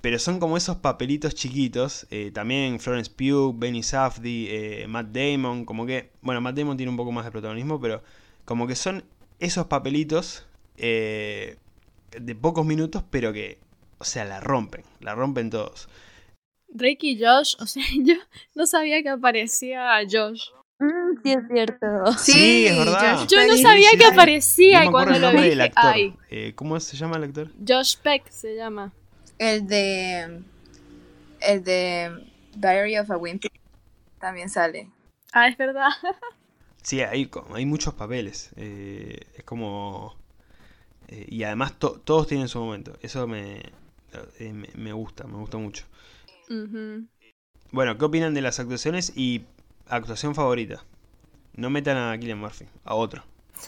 Pero 0.00 0.18
son 0.18 0.38
como 0.38 0.56
esos 0.56 0.76
papelitos 0.76 1.34
chiquitos. 1.34 2.06
eh, 2.10 2.30
también 2.32 2.78
Florence 2.80 3.10
Pugh, 3.10 3.54
Benny 3.58 3.82
Safdie, 3.82 4.82
eh, 4.82 4.88
Matt 4.88 5.08
Damon. 5.08 5.64
Como 5.64 5.86
que. 5.86 6.10
Bueno, 6.22 6.40
Matt 6.40 6.56
Damon 6.56 6.76
tiene 6.76 6.90
un 6.90 6.96
poco 6.96 7.12
más 7.12 7.24
de 7.24 7.30
protagonismo, 7.32 7.80
pero 7.80 8.02
como 8.44 8.66
que 8.66 8.76
son 8.76 9.04
esos 9.40 9.66
papelitos 9.66 10.46
eh, 10.76 11.56
de 12.18 12.34
pocos 12.34 12.64
minutos, 12.66 13.02
pero 13.10 13.32
que. 13.32 13.58
O 13.98 14.04
sea, 14.04 14.24
la 14.24 14.40
rompen. 14.40 14.84
La 15.00 15.14
rompen 15.14 15.50
todos. 15.50 15.88
Drake 16.68 16.98
y 17.06 17.22
Josh, 17.22 17.56
o 17.60 17.66
sea, 17.66 17.82
yo 18.02 18.14
no 18.54 18.66
sabía 18.66 19.02
que 19.02 19.08
aparecía 19.08 19.98
Josh. 20.08 20.50
Mm, 20.80 21.22
sí, 21.24 21.32
es 21.32 21.38
cierto. 21.50 21.86
Sí, 22.18 22.66
es 22.66 22.78
verdad. 22.78 23.18
Josh 23.18 23.28
Yo 23.28 23.46
no 23.48 23.56
sabía 23.56 23.90
sí, 23.90 23.98
que 23.98 24.04
sí. 24.04 24.10
aparecía 24.12 24.84
No 24.84 24.90
cuando 24.92 25.18
lo 25.18 25.32
vi 25.32 25.50
Eh, 26.30 26.52
¿Cómo 26.54 26.78
se 26.78 26.96
llama 26.96 27.16
el 27.16 27.24
actor? 27.24 27.50
Josh 27.66 27.96
Peck 28.02 28.28
se 28.30 28.54
llama. 28.54 28.92
El 29.38 29.66
de. 29.66 30.42
El 31.40 31.64
de 31.64 32.30
Diary 32.54 32.98
of 32.98 33.10
a 33.10 33.16
Wimpy 33.16 33.48
también 34.20 34.48
sale. 34.48 34.90
Ah, 35.32 35.48
es 35.48 35.56
verdad. 35.56 35.88
Sí, 36.80 37.00
hay, 37.02 37.28
hay 37.54 37.66
muchos 37.66 37.92
papeles. 37.94 38.50
eh, 38.56 39.20
es 39.36 39.44
como. 39.44 40.16
eh, 41.08 41.26
y 41.28 41.42
además 41.42 41.74
to- 41.78 42.00
todos 42.04 42.26
tienen 42.28 42.48
su 42.48 42.60
momento. 42.60 42.96
Eso 43.02 43.26
me, 43.26 43.62
eh, 44.38 44.52
me, 44.74 44.92
gusta, 44.92 45.24
me 45.26 45.36
gusta 45.36 45.58
mucho. 45.58 45.84
Bueno, 47.70 47.98
¿qué 47.98 48.04
opinan 48.04 48.34
de 48.34 48.40
las 48.40 48.58
actuaciones 48.60 49.12
y 49.16 49.42
actuación 49.88 50.34
favorita? 50.34 50.84
No 51.54 51.70
metan 51.70 51.96
a 51.96 52.16
Killian 52.18 52.38
Murphy, 52.38 52.66
a 52.84 52.94
otro. 52.94 53.22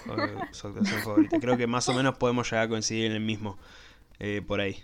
Su 0.53 0.68
actuación 0.68 1.01
favorita. 1.03 1.38
Creo 1.41 1.57
que 1.57 1.66
más 1.66 1.88
o 1.88 1.95
menos 1.95 2.16
podemos 2.16 2.49
llegar 2.51 2.66
a 2.66 2.68
coincidir 2.68 3.07
en 3.07 3.12
el 3.12 3.20
mismo. 3.20 3.59
eh, 4.18 4.43
por 4.47 4.61
ahí. 4.61 4.76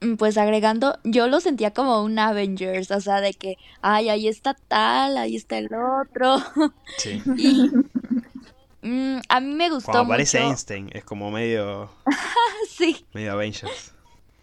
Mm, 0.00 0.14
Pues 0.16 0.36
agregando, 0.38 0.98
yo 1.04 1.26
lo 1.28 1.40
sentía 1.40 1.72
como 1.72 2.02
un 2.02 2.18
Avengers, 2.18 2.90
o 2.90 3.00
sea, 3.00 3.20
de 3.22 3.32
que, 3.34 3.56
ay, 3.80 4.08
ahí 4.10 4.28
está 4.28 4.54
tal, 4.68 5.16
ahí 5.16 5.36
está 5.36 5.58
el 5.58 5.68
otro. 5.74 6.36
Sí. 6.98 7.22
Y 8.82 8.88
mm, 8.88 9.20
a 9.28 9.40
mí 9.40 9.54
me 9.54 9.68
gustó 9.70 9.90
Cuando 9.90 10.04
aparece 10.12 10.38
mucho. 10.38 10.50
Einstein, 10.50 10.90
es 10.92 11.02
como 11.04 11.30
medio, 11.32 11.90
Sí, 12.68 13.04
medio 13.14 13.32
Avengers. 13.32 13.92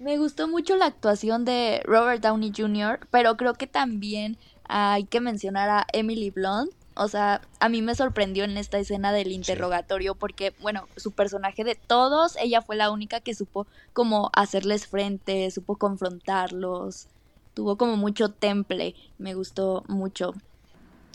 Me 0.04 0.18
gustó 0.18 0.48
mucho 0.48 0.76
la 0.76 0.86
actuación 0.86 1.46
de 1.46 1.82
Robert 1.86 2.22
Downey 2.22 2.52
Jr., 2.56 3.00
pero 3.10 3.38
creo 3.38 3.54
que 3.54 3.68
también 3.68 4.38
hay 4.66 5.06
que 5.06 5.22
mencionar 5.22 5.70
a 5.70 5.88
Emily 5.94 6.30
Blunt. 6.30 6.72
O 6.96 7.08
sea, 7.08 7.42
a 7.60 7.70
mí 7.70 7.82
me 7.82 7.96
sorprendió 7.96 8.44
en 8.44 8.56
esta 8.58 8.78
escena 8.78 9.12
del 9.12 9.32
interrogatorio 9.32 10.14
porque, 10.14 10.54
bueno, 10.62 10.88
su 10.96 11.12
personaje 11.12 11.64
de 11.64 11.74
todos, 11.76 12.36
ella 12.36 12.62
fue 12.62 12.76
la 12.76 12.92
única 12.92 13.20
que 13.20 13.34
supo 13.34 13.66
como 13.94 14.30
hacerles 14.34 14.86
frente, 14.86 15.50
supo 15.50 15.78
confrontarlos, 15.78 17.08
tuvo 17.56 17.78
como 17.78 17.98
mucho 17.98 18.30
temple, 18.30 18.94
me 19.18 19.34
gustó 19.34 19.84
mucho. 19.88 20.36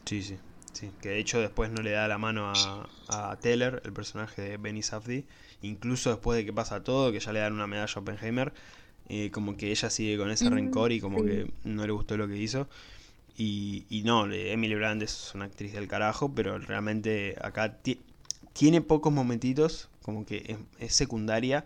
Sí, 0.04 0.22
sí, 0.22 0.38
sí. 0.72 0.90
Que 1.00 1.10
de 1.10 1.18
hecho 1.20 1.38
después 1.38 1.70
no 1.70 1.82
le 1.82 1.92
da 1.92 2.08
la 2.08 2.18
mano 2.18 2.52
a, 2.52 2.88
a 3.08 3.36
Teller, 3.36 3.80
el 3.84 3.92
personaje 3.92 4.42
de 4.42 4.56
Benny 4.56 4.82
Safdie. 4.82 5.26
Incluso 5.62 6.10
después 6.10 6.36
de 6.38 6.44
que 6.44 6.52
pasa 6.52 6.82
todo, 6.84 7.12
que 7.12 7.20
ya 7.20 7.32
le 7.32 7.40
dan 7.40 7.52
una 7.54 7.66
medalla 7.66 7.92
a 7.94 8.00
Oppenheimer. 8.00 8.52
eh, 9.10 9.30
como 9.32 9.56
que 9.56 9.70
ella 9.70 9.90
sigue 9.90 10.18
con 10.18 10.30
ese 10.30 10.50
Mm, 10.50 10.54
rencor 10.54 10.92
y 10.92 11.00
como 11.00 11.18
sí. 11.20 11.26
que 11.26 11.50
no 11.64 11.86
le 11.86 11.92
gustó 11.92 12.16
lo 12.18 12.28
que 12.28 12.36
hizo. 12.38 12.68
Y, 13.36 13.86
y 13.90 14.02
no, 14.02 14.26
le- 14.26 14.52
Emily 14.52 14.74
Blunt 14.76 15.02
es 15.02 15.32
una 15.34 15.46
actriz 15.46 15.72
del 15.74 15.88
carajo, 15.88 16.32
pero 16.34 16.58
realmente 16.58 17.36
acá 17.42 17.74
ti- 17.74 18.00
tiene 18.52 18.80
pocos 18.82 19.12
momentitos, 19.12 19.88
como 20.02 20.26
que 20.26 20.44
es, 20.48 20.58
es 20.88 20.94
secundaria, 20.94 21.64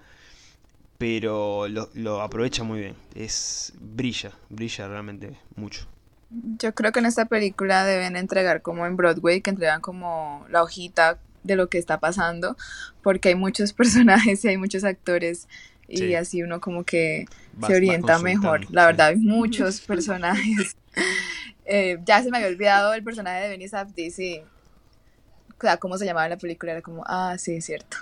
pero 0.99 1.69
lo, 1.69 1.89
lo 1.95 2.21
aprovecha 2.23 2.63
muy 2.63 2.81
bien. 2.81 2.95
Es 3.15 3.73
brilla, 3.81 4.33
brilla 4.51 4.89
realmente 4.89 5.37
mucho. 5.57 5.87
Yo 6.59 6.75
creo 6.75 6.93
que 6.93 7.01
en 7.01 7.07
esta 7.07 7.27
película 7.27 7.85
deben 7.85 8.17
entregar 8.17 8.63
como 8.63 8.87
en 8.87 8.97
Broadway, 8.97 9.43
que 9.43 9.51
entregan 9.51 9.81
como 9.83 10.47
la 10.49 10.63
hojita 10.63 11.19
de 11.43 11.57
lo 11.57 11.69
que 11.69 11.79
está 11.79 11.99
pasando, 12.01 12.57
porque 13.03 13.31
hay 13.31 13.35
muchos 13.35 13.73
personajes 13.75 14.45
y 14.45 14.49
hay 14.49 14.57
muchos 14.57 14.85
actores 14.85 15.49
y 15.89 15.97
Sí. 15.99 16.15
así 16.15 16.43
uno 16.43 16.61
como 16.61 16.85
que 16.85 17.27
se 17.67 17.75
orienta 17.75 18.19
mejor. 18.19 18.63
La 18.71 18.83
sí. 18.83 18.87
verdad, 18.87 19.07
hay 19.09 19.17
muchos 19.17 19.81
personajes. 19.87 20.77
Eh, 21.65 22.01
ya 22.05 22.21
se 22.23 22.29
me 22.31 22.39
había 22.39 22.49
olvidado 22.49 22.93
el 22.93 23.05
personaje 23.05 23.43
de 23.43 23.49
Benny 23.51 23.69
Safdie, 23.69 24.11
sí. 24.11 24.43
O 25.57 25.61
sea, 25.61 25.77
cómo 25.77 25.97
se 25.97 26.05
llamaba 26.05 26.27
en 26.27 26.31
la 26.31 26.37
película, 26.37 26.73
era 26.73 26.83
como, 26.83 27.05
ah, 27.07 27.37
sí, 27.39 27.55
es 27.55 27.65
cierto. 27.65 27.99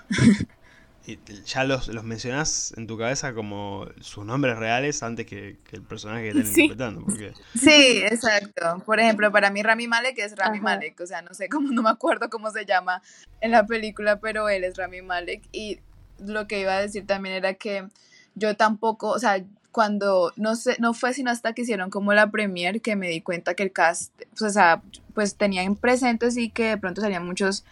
Y 1.07 1.19
ya 1.47 1.65
los, 1.65 1.89
los 1.89 2.05
mencionás 2.05 2.75
en 2.77 2.87
tu 2.87 2.99
cabeza 2.99 3.33
como 3.35 3.87
sus 4.01 4.25
nombres 4.25 4.57
reales 4.59 5.03
antes 5.03 5.27
que, 5.27 5.57
que 5.69 5.77
el 5.77 5.83
personaje 5.83 6.23
que 6.25 6.29
están 6.29 6.47
Sí. 6.47 6.63
interpretando. 6.63 7.01
Porque 7.05 7.33
Sí, 7.59 8.03
exacto. 8.05 8.83
Por 8.85 9.01
ejemplo, 9.01 9.33
para 9.33 9.51
mí 9.51 9.63
Rami 9.63 9.89
Malek 9.89 10.19
es 10.19 10.37
Rami 10.37 10.59
Ajá. 10.59 10.65
Malek, 10.65 11.01
o 11.01 11.07
sea, 11.07 11.23
no 11.23 11.33
sé 11.35 11.49
cómo, 11.49 11.69
no 11.73 11.83
me 11.83 11.91
acuerdo 11.91 12.29
cómo 12.29 12.51
se 12.51 12.67
llama 12.67 13.03
en 13.41 13.51
la 13.53 13.67
película, 13.67 14.21
pero 14.21 14.49
él 14.49 14.63
es 14.65 14.77
Rami 14.77 15.01
Malek. 15.03 15.43
Y 15.53 15.81
lo 16.19 16.47
que 16.47 16.61
iba 16.61 16.75
a 16.77 16.81
decir 16.83 17.07
también 17.07 17.35
era 17.35 17.55
que 17.55 17.89
yo 18.35 18.55
tampoco, 18.57 19.09
o 19.09 19.19
sea, 19.19 19.43
cuando, 19.73 20.33
no 20.37 20.57
sé, 20.57 20.77
no 20.81 20.95
fue 20.95 21.15
sino 21.15 21.31
hasta 21.31 21.53
que 21.53 21.63
hicieron 21.63 21.91
como 21.91 22.13
la 22.13 22.31
premiere 22.31 22.81
que 22.81 22.97
me 22.97 23.09
di 23.09 23.21
cuenta 23.21 23.55
que 23.55 23.63
el 23.63 23.73
cast, 23.73 24.13
pues, 24.31 24.43
o 24.43 24.51
sea, 24.51 24.83
pues 25.15 25.37
tenían 25.37 25.77
presentes 25.77 26.37
y 26.37 26.51
que 26.51 26.65
de 26.71 26.77
pronto 26.79 27.01
salían 27.01 27.25
muchos 27.25 27.65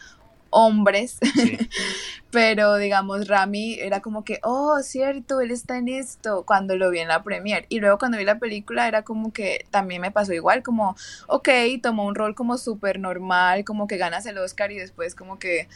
hombres, 0.50 1.18
sí, 1.34 1.58
pero 2.30 2.76
digamos 2.76 3.28
Rami 3.28 3.74
era 3.74 4.00
como 4.00 4.24
que, 4.24 4.40
oh, 4.42 4.78
cierto, 4.82 5.40
él 5.40 5.50
está 5.50 5.78
en 5.78 5.88
esto, 5.88 6.44
cuando 6.46 6.76
lo 6.76 6.90
vi 6.90 7.00
en 7.00 7.08
la 7.08 7.22
premiere. 7.22 7.66
Y 7.68 7.80
luego 7.80 7.98
cuando 7.98 8.18
vi 8.18 8.24
la 8.24 8.38
película 8.38 8.88
era 8.88 9.02
como 9.02 9.32
que 9.32 9.66
también 9.70 10.00
me 10.00 10.10
pasó 10.10 10.32
igual, 10.32 10.62
como, 10.62 10.96
ok, 11.26 11.48
tomó 11.82 12.06
un 12.06 12.14
rol 12.14 12.34
como 12.34 12.58
súper 12.58 12.98
normal, 12.98 13.64
como 13.64 13.86
que 13.86 13.96
ganas 13.96 14.26
el 14.26 14.38
Oscar 14.38 14.72
y 14.72 14.78
después 14.78 15.14
como 15.14 15.38
que 15.38 15.68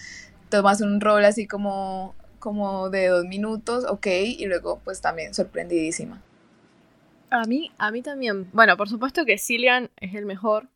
tomas 0.49 0.81
un 0.81 1.01
rol 1.01 1.25
así 1.25 1.47
como, 1.47 2.15
como 2.39 2.91
de 2.91 3.07
dos 3.07 3.25
minutos, 3.25 3.85
ok, 3.89 4.07
y 4.07 4.47
luego 4.47 4.81
pues 4.85 5.01
también 5.01 5.35
sorprendidísima. 5.35 6.23
A 7.31 7.45
mí, 7.45 7.71
a 7.79 7.91
mí 7.91 8.03
también. 8.03 8.47
Bueno, 8.53 8.77
por 8.77 8.91
supuesto 8.91 9.25
que 9.25 9.39
Cillian 9.39 9.91
es 10.01 10.15
el 10.15 10.27
mejor, 10.27 10.69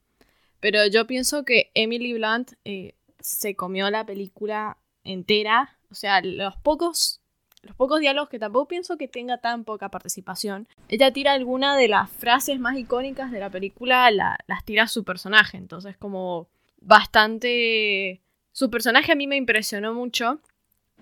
pero 0.60 0.86
yo 0.86 1.06
pienso 1.06 1.44
que 1.44 1.70
Emily 1.74 2.14
Blunt 2.14 2.52
eh, 2.64 2.94
se 3.26 3.56
comió 3.56 3.90
la 3.90 4.06
película 4.06 4.76
entera. 5.04 5.76
O 5.90 5.94
sea, 5.94 6.20
los 6.22 6.56
pocos, 6.58 7.20
los 7.62 7.74
pocos 7.74 7.98
diálogos 8.00 8.28
que 8.28 8.38
tampoco 8.38 8.68
pienso 8.68 8.96
que 8.96 9.08
tenga 9.08 9.38
tan 9.38 9.64
poca 9.64 9.88
participación. 9.88 10.68
Ella 10.88 11.12
tira 11.12 11.32
alguna 11.32 11.76
de 11.76 11.88
las 11.88 12.08
frases 12.10 12.60
más 12.60 12.76
icónicas 12.76 13.30
de 13.32 13.40
la 13.40 13.50
película, 13.50 14.10
la- 14.12 14.38
las 14.46 14.64
tira 14.64 14.86
su 14.86 15.02
personaje. 15.04 15.56
Entonces, 15.56 15.96
como 15.96 16.48
bastante. 16.80 18.20
Su 18.52 18.70
personaje 18.70 19.12
a 19.12 19.16
mí 19.16 19.26
me 19.26 19.36
impresionó 19.36 19.92
mucho. 19.92 20.40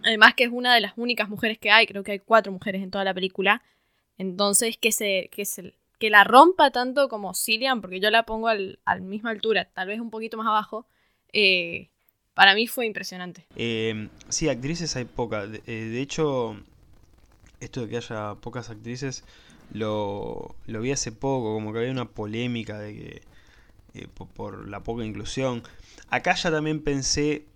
Además 0.02 0.34
que 0.34 0.44
es 0.44 0.50
una 0.50 0.74
de 0.74 0.80
las 0.80 0.94
únicas 0.96 1.28
mujeres 1.28 1.58
que 1.58 1.70
hay, 1.70 1.86
creo 1.86 2.02
que 2.02 2.12
hay 2.12 2.18
cuatro 2.18 2.52
mujeres 2.52 2.82
en 2.82 2.90
toda 2.90 3.04
la 3.04 3.14
película. 3.14 3.62
Entonces, 4.18 4.76
que 4.76 4.92
se, 4.92 5.28
que 5.30 5.44
se, 5.44 5.74
que 5.98 6.10
la 6.10 6.24
rompa 6.24 6.70
tanto 6.70 7.08
como 7.08 7.34
Cillian, 7.34 7.80
porque 7.80 8.00
yo 8.00 8.10
la 8.10 8.24
pongo 8.24 8.48
al, 8.48 8.80
a 8.84 8.96
la 8.96 9.00
misma 9.02 9.30
altura, 9.30 9.66
tal 9.66 9.88
vez 9.88 10.00
un 10.00 10.10
poquito 10.10 10.36
más 10.36 10.46
abajo, 10.46 10.86
eh, 11.32 11.90
para 12.34 12.54
mí 12.54 12.66
fue 12.66 12.86
impresionante. 12.86 13.44
Eh, 13.56 14.08
sí, 14.28 14.48
actrices 14.48 14.94
hay 14.96 15.04
pocas. 15.04 15.50
De, 15.50 15.62
eh, 15.66 15.84
de 15.86 16.00
hecho, 16.00 16.56
esto 17.60 17.82
de 17.82 17.88
que 17.88 17.96
haya 17.96 18.34
pocas 18.36 18.70
actrices 18.70 19.24
lo, 19.72 20.54
lo 20.66 20.80
vi 20.80 20.92
hace 20.92 21.12
poco, 21.12 21.54
como 21.54 21.72
que 21.72 21.78
había 21.80 21.90
una 21.92 22.04
polémica 22.08 22.78
de 22.78 22.94
que 22.94 23.22
eh, 23.94 24.08
po- 24.12 24.26
por, 24.26 24.68
la 24.68 24.80
poca 24.80 25.04
inclusión. 25.04 25.62
Acá 26.10 26.34
ya 26.34 26.50
también 26.50 26.82
pensé, 26.82 27.46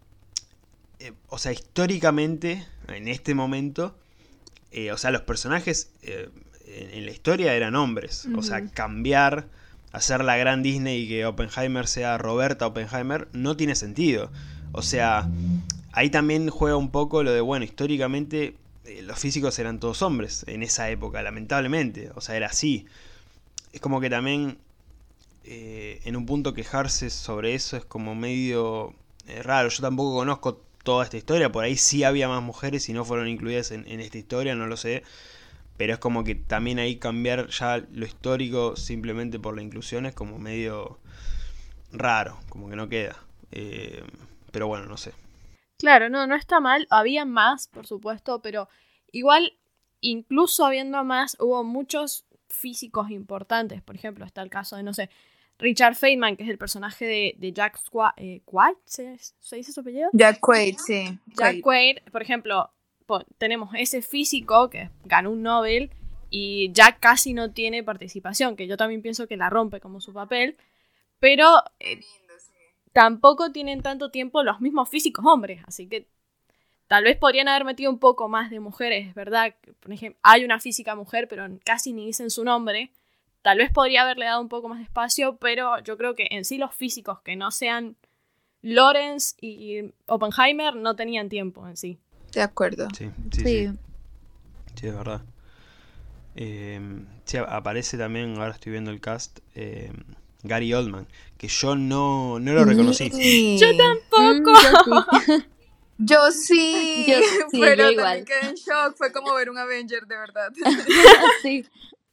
eh, 1.01 1.13
o 1.29 1.39
sea, 1.39 1.53
históricamente, 1.53 2.65
en 2.89 3.09
este 3.09 3.35
momento, 3.35 3.97
o 4.93 4.97
sea, 4.97 5.11
los 5.11 5.23
personajes 5.23 5.91
en, 6.03 6.31
en 6.67 7.07
la 7.07 7.11
historia 7.13 7.55
eran 7.55 7.75
hombres. 7.75 8.29
O 8.37 8.43
sea, 8.43 8.65
cambiar, 8.67 9.49
hacer 9.93 10.23
la 10.25 10.37
gran 10.37 10.63
Disney 10.63 11.03
y 11.05 11.09
que 11.09 11.27
Oppenheimer 11.27 11.87
sea 11.87 12.19
Roberta 12.19 12.67
Oppenheimer, 12.67 13.29
no 13.33 13.57
tiene 13.57 13.75
sentido. 13.75 14.31
O 14.73 14.83
sea, 14.83 15.29
ahí 15.93 16.11
también 16.11 16.51
juega 16.51 16.77
un 16.77 16.91
poco 16.91 17.23
lo 17.23 17.33
de, 17.33 17.41
bueno, 17.41 17.65
históricamente 17.65 18.55
eh, 18.89 19.03
los 19.03 19.19
físicos 19.19 19.59
eran 19.59 19.81
todos 19.81 20.03
hombres 20.03 20.45
en 20.49 20.63
esa 20.63 20.89
época, 20.91 21.23
lamentablemente. 21.23 22.11
O 22.15 22.21
sea, 22.21 22.37
era 22.37 22.47
así. 22.47 22.87
Es 23.73 23.81
como 23.81 24.01
que 24.01 24.09
también 24.09 24.59
eh, 25.45 26.01
en 26.05 26.17
un 26.17 26.27
punto 26.27 26.55
quejarse 26.55 27.11
sobre 27.11 27.55
eso 27.55 27.77
es 27.77 27.85
como 27.85 28.15
medio 28.15 28.95
eh, 29.27 29.43
raro. 29.43 29.69
Yo 29.69 29.83
tampoco 29.83 30.15
conozco 30.15 30.63
toda 30.83 31.05
esta 31.05 31.17
historia. 31.19 31.53
Por 31.53 31.65
ahí 31.65 31.77
sí 31.77 32.05
había 32.05 32.29
más 32.29 32.43
mujeres 32.43 32.89
y 32.89 32.93
no 32.93 33.05
fueron 33.05 33.29
incluidas 33.29 33.71
en, 33.73 33.87
esta 34.01 34.19
historia, 34.19 34.55
no 34.55 34.67
lo 34.67 34.77
sé. 34.77 35.03
Pero 35.77 35.93
es 35.95 35.99
como 35.99 36.25
que 36.25 36.35
también 36.35 36.79
ahí 36.79 36.97
cambiar 36.97 37.49
ya 37.49 37.85
lo 37.93 38.07
histórico 38.07 38.77
simplemente 38.77 39.39
por 39.39 39.55
la 39.55 39.63
inclusión 39.63 40.07
es 40.07 40.15
como 40.15 40.39
medio 40.39 40.99
raro, 41.93 42.39
como 42.49 42.69
que 42.69 42.77
no 42.77 42.89
queda. 42.89 43.17
Pero 44.53 44.67
bueno, 44.69 44.87
no 44.87 44.97
sé. 44.97 45.13
Claro, 45.79 46.09
no, 46.09 46.27
no 46.27 46.35
está 46.35 46.61
mal. 46.61 46.87
Había 46.91 47.25
más, 47.25 47.69
por 47.69 47.87
supuesto, 47.87 48.41
pero 48.43 48.69
igual, 49.13 49.57
incluso 50.01 50.65
habiendo 50.67 51.03
más, 51.05 51.37
hubo 51.41 51.63
muchos 51.65 52.25
físicos 52.49 53.11
importantes. 53.11 53.83
Por 53.83 53.95
ejemplo, 53.95 54.25
está 54.25 54.43
el 54.43 54.51
caso 54.51 54.77
de, 54.77 54.83
no 54.83 54.93
sé, 54.95 55.11
Richard 55.59 55.95
Feynman, 55.97 56.37
que 56.37 56.45
es 56.45 56.49
el 56.51 56.59
personaje 56.59 57.05
de, 57.05 57.35
de 57.39 57.53
Jack 57.53 57.79
Squa 57.79 58.15
eh, 58.17 58.43
Quaid, 58.45 58.77
¿se, 58.85 59.19
¿se 59.19 59.57
dice 59.57 59.73
su 59.73 59.81
apellido? 59.81 60.09
Jack 60.13 60.39
Quaid, 60.41 60.77
sí. 60.79 61.19
Jack 61.37 61.61
Quaid, 61.61 61.99
por 62.13 62.23
ejemplo, 62.23 62.71
po- 63.07 63.25
tenemos 63.39 63.71
ese 63.77 64.01
físico 64.03 64.71
que 64.71 64.91
ganó 65.05 65.31
un 65.33 65.43
Nobel 65.43 65.91
y 66.31 66.71
Jack 66.73 67.01
casi 67.01 67.35
no 67.35 67.51
tiene 67.53 67.83
participación, 67.83 68.55
que 68.55 68.67
yo 68.69 68.77
también 68.77 69.03
pienso 69.03 69.27
que 69.27 69.37
la 69.37 69.51
rompe 69.51 69.81
como 69.81 70.01
su 70.01 70.13
papel, 70.13 70.57
pero 71.19 71.63
eh, 71.81 72.01
tampoco 72.93 73.53
tienen 73.53 73.83
tanto 73.83 74.11
tiempo 74.11 74.43
los 74.43 74.61
mismos 74.61 74.89
físicos 74.89 75.25
hombres, 75.27 75.63
así 75.67 75.89
que 75.89 76.09
tal 76.87 77.05
vez 77.05 77.17
podrían 77.17 77.49
haber 77.49 77.65
metido 77.65 77.91
un 77.91 77.99
poco 77.99 78.29
más 78.29 78.51
de 78.51 78.61
mujeres, 78.61 79.15
¿verdad? 79.15 79.55
Por 79.81 79.93
ejemplo, 79.93 80.19
hay 80.23 80.45
una 80.45 80.59
física 80.59 80.95
mujer, 80.95 81.29
pero 81.29 81.47
casi 81.65 81.93
ni 81.93 82.07
dicen 82.07 82.31
su 82.31 82.45
nombre. 82.45 82.93
Tal 83.43 83.59
vez 83.59 83.71
podría 83.71 84.03
haberle 84.03 84.25
dado 84.27 84.41
un 84.41 84.49
poco 84.49 84.69
más 84.69 84.79
de 84.79 84.85
espacio, 84.85 85.37
pero 85.37 85.79
yo 85.81 85.97
creo 85.97 86.15
que 86.15 86.27
en 86.31 86.45
sí 86.45 86.59
los 86.59 86.75
físicos 86.75 87.21
que 87.21 87.37
no 87.37 87.51
sean 87.51 87.97
Lawrence 88.63 89.37
y 89.41 89.93
Oppenheimer 90.07 90.75
no 90.75 90.97
tenían 90.97 91.29
tiempo 91.29 91.67
en 91.69 91.77
sí. 91.77 91.99
De 92.33 92.43
acuerdo. 92.43 92.89
Sí, 92.97 93.11
sí, 93.33 93.43
sí. 93.43 93.45
Sí. 93.45 93.79
Sí, 94.75 94.87
es 94.87 94.97
verdad. 94.97 95.23
Eh, 96.37 96.81
sí, 97.25 97.37
aparece 97.37 97.99
también, 97.99 98.39
ahora 98.39 98.53
estoy 98.53 98.73
viendo 98.73 98.91
el 98.91 99.01
cast, 99.01 99.41
eh, 99.55 99.93
Gary 100.49 100.75
Oldman, 100.75 101.07
que 101.37 101.47
yo 101.47 101.77
no, 101.77 102.39
no 102.41 102.53
lo 102.55 102.65
reconocí. 102.65 103.11
Sí. 103.11 103.59
Yo 103.61 103.69
tampoco. 103.77 104.53
Mm, 105.29 105.43
yo 105.99 106.31
sí. 106.33 107.05
Yo 107.07 107.15
sí, 107.21 107.31
Yo 107.41 107.49
sí, 107.51 107.61
pero 107.61 107.71
yo 107.71 107.77
también 107.77 107.93
igual. 107.93 108.25
quedé 108.25 108.49
en 108.51 108.55
shock. 108.57 108.97
Fue 108.97 109.13
como 109.13 109.35
ver 109.35 109.51
un 109.51 109.59
Avenger, 109.59 110.07
de 110.07 110.17
verdad. 110.17 110.53
sí. 111.43 111.65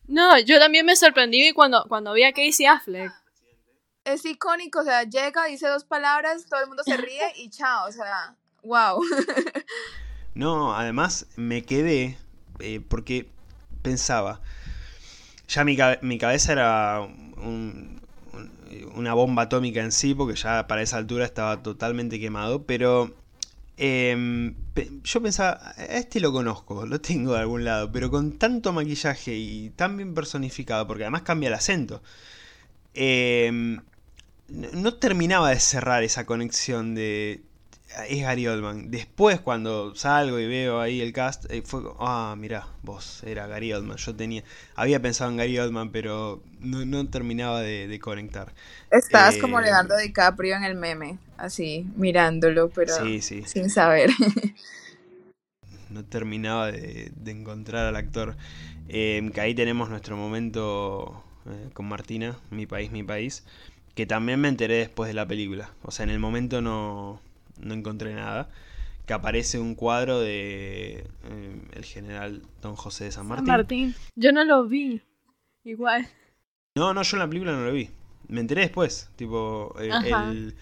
No, 0.07 0.37
yo 0.39 0.59
también 0.59 0.85
me 0.85 0.95
sorprendí 0.95 1.51
cuando, 1.53 1.83
cuando 1.87 2.13
vi 2.13 2.23
a 2.23 2.31
Casey 2.33 2.67
Affleck. 2.67 3.11
Es 4.03 4.23
icónico, 4.23 4.81
o 4.81 4.83
sea, 4.83 5.01
llega, 5.03 5.45
dice 5.45 5.67
dos 5.67 5.83
palabras, 5.83 6.45
todo 6.47 6.61
el 6.61 6.67
mundo 6.67 6.83
se 6.83 6.95
ríe 6.95 7.33
y 7.37 7.49
chao, 7.49 7.87
o 7.87 7.91
sea, 7.91 8.35
wow. 8.61 9.01
No, 10.35 10.75
además 10.75 11.25
me 11.37 11.63
quedé 11.63 12.17
eh, 12.59 12.81
porque 12.87 13.27
pensaba, 13.81 14.41
ya 15.47 15.63
mi, 15.63 15.75
cabe- 15.77 15.99
mi 16.01 16.17
cabeza 16.19 16.51
era 16.51 17.01
un- 17.01 17.33
un- 17.39 18.04
una 18.95 19.13
bomba 19.13 19.43
atómica 19.43 19.81
en 19.81 19.91
sí, 19.91 20.13
porque 20.15 20.35
ya 20.35 20.67
para 20.67 20.81
esa 20.81 20.97
altura 20.97 21.25
estaba 21.25 21.61
totalmente 21.63 22.19
quemado, 22.19 22.63
pero 22.65 23.15
em, 23.77 24.55
yo 25.03 25.21
pensaba, 25.21 25.73
este 25.89 26.19
lo 26.19 26.31
conozco, 26.31 26.85
lo 26.85 27.01
tengo 27.01 27.33
de 27.33 27.39
algún 27.39 27.65
lado, 27.65 27.91
pero 27.91 28.09
con 28.11 28.33
tanto 28.37 28.73
maquillaje 28.73 29.35
y 29.35 29.69
tan 29.71 29.97
bien 29.97 30.13
personificado, 30.13 30.87
porque 30.87 31.03
además 31.03 31.23
cambia 31.23 31.47
el 31.49 31.55
acento. 31.55 32.01
em, 32.93 33.81
no 34.49 34.93
terminaba 34.95 35.49
de 35.49 35.59
cerrar 35.59 36.03
esa 36.03 36.25
conexión 36.25 36.95
de 36.95 37.41
es 38.09 38.21
Gary 38.21 38.47
Oldman. 38.47 38.91
Después, 38.91 39.39
cuando 39.39 39.95
salgo 39.95 40.39
y 40.39 40.47
veo 40.47 40.79
ahí 40.81 41.01
el 41.01 41.13
cast, 41.13 41.45
eh, 41.51 41.61
fue 41.65 41.81
ah, 41.99 42.35
mirá, 42.37 42.67
vos, 42.83 43.23
era 43.25 43.47
Gary 43.47 43.73
Oldman. 43.73 43.97
Yo 43.97 44.15
tenía, 44.15 44.43
había 44.75 45.01
pensado 45.01 45.31
en 45.31 45.37
Gary 45.37 45.57
Oldman, 45.59 45.91
pero 45.91 46.41
no, 46.59 46.85
no 46.85 47.07
terminaba 47.09 47.61
de, 47.61 47.87
de 47.87 47.99
conectar. 47.99 48.53
Estás 48.89 49.37
Eh, 49.37 49.37
como 49.37 49.61
Leonardo 49.61 49.97
DiCaprio 49.97 50.55
en 50.55 50.63
el 50.63 50.75
meme, 50.75 51.19
así, 51.37 51.85
mirándolo, 51.95 52.69
pero 52.69 52.93
Sí, 52.93 53.21
sí, 53.21 53.43
sin 53.43 53.69
saber. 53.69 54.09
no 55.89 56.03
terminaba 56.05 56.71
de, 56.71 57.11
de 57.15 57.31
encontrar 57.31 57.85
al 57.87 57.95
actor. 57.95 58.35
Eh, 58.87 59.29
que 59.33 59.41
ahí 59.41 59.55
tenemos 59.55 59.89
nuestro 59.89 60.17
momento 60.17 61.23
eh, 61.47 61.69
con 61.73 61.87
Martina, 61.87 62.37
Mi 62.51 62.65
País, 62.65 62.91
Mi 62.91 63.03
País, 63.03 63.43
que 63.95 64.05
también 64.05 64.39
me 64.41 64.47
enteré 64.49 64.75
después 64.77 65.07
de 65.07 65.13
la 65.13 65.27
película. 65.27 65.71
O 65.83 65.91
sea, 65.91 66.03
en 66.03 66.09
el 66.11 66.19
momento 66.19 66.61
no, 66.61 67.21
no 67.59 67.73
encontré 67.73 68.13
nada. 68.13 68.49
Que 69.05 69.13
aparece 69.13 69.59
un 69.59 69.75
cuadro 69.75 70.19
de 70.19 71.05
eh, 71.25 71.61
el 71.73 71.85
general 71.85 72.41
Don 72.61 72.75
José 72.75 73.05
de 73.05 73.11
San 73.11 73.27
Martín. 73.27 73.47
Martín. 73.47 73.95
Yo 74.15 74.31
no 74.31 74.43
lo 74.43 74.67
vi. 74.67 75.01
Igual. 75.63 76.07
No, 76.75 76.93
no, 76.93 77.03
yo 77.03 77.17
en 77.17 77.19
la 77.19 77.27
película 77.27 77.51
no 77.51 77.65
lo 77.65 77.71
vi. 77.71 77.89
Me 78.27 78.41
enteré 78.41 78.61
después. 78.61 79.09
Tipo, 79.15 79.75
eh, 79.79 79.91
el, 80.05 80.55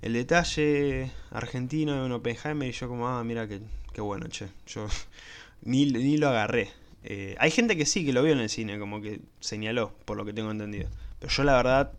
el 0.00 0.12
detalle 0.14 1.10
argentino 1.30 1.94
de 1.94 2.06
un 2.06 2.12
Oppenheimer 2.12 2.68
y 2.68 2.72
yo 2.72 2.88
como, 2.88 3.08
ah, 3.08 3.22
mira 3.24 3.46
qué, 3.46 3.60
qué 3.92 4.00
bueno, 4.00 4.26
che. 4.28 4.48
Yo 4.66 4.86
ni, 5.62 5.86
ni 5.86 6.16
lo 6.16 6.28
agarré. 6.28 6.70
Eh, 7.04 7.34
hay 7.38 7.50
gente 7.50 7.76
que 7.76 7.86
sí, 7.86 8.04
que 8.04 8.12
lo 8.12 8.22
vio 8.22 8.32
en 8.32 8.40
el 8.40 8.48
cine, 8.48 8.78
como 8.78 9.00
que 9.00 9.20
señaló, 9.40 9.92
por 10.04 10.16
lo 10.16 10.24
que 10.24 10.32
tengo 10.32 10.50
entendido. 10.50 10.88
Pero 11.18 11.32
yo 11.32 11.44
la 11.44 11.56
verdad, 11.56 11.92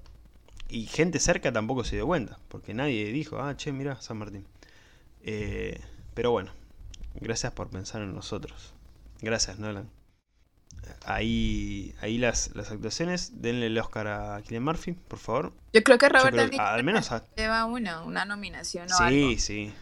y 0.73 0.87
gente 0.87 1.19
cerca 1.19 1.51
tampoco 1.51 1.83
se 1.83 1.95
dio 1.97 2.07
cuenta, 2.07 2.39
porque 2.49 2.73
nadie 2.73 3.05
dijo, 3.11 3.39
ah, 3.39 3.55
che, 3.55 3.71
mira, 3.71 3.99
San 4.01 4.17
Martín. 4.17 4.45
Eh, 5.23 5.79
pero 6.13 6.31
bueno, 6.31 6.51
gracias 7.15 7.53
por 7.53 7.69
pensar 7.69 8.01
en 8.01 8.13
nosotros. 8.13 8.73
Gracias, 9.21 9.59
Nolan. 9.59 9.89
Ahí, 11.05 11.93
ahí 12.01 12.17
las, 12.17 12.55
las 12.55 12.71
actuaciones. 12.71 13.41
Denle 13.41 13.67
el 13.67 13.77
Oscar 13.77 14.07
a 14.07 14.41
Killian 14.43 14.63
Murphy, 14.63 14.93
por 14.93 15.19
favor. 15.19 15.53
Yo 15.71 15.83
creo 15.83 15.97
que 15.97 16.09
Robert 16.09 16.33
creo 16.33 16.49
que- 16.49 16.57
al 16.59 16.83
menos 16.83 17.11
a- 17.11 17.23
lleva 17.37 17.65
una, 17.65 18.03
una 18.03 18.25
nominación 18.25 18.85
o 18.91 18.95
Sí, 18.97 19.03
algo. 19.03 19.39
sí. 19.39 19.73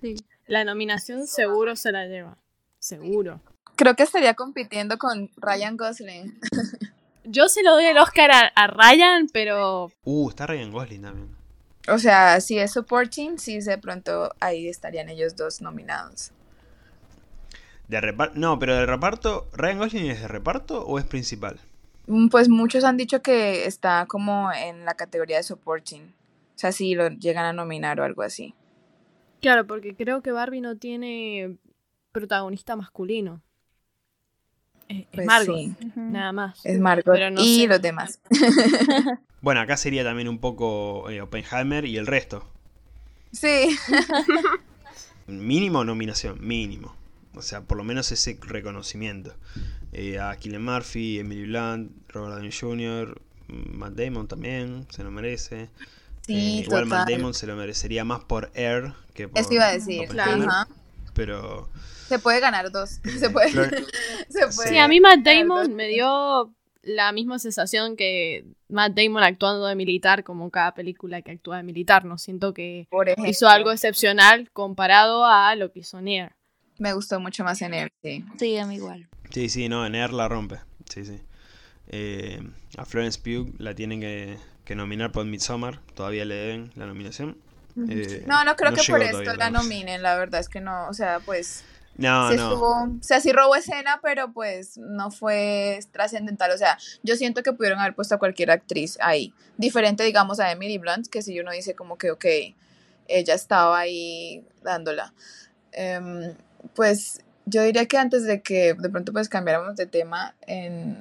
Sí. 0.00 0.16
La 0.46 0.64
nominación 0.64 1.26
seguro 1.26 1.76
se 1.76 1.92
la 1.92 2.06
lleva. 2.06 2.38
Seguro. 2.78 3.40
Creo 3.74 3.94
que 3.96 4.02
estaría 4.04 4.34
compitiendo 4.34 4.96
con 4.98 5.30
Ryan 5.36 5.76
Gosling. 5.76 6.38
Yo 7.28 7.48
se 7.48 7.62
lo 7.62 7.72
doy 7.72 7.84
el 7.86 7.98
Oscar 7.98 8.30
a, 8.30 8.40
a 8.54 8.66
Ryan, 8.68 9.28
pero 9.32 9.90
Uh, 10.04 10.28
está 10.30 10.46
Ryan 10.46 10.70
Gosling 10.72 11.02
también. 11.02 11.36
O 11.88 11.98
sea, 11.98 12.40
si 12.40 12.58
es 12.58 12.72
supporting, 12.72 13.38
sí, 13.38 13.60
de 13.60 13.78
pronto 13.78 14.32
ahí 14.40 14.68
estarían 14.68 15.08
ellos 15.08 15.36
dos 15.36 15.60
nominados. 15.60 16.32
De 17.88 18.00
repar- 18.00 18.32
no, 18.34 18.58
pero 18.58 18.74
de 18.74 18.86
reparto. 18.86 19.46
¿Ryan 19.52 19.78
Gosling 19.78 20.10
es 20.10 20.20
de 20.20 20.28
reparto 20.28 20.84
o 20.84 20.98
es 20.98 21.04
principal? 21.04 21.60
Mm, 22.08 22.28
Pues 22.28 22.48
muchos 22.48 22.82
han 22.84 22.96
dicho 22.96 23.22
que 23.22 23.66
está 23.66 24.06
como 24.08 24.50
en 24.52 24.84
la 24.84 24.94
categoría 24.94 25.36
de 25.36 25.42
supporting. 25.44 26.02
O 26.54 26.58
sea, 26.58 26.72
si 26.72 26.94
lo 26.94 27.08
llegan 27.10 27.44
a 27.44 27.52
nominar 27.52 28.00
o 28.00 28.04
algo 28.04 28.22
así. 28.22 28.54
claro, 29.40 29.66
porque 29.66 29.94
creo 29.94 30.22
que 30.22 30.32
Barbie 30.32 30.60
no 30.60 30.76
tiene 30.76 31.56
protagonista 32.10 32.74
masculino. 32.74 33.42
Es, 34.88 34.98
es 35.00 35.06
Pues 35.12 35.26
sí, 35.44 35.74
nada 35.96 36.32
más. 36.32 36.64
es 36.64 36.78
Margot 36.78 37.14
Pero 37.14 37.30
no 37.30 37.42
y 37.42 37.60
sé. 37.62 37.66
los 37.68 37.82
demás. 37.82 38.20
Bueno, 39.42 39.60
acá 39.60 39.76
sería 39.76 40.02
también 40.02 40.26
un 40.28 40.38
poco 40.38 41.08
eh, 41.08 41.20
Oppenheimer 41.20 41.84
y 41.84 41.98
el 41.98 42.06
resto. 42.08 42.50
Sí, 43.32 43.76
Mínimo 45.28 45.84
nominación, 45.84 46.38
mínimo. 46.40 46.94
O 47.34 47.42
sea, 47.42 47.60
por 47.62 47.76
lo 47.76 47.84
menos 47.84 48.10
ese 48.12 48.38
reconocimiento. 48.40 49.34
Eh, 49.92 50.18
a 50.18 50.34
Killian 50.36 50.64
Murphy, 50.64 51.18
Emily 51.18 51.44
Blunt, 51.44 51.92
Robert 52.08 52.34
Downey 52.36 52.50
Jr., 52.52 53.20
Matt 53.48 53.92
Damon 53.94 54.26
también, 54.26 54.86
se 54.90 55.04
lo 55.04 55.10
merece. 55.10 55.68
sí, 56.26 56.34
Eh, 56.34 56.62
igual 56.64 56.86
Matt. 56.86 57.08
Damon 57.08 57.34
se 57.34 57.46
lo 57.46 57.54
merecería 57.56 58.04
más 58.04 58.24
por 58.24 58.50
Air 58.54 58.94
que 59.14 59.28
por 59.28 59.40
Eso 59.40 59.52
iba 59.52 59.66
a 59.68 59.72
decir, 59.72 60.08
ajá. 60.18 60.66
Pero 61.16 61.68
Se 62.08 62.18
puede 62.20 62.38
ganar 62.40 62.70
dos. 62.70 63.00
Se 63.18 63.30
puede. 63.30 63.50
Flor- 63.50 63.74
se 64.28 64.46
puede 64.54 64.68
Sí, 64.68 64.78
a 64.78 64.86
mí 64.86 65.00
Matt. 65.00 65.20
Damon 65.24 65.74
me 65.74 65.88
dio 65.88 66.52
la 66.82 67.10
misma 67.10 67.40
sensación 67.40 67.96
que 67.96 68.44
Matt 68.68 68.92
Damon 68.94 69.24
actuando 69.24 69.66
de 69.66 69.74
militar, 69.74 70.22
como 70.22 70.50
cada 70.50 70.72
película 70.74 71.20
que 71.22 71.32
actúa 71.32 71.56
de 71.56 71.62
militar. 71.64 72.04
No 72.04 72.16
siento 72.18 72.54
que 72.54 72.86
Por 72.90 73.08
hizo 73.26 73.48
algo 73.48 73.72
excepcional 73.72 74.50
comparado 74.52 75.24
a 75.24 75.54
lo 75.56 75.72
que 75.72 75.80
hizo 75.80 76.00
Nier. 76.00 76.32
Me 76.78 76.92
gustó 76.92 77.18
mucho 77.18 77.42
más 77.42 77.60
en 77.62 77.72
él, 77.74 77.88
sí. 78.02 78.24
Sí, 78.38 78.56
a 78.58 78.66
mí 78.66 78.76
igual. 78.76 79.08
Sí, 79.30 79.48
sí, 79.48 79.68
no, 79.68 79.84
en 79.86 79.94
Air 79.94 80.12
la 80.12 80.28
rompe. 80.28 80.56
Sí, 80.88 81.04
sí. 81.06 81.18
Eh, 81.88 82.40
a 82.76 82.84
Florence 82.84 83.18
Pugh 83.18 83.54
la 83.58 83.74
tienen 83.74 84.00
que, 84.00 84.36
que 84.64 84.74
nominar 84.76 85.10
por 85.10 85.24
Midsommar. 85.24 85.80
Todavía 85.94 86.24
le 86.26 86.34
deben 86.34 86.70
la 86.76 86.86
nominación. 86.86 87.38
Eh, 87.88 88.24
No, 88.26 88.44
no 88.44 88.56
creo 88.56 88.72
que 88.72 88.82
por 88.90 89.02
esto 89.02 89.18
todavía, 89.18 89.36
la 89.44 89.50
no. 89.50 89.62
nominen, 89.62 90.02
la 90.02 90.16
verdad 90.16 90.40
es 90.40 90.48
que 90.48 90.60
no, 90.60 90.88
o 90.88 90.94
sea, 90.94 91.20
pues 91.20 91.62
No, 91.96 92.30
sí 92.30 92.36
no. 92.36 92.42
estuvo, 92.44 92.70
o 92.70 93.02
sea, 93.02 93.20
sí 93.20 93.32
robó 93.32 93.54
escena, 93.56 94.00
pero 94.02 94.32
pues 94.32 94.78
no 94.78 95.10
fue 95.10 95.78
trascendental, 95.92 96.50
o 96.52 96.58
sea, 96.58 96.78
yo 97.02 97.16
siento 97.16 97.42
que 97.42 97.52
pudieron 97.52 97.78
haber 97.80 97.94
puesto 97.94 98.14
a 98.14 98.18
cualquier 98.18 98.50
actriz 98.50 98.98
ahí, 99.00 99.32
diferente 99.58 100.04
digamos 100.04 100.40
a 100.40 100.50
Emily 100.52 100.78
Blunt, 100.78 101.08
que 101.08 101.22
si 101.22 101.38
uno 101.40 101.52
dice 101.52 101.74
como 101.74 101.96
que, 101.98 102.10
ok, 102.10 102.24
ella 103.08 103.34
estaba 103.34 103.78
ahí 103.78 104.44
dándola. 104.62 105.12
Em, 105.72 106.34
pues 106.74 107.20
yo 107.44 107.62
diría 107.62 107.86
que 107.86 107.98
antes 107.98 108.24
de 108.24 108.40
que 108.42 108.74
de 108.74 108.88
pronto 108.88 109.12
pues 109.12 109.28
cambiáramos 109.28 109.76
de 109.76 109.86
tema 109.86 110.34
en 110.46 110.96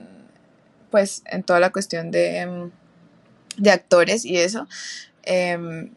pues 0.91 1.23
en 1.25 1.43
toda 1.43 1.59
la 1.59 1.71
cuestión 1.71 2.11
de, 2.11 2.37
em, 2.39 2.71
de 3.57 3.71
actores 3.71 4.23
y 4.25 4.37
eso, 4.37 4.67
em, 5.23 5.91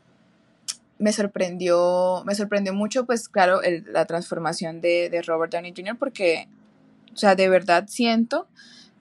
me 0.99 1.13
sorprendió, 1.13 2.23
me 2.27 2.35
sorprendió 2.35 2.75
mucho, 2.75 3.07
pues 3.07 3.29
claro, 3.29 3.61
la 3.87 4.05
transformación 4.07 4.81
de, 4.81 5.09
de 5.11 5.23
Robert 5.23 5.53
Downey 5.53 5.73
Jr. 5.77 5.97
porque, 5.97 6.49
o 7.13 7.17
sea, 7.17 7.35
de 7.35 7.49
verdad 7.49 7.87
siento 7.89 8.49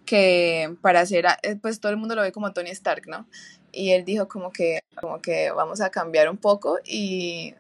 que 0.06 0.76
para 0.82 1.02
hacer, 1.02 1.26
eh, 1.44 1.56
pues 1.62 1.80
todo 1.80 1.92
el 1.92 1.98
mundo 1.98 2.16
lo 2.16 2.22
ve 2.22 2.32
como 2.32 2.54
Tony 2.54 2.70
Stark, 2.70 3.08
¿no? 3.08 3.28
Y 3.72 3.92
él 3.92 4.06
dijo 4.06 4.28
como 4.28 4.52
que, 4.52 4.80
como 4.96 5.22
que 5.22 5.52
vamos 5.52 5.82
a 5.82 5.90
cambiar 5.90 6.30
un 6.30 6.38
poco 6.38 6.80
y 6.86 7.54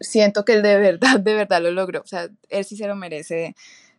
siento 0.00 0.44
que 0.44 0.54
él 0.54 0.62
de 0.62 0.78
verdad, 0.78 1.20
de 1.20 1.34
verdad 1.34 1.60
lo 1.60 1.70
logró, 1.70 2.00
o 2.00 2.06
sea, 2.06 2.28
él 2.48 2.64
sí 2.64 2.76
se 2.76 2.86
lo 2.86 2.96
merece 2.96 3.54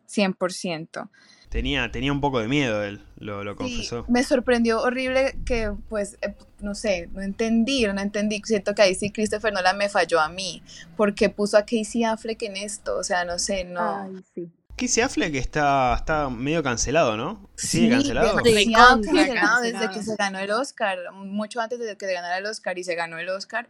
100%. 0.09 1.09
Tenía, 1.53 1.91
tenía 1.91 2.11
un 2.11 2.19
poco 2.19 2.39
de 2.39 2.47
miedo 2.47 2.83
él, 2.83 2.99
lo, 3.17 3.43
lo 3.43 3.51
Sí, 3.51 3.57
confesó. 3.57 4.05
me 4.09 4.23
sorprendió 4.23 4.81
horrible 4.81 5.37
que, 5.45 5.71
pues, 5.87 6.17
eh, 6.23 6.33
no 6.61 6.73
sé, 6.73 7.09
no 7.13 7.21
entendí, 7.21 7.85
no 7.85 8.01
entendí. 8.01 8.41
Siento 8.43 8.73
que 8.73 8.81
ahí 8.81 8.95
sí 8.95 9.11
Christopher 9.11 9.53
Nolan 9.53 9.77
me 9.77 9.87
falló 9.87 10.19
a 10.19 10.29
mí, 10.29 10.63
porque 10.97 11.29
puso 11.29 11.55
a 11.57 11.61
Casey 11.61 12.03
Affleck 12.05 12.41
en 12.41 12.57
esto, 12.57 12.97
o 12.97 13.03
sea, 13.03 13.23
no 13.23 13.37
sé, 13.37 13.65
no. 13.65 13.97
Ay, 14.01 14.23
sí. 14.33 14.49
Casey 14.75 15.03
Affleck 15.03 15.35
está, 15.35 15.93
está 15.95 16.31
medio 16.31 16.63
cancelado, 16.63 17.15
¿no? 17.17 17.47
¿Sigue 17.55 17.85
Sí, 17.85 17.89
cancelado? 17.91 18.37
Recontra 18.37 19.13
cancelado 19.13 19.61
desde 19.61 19.89
que 19.91 20.01
se 20.01 20.15
ganó 20.15 20.39
el 20.39 20.49
Oscar, 20.49 20.97
mucho 21.13 21.61
antes 21.61 21.77
de 21.77 21.95
que 21.95 22.07
se 22.07 22.13
ganara 22.13 22.39
el 22.39 22.47
Oscar 22.47 22.79
y 22.79 22.83
se 22.83 22.95
ganó 22.95 23.19
el 23.19 23.29
Oscar. 23.29 23.67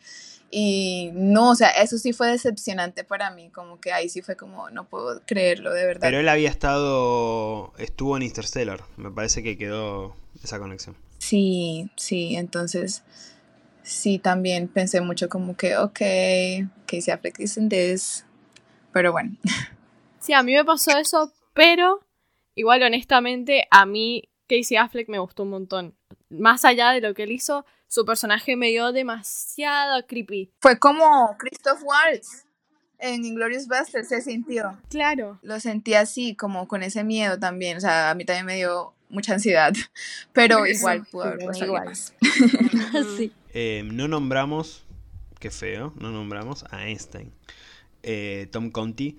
Y 0.56 1.10
no, 1.16 1.50
o 1.50 1.56
sea, 1.56 1.70
eso 1.70 1.98
sí 1.98 2.14
fue 2.14 2.28
decepcionante 2.28 3.04
para 3.04 3.32
mí, 3.32 3.50
como 3.50 3.80
que 3.80 3.92
ahí 3.92 4.08
sí 4.08 4.22
fue 4.22 4.36
como, 4.36 4.70
no 4.70 4.88
puedo 4.88 5.20
creerlo, 5.26 5.74
de 5.74 5.88
verdad. 5.88 6.02
Pero 6.02 6.20
él 6.20 6.30
había 6.30 6.50
estado. 6.50 7.74
estuvo 7.80 8.16
en 8.18 8.22
Interstellar. 8.22 8.84
Me 8.96 9.10
parece 9.10 9.42
que 9.42 9.58
quedó 9.58 10.16
esa 10.44 10.60
conexión. 10.60 10.96
Sí, 11.18 11.90
sí, 11.96 12.36
entonces 12.36 13.04
sí, 13.82 14.20
también 14.20 14.68
pensé 14.68 15.02
mucho 15.02 15.28
como 15.28 15.58
que, 15.58 15.76
ok, 15.76 16.00
Casey 16.86 17.12
Affleck 17.12 17.40
is 17.40 17.58
in 17.58 17.70
this, 17.70 18.24
pero 18.92 19.12
bueno. 19.12 19.36
Sí, 20.20 20.32
a 20.32 20.42
mí 20.42 20.54
me 20.54 20.64
pasó 20.64 20.98
eso, 20.98 21.34
pero 21.54 22.00
igual 22.56 22.82
honestamente 22.82 23.68
a 23.72 23.86
mí 23.86 24.30
Casey 24.48 24.78
Affleck 24.78 25.10
me 25.10 25.20
gustó 25.20 25.44
un 25.44 25.50
montón. 25.50 25.96
Más 26.30 26.64
allá 26.64 26.92
de 26.92 27.02
lo 27.02 27.14
que 27.14 27.24
él 27.24 27.32
hizo, 27.32 27.66
su 27.94 28.06
personaje 28.06 28.56
me 28.56 28.70
dio 28.70 28.92
demasiado 28.92 30.04
creepy. 30.08 30.52
Fue 30.60 30.80
como 30.80 31.36
Christoph 31.38 31.84
Waltz 31.84 32.46
en 32.98 33.24
Inglorious 33.24 33.68
Basterds 33.68 34.08
se 34.08 34.22
sintió. 34.22 34.80
Claro. 34.90 35.38
Lo 35.44 35.60
sentí 35.60 35.94
así, 35.94 36.36
como 36.36 36.68
con 36.68 36.82
ese 36.82 37.04
miedo 37.04 37.38
también. 37.38 37.78
O 37.78 37.80
sea, 37.82 38.10
a 38.10 38.16
mí 38.16 38.26
también 38.26 38.48
me 38.48 38.56
dio 38.56 38.96
mucha 39.10 39.34
ansiedad. 39.34 39.74
Pero 40.34 40.66
igual 40.66 41.06
pudo 41.12 41.26
haber 41.26 41.50
a 41.50 41.66
igual. 41.66 41.86
más. 41.86 42.14
sí. 43.18 43.32
Eh, 43.54 43.84
no 43.86 44.08
nombramos. 44.08 44.86
Qué 45.40 45.52
feo, 45.52 45.94
no 46.00 46.10
nombramos 46.10 46.66
a 46.72 46.88
Einstein. 46.88 47.32
Eh, 48.02 48.48
Tom 48.52 48.72
Conti, 48.72 49.18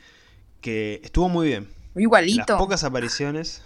que 0.60 1.00
estuvo 1.04 1.28
muy 1.28 1.48
bien. 1.48 1.68
Las 1.94 2.02
Igualito. 2.02 2.56
pocas 2.56 2.82
apariciones. 2.82 3.62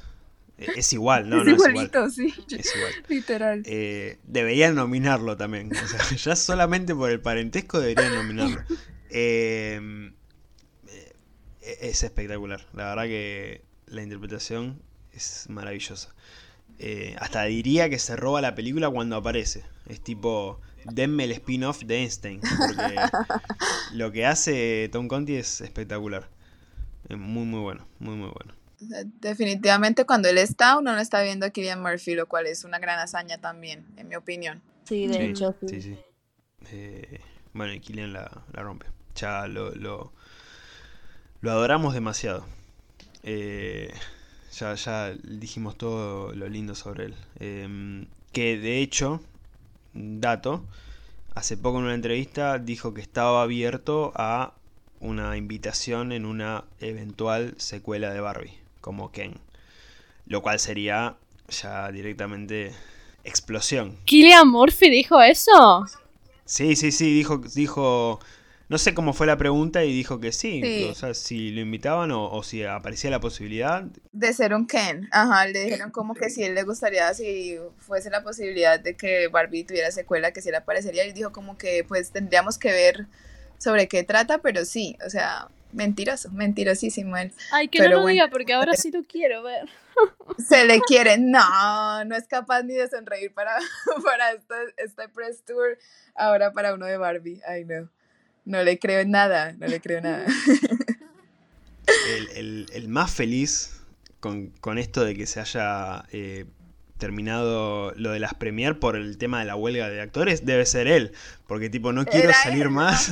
Es 0.58 0.92
igual, 0.92 1.28
no, 1.30 1.38
es 1.38 1.44
no 1.44 1.50
es 1.52 1.56
igual. 1.56 1.70
igualito, 1.70 2.10
sí. 2.10 2.34
Es 2.50 2.74
igual. 2.74 2.92
Literal. 3.08 3.62
Eh, 3.64 4.18
deberían 4.24 4.74
nominarlo 4.74 5.36
también. 5.36 5.70
O 5.72 5.86
sea, 5.86 6.00
ya 6.16 6.36
solamente 6.36 6.94
por 6.94 7.10
el 7.10 7.20
parentesco 7.20 7.80
deberían 7.80 8.14
nominarlo. 8.14 8.62
Eh, 9.10 10.10
eh, 10.88 11.78
es 11.80 12.02
espectacular. 12.02 12.66
La 12.72 12.88
verdad 12.88 13.04
que 13.04 13.62
la 13.86 14.02
interpretación 14.02 14.82
es 15.12 15.46
maravillosa. 15.48 16.14
Eh, 16.78 17.16
hasta 17.18 17.44
diría 17.44 17.90
que 17.90 17.98
se 17.98 18.16
roba 18.16 18.40
la 18.40 18.54
película 18.54 18.90
cuando 18.90 19.16
aparece. 19.16 19.64
Es 19.86 20.00
tipo, 20.00 20.60
denme 20.84 21.24
el 21.24 21.32
spin-off 21.32 21.82
de 21.84 21.98
Einstein. 21.98 22.40
Porque 22.40 22.94
lo 23.94 24.12
que 24.12 24.26
hace 24.26 24.88
Tom 24.92 25.08
Conti 25.08 25.36
es 25.36 25.60
espectacular. 25.60 26.28
Es 27.08 27.16
muy, 27.16 27.44
muy 27.44 27.60
bueno. 27.60 27.86
Muy, 27.98 28.16
muy 28.16 28.30
bueno. 28.30 28.57
Definitivamente 28.80 30.04
cuando 30.04 30.28
él 30.28 30.38
está, 30.38 30.78
uno 30.78 30.92
no 30.92 30.98
está 31.00 31.22
viendo 31.22 31.46
a 31.46 31.50
Killian 31.50 31.82
Murphy, 31.82 32.14
lo 32.14 32.26
cual 32.26 32.46
es 32.46 32.64
una 32.64 32.78
gran 32.78 32.98
hazaña 32.98 33.38
también, 33.38 33.84
en 33.96 34.08
mi 34.08 34.14
opinión. 34.16 34.62
Sí, 34.84 35.06
de 35.06 35.14
Sí, 35.14 35.20
hecho, 35.22 35.54
sí. 35.60 35.68
sí, 35.68 35.82
sí. 35.82 35.98
Eh, 36.70 37.20
bueno, 37.52 37.72
y 37.72 37.80
Kylian 37.80 38.12
la, 38.12 38.30
la 38.52 38.62
rompe. 38.62 38.86
Ya 39.16 39.46
lo, 39.48 39.74
lo, 39.74 40.12
lo 41.40 41.50
adoramos 41.50 41.92
demasiado. 41.94 42.44
Eh, 43.24 43.92
ya, 44.52 44.74
ya 44.74 45.12
dijimos 45.24 45.76
todo 45.76 46.32
lo 46.34 46.48
lindo 46.48 46.74
sobre 46.74 47.06
él. 47.06 47.14
Eh, 47.40 48.06
que 48.32 48.58
de 48.58 48.78
hecho, 48.80 49.20
dato, 49.94 50.64
hace 51.34 51.56
poco 51.56 51.78
en 51.78 51.84
una 51.84 51.94
entrevista 51.94 52.58
dijo 52.58 52.94
que 52.94 53.00
estaba 53.00 53.42
abierto 53.42 54.12
a 54.14 54.54
una 55.00 55.36
invitación 55.36 56.12
en 56.12 56.26
una 56.26 56.64
eventual 56.80 57.54
secuela 57.58 58.10
de 58.12 58.20
Barbie, 58.20 58.58
como 58.80 59.10
Ken. 59.12 59.34
Lo 60.26 60.42
cual 60.42 60.58
sería 60.58 61.16
ya 61.48 61.90
directamente 61.90 62.72
explosión. 63.24 63.96
¿Killian 64.04 64.48
Murphy 64.48 64.90
dijo 64.90 65.20
eso? 65.22 65.84
Sí, 66.44 66.76
sí, 66.76 66.92
sí, 66.92 67.12
dijo, 67.14 67.38
dijo, 67.54 68.20
no 68.68 68.78
sé 68.78 68.94
cómo 68.94 69.12
fue 69.12 69.26
la 69.26 69.36
pregunta 69.36 69.84
y 69.84 69.92
dijo 69.92 70.18
que 70.20 70.32
sí, 70.32 70.60
Sí. 70.62 70.84
o 70.90 70.94
sea, 70.94 71.12
si 71.14 71.50
lo 71.50 71.60
invitaban 71.60 72.10
o, 72.10 72.30
o 72.30 72.42
si 72.42 72.64
aparecía 72.64 73.10
la 73.10 73.20
posibilidad, 73.20 73.84
De 74.12 74.32
ser 74.32 74.54
un 74.54 74.66
Ken, 74.66 75.08
ajá, 75.12 75.46
le 75.46 75.64
dijeron 75.64 75.90
como 75.90 76.14
que 76.14 76.30
si 76.30 76.44
él 76.44 76.54
le 76.54 76.62
gustaría, 76.62 77.12
si 77.14 77.56
fuese 77.78 78.08
la 78.10 78.22
posibilidad 78.22 78.80
de 78.80 78.96
que 78.96 79.28
Barbie 79.28 79.64
tuviera 79.64 79.90
secuela, 79.90 80.32
que 80.32 80.40
si 80.40 80.48
él 80.48 80.54
aparecería, 80.54 81.06
y 81.06 81.12
dijo 81.12 81.32
como 81.32 81.56
que 81.58 81.84
pues 81.84 82.10
tendríamos 82.12 82.56
que 82.58 82.72
ver 82.72 83.06
sobre 83.58 83.88
qué 83.88 84.02
trata, 84.04 84.38
pero 84.38 84.64
sí, 84.64 84.96
o 85.06 85.10
sea, 85.10 85.48
mentiroso, 85.72 86.30
mentirosísimo 86.30 87.16
él. 87.16 87.32
Ay, 87.52 87.68
que 87.68 87.78
Pero 87.78 87.90
no 87.90 87.96
lo 87.96 88.02
bueno. 88.02 88.14
diga 88.14 88.28
porque 88.30 88.52
ahora 88.54 88.74
sí 88.74 88.90
lo 88.90 89.02
quiero 89.04 89.42
ver. 89.42 89.68
Se 90.48 90.64
le 90.64 90.80
quiere, 90.80 91.18
no, 91.18 92.04
no 92.04 92.14
es 92.16 92.26
capaz 92.28 92.62
ni 92.62 92.74
de 92.74 92.88
sonreír 92.88 93.32
para, 93.34 93.56
para 94.04 94.32
este, 94.32 94.54
este 94.76 95.08
press 95.08 95.42
tour, 95.44 95.76
ahora 96.14 96.52
para 96.52 96.74
uno 96.74 96.86
de 96.86 96.96
Barbie, 96.96 97.40
ay 97.48 97.64
no, 97.64 97.90
no 98.44 98.62
le 98.62 98.78
creo 98.78 99.04
nada, 99.06 99.52
no 99.52 99.66
le 99.66 99.80
creo 99.80 100.00
nada. 100.00 100.24
el, 102.16 102.28
el- 102.36 102.66
el 102.72 102.88
más 102.88 103.10
feliz 103.12 103.80
con, 104.20 104.48
con 104.60 104.78
esto 104.78 105.04
de 105.04 105.14
que 105.14 105.26
se 105.26 105.40
haya 105.40 106.04
eh, 106.12 106.44
terminado 106.98 107.92
lo 107.96 108.10
de 108.10 108.18
las 108.20 108.34
premier 108.34 108.78
por 108.78 108.96
el 108.96 109.18
tema 109.18 109.40
de 109.40 109.46
la 109.46 109.56
huelga 109.56 109.88
de 109.88 110.00
actores 110.00 110.44
debe 110.44 110.66
ser 110.66 110.86
él, 110.88 111.12
porque 111.46 111.70
tipo, 111.70 111.92
no 111.92 112.04
quiero 112.04 112.32
salir 112.32 112.62
él, 112.64 112.70
más, 112.70 113.10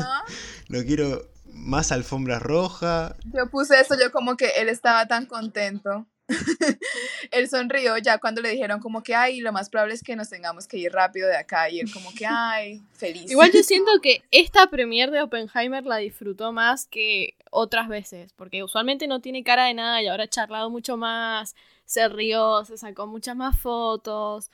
no 0.69 0.83
quiero 0.85 1.29
más 1.57 1.93
alfombras 1.93 2.43
rojas, 2.43 3.15
Yo 3.33 3.49
puse 3.51 3.81
eso, 3.81 3.95
yo 4.01 4.13
como 4.13 4.37
que 4.37 4.49
él 4.57 4.69
estaba 4.69 5.07
tan 5.07 5.27
contento. 5.27 6.07
él 7.31 7.49
sonrió 7.49 7.97
ya 7.99 8.19
cuando 8.19 8.43
le 8.43 8.51
dijeron 8.51 8.81
como 8.81 9.03
que, 9.03 9.15
ay, 9.15 9.41
lo 9.41 9.53
más 9.53 9.71
probable 9.71 9.95
es 9.95 10.03
que 10.03 10.17
nos 10.17 10.29
tengamos 10.29 10.67
que 10.67 10.77
ir 10.79 10.93
rápido 10.93 11.29
de 11.29 11.37
acá. 11.37 11.71
Y 11.71 11.81
él 11.81 11.93
como 11.93 12.13
que, 12.13 12.27
ay, 12.27 12.83
feliz. 12.93 13.31
Igual 13.31 13.53
yo 13.53 13.63
siento 13.63 13.93
que 14.03 14.23
esta 14.31 14.67
premiere 14.69 15.13
de 15.13 15.23
Oppenheimer 15.23 15.85
la 15.85 15.99
disfrutó 15.99 16.53
más 16.53 16.87
que 16.87 17.37
otras 17.51 17.89
veces, 17.89 18.33
porque 18.33 18.63
usualmente 18.63 19.07
no 19.07 19.21
tiene 19.21 19.45
cara 19.45 19.67
de 19.67 19.75
nada 19.75 20.03
y 20.03 20.09
ahora 20.09 20.25
ha 20.25 20.29
charlado 20.29 20.69
mucho 20.69 20.97
más, 20.97 21.55
se 21.85 22.09
rió, 22.09 22.65
se 22.65 22.77
sacó 22.77 23.07
muchas 23.07 23.37
más 23.37 23.59
fotos. 23.59 24.51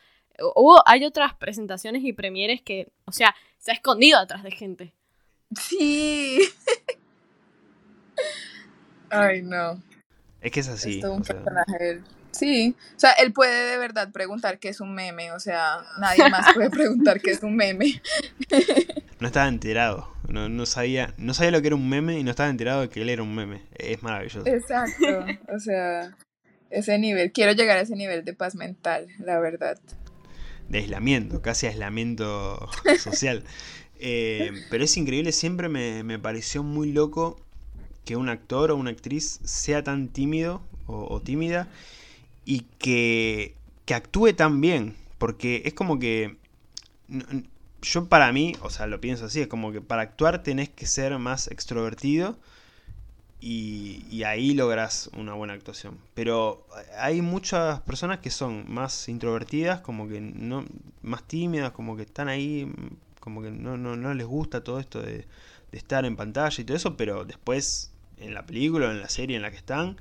Hubo, 0.55 0.83
hay 0.87 1.05
otras 1.05 1.35
presentaciones 1.35 2.05
y 2.05 2.13
premieres 2.13 2.63
que, 2.63 2.89
o 3.07 3.13
sea, 3.13 3.35
se 3.59 3.71
ha 3.71 3.75
escondido 3.75 4.19
atrás 4.19 4.43
de 4.43 4.51
gente. 4.51 4.93
Sí. 5.61 6.41
ay, 9.11 9.43
no. 9.43 9.81
es 10.41 10.53
que 10.53 10.61
es 10.61 10.69
así. 10.69 10.97
es 10.97 11.01
todo 11.01 11.15
un 11.15 11.23
o 11.23 11.25
sea, 11.25 11.37
personaje. 11.37 11.91
él. 11.91 12.05
Sí. 12.33 12.75
O 12.97 13.01
sea, 13.01 13.13
él 13.13 13.33
puede 13.33 13.71
de 13.71 13.77
verdad 13.79 14.11
preguntar 14.11 14.59
qué 14.59 14.71
es 14.71 14.81
un 14.81 14.95
meme. 14.95 15.33
O 15.33 15.41
sea, 15.41 15.83
nadie 15.99 16.29
más 16.31 16.53
puede 16.55 16.71
preguntar 16.71 17.21
qué 17.21 17.33
es 17.33 17.43
un 17.43 17.57
meme. 17.57 18.01
no 19.21 19.27
estaba 19.27 19.49
enterado, 19.49 20.13
no, 20.29 20.49
no 20.49 20.67
sabía, 20.67 21.15
no 21.19 21.35
sabía 21.35 21.51
lo 21.53 21.61
que 21.61 21.69
era 21.69 21.77
un 21.77 21.89
meme 21.89 22.19
y 22.19 22.25
no 22.25 22.31
estaba 22.31 22.49
enterado 22.49 22.81
de 22.81 22.89
que 22.89 23.03
él 23.03 23.11
era 23.11 23.23
un 23.23 23.35
meme, 23.35 23.63
es 23.77 24.03
maravilloso. 24.03 24.47
Exacto. 24.47 25.27
O 25.55 25.61
sea, 25.61 26.17
ese 26.71 26.99
nivel. 26.99 27.33
Quiero 27.33 27.53
llegar 27.53 27.77
a 27.77 27.83
ese 27.83 27.97
nivel 27.97 28.25
de 28.25 28.33
paz 28.33 28.55
mental, 28.55 29.09
la 29.19 29.39
verdad. 29.39 29.79
de 30.69 30.79
aislamiento, 30.79 31.43
casi 31.43 31.67
aislamiento 31.67 32.67
social. 32.99 33.45
Eh, 34.05 34.51
pero 34.69 34.83
es 34.83 34.97
increíble, 34.97 35.31
siempre 35.31 35.69
me, 35.69 36.03
me 36.03 36.19
pareció 36.19 36.65
muy 36.65 36.91
loco 36.91 37.39
que 38.05 38.17
un 38.17 38.29
actor 38.29 38.73
o 38.73 38.77
una 38.77 38.91
actriz 38.91 39.39
sea 39.45 39.85
tan 39.85 40.09
tímido 40.09 40.61
o, 40.87 41.21
tímida 41.21 41.69
y 42.45 42.63
que, 42.79 43.55
que 43.85 43.95
actúe 43.95 44.33
tan 44.35 44.61
bien, 44.61 44.97
porque 45.19 45.63
es 45.65 45.75
como 45.75 46.01
que 46.01 46.37
yo 47.81 48.07
para 48.07 48.33
mí, 48.33 48.57
o 48.63 48.71
sea, 48.71 48.87
lo 48.89 49.01
pienso 49.01 49.27
así, 49.27 49.41
es 49.41 49.47
como 49.47 49.71
que 49.71 49.81
para 49.81 50.03
actuar 50.03 50.43
tenés 50.43 50.69
que 50.69 50.87
ser 50.87 51.17
más 51.19 51.49
extrovertido 51.49 52.37
y, 53.41 54.23
ahí 54.25 54.55
logras 54.55 55.11
una 55.17 55.35
buena 55.35 55.53
actuación. 55.55 55.99
Pero 56.15 56.67
hay 56.99 57.23
muchas 57.23 57.81
personas 57.81 58.21
que 58.21 58.31
son 58.31 58.65
más 58.73 59.09
introvertidas, 59.09 59.81
como 59.81 60.09
que 60.09 60.21
no, 60.21 60.65
más 61.03 61.25
tímidas, 61.25 61.73
como 61.73 61.97
que 61.97 62.03
están 62.03 62.29
ahí, 62.29 62.73
como 63.23 63.41
que 63.41 63.53
no, 63.53 63.77
no, 63.77 63.95
no 63.95 64.14
les 64.14 64.27
gusta 64.27 64.64
todo 64.64 64.81
esto 64.81 65.01
de, 65.01 65.18
de 65.70 65.79
estar 65.79 66.05
en 66.05 66.16
pantalla 66.16 66.61
y 66.61 66.64
todo 66.64 66.77
eso, 66.77 66.97
pero 66.97 67.25
después 67.25 67.93
en 68.18 68.35
la 68.35 68.45
película 68.45 68.89
o 68.89 68.91
en 68.91 69.01
la 69.01 69.09
serie 69.09 69.37
en 69.37 69.43
la 69.43 69.53
que 69.53 69.59
están, 69.59 69.97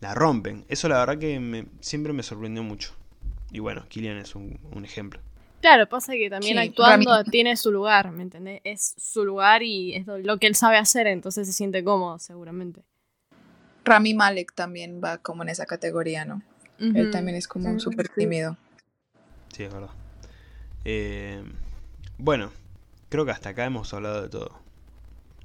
la 0.00 0.14
rompen. 0.14 0.64
Eso 0.68 0.88
la 0.88 0.98
verdad 0.98 1.18
que 1.18 1.38
me, 1.38 1.66
siempre 1.80 2.12
me 2.12 2.24
sorprendió 2.24 2.64
mucho. 2.64 2.92
Y 3.52 3.60
bueno, 3.60 3.86
Killian 3.88 4.18
es 4.18 4.34
un, 4.34 4.58
un 4.72 4.84
ejemplo. 4.84 5.20
Claro, 5.60 5.88
pasa 5.88 6.14
que 6.14 6.28
también 6.28 6.58
Sí, 6.58 6.68
actuando 6.68 7.22
tiene 7.22 7.56
su 7.56 7.70
lugar, 7.70 8.10
¿me 8.10 8.24
entendés? 8.24 8.60
Es 8.64 8.94
su 8.98 9.24
lugar 9.24 9.62
y 9.62 9.94
es 9.94 10.06
lo 10.06 10.38
que 10.38 10.48
él 10.48 10.56
sabe 10.56 10.76
hacer, 10.76 11.06
entonces 11.06 11.46
se 11.46 11.52
siente 11.52 11.84
cómodo, 11.84 12.18
seguramente. 12.18 12.82
Rami 13.84 14.12
Malek 14.12 14.52
también 14.54 15.00
va 15.02 15.18
como 15.18 15.44
en 15.44 15.50
esa 15.50 15.66
categoría, 15.66 16.24
¿no? 16.24 16.42
Él 16.78 17.12
también 17.12 17.36
es 17.36 17.46
como 17.46 17.78
súper 17.78 18.08
tímido. 18.08 18.56
Sí, 19.52 19.62
es 19.62 19.72
verdad. 19.72 19.90
Eh, 20.84 21.42
bueno, 22.18 22.50
creo 23.08 23.24
que 23.24 23.30
hasta 23.30 23.50
acá 23.50 23.64
hemos 23.64 23.92
hablado 23.94 24.22
de 24.22 24.28
todo. 24.28 24.58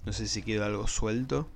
No 0.05 0.13
sé 0.13 0.27
si 0.27 0.41
quedó 0.41 0.65
algo 0.65 0.87
suelto. 0.87 1.47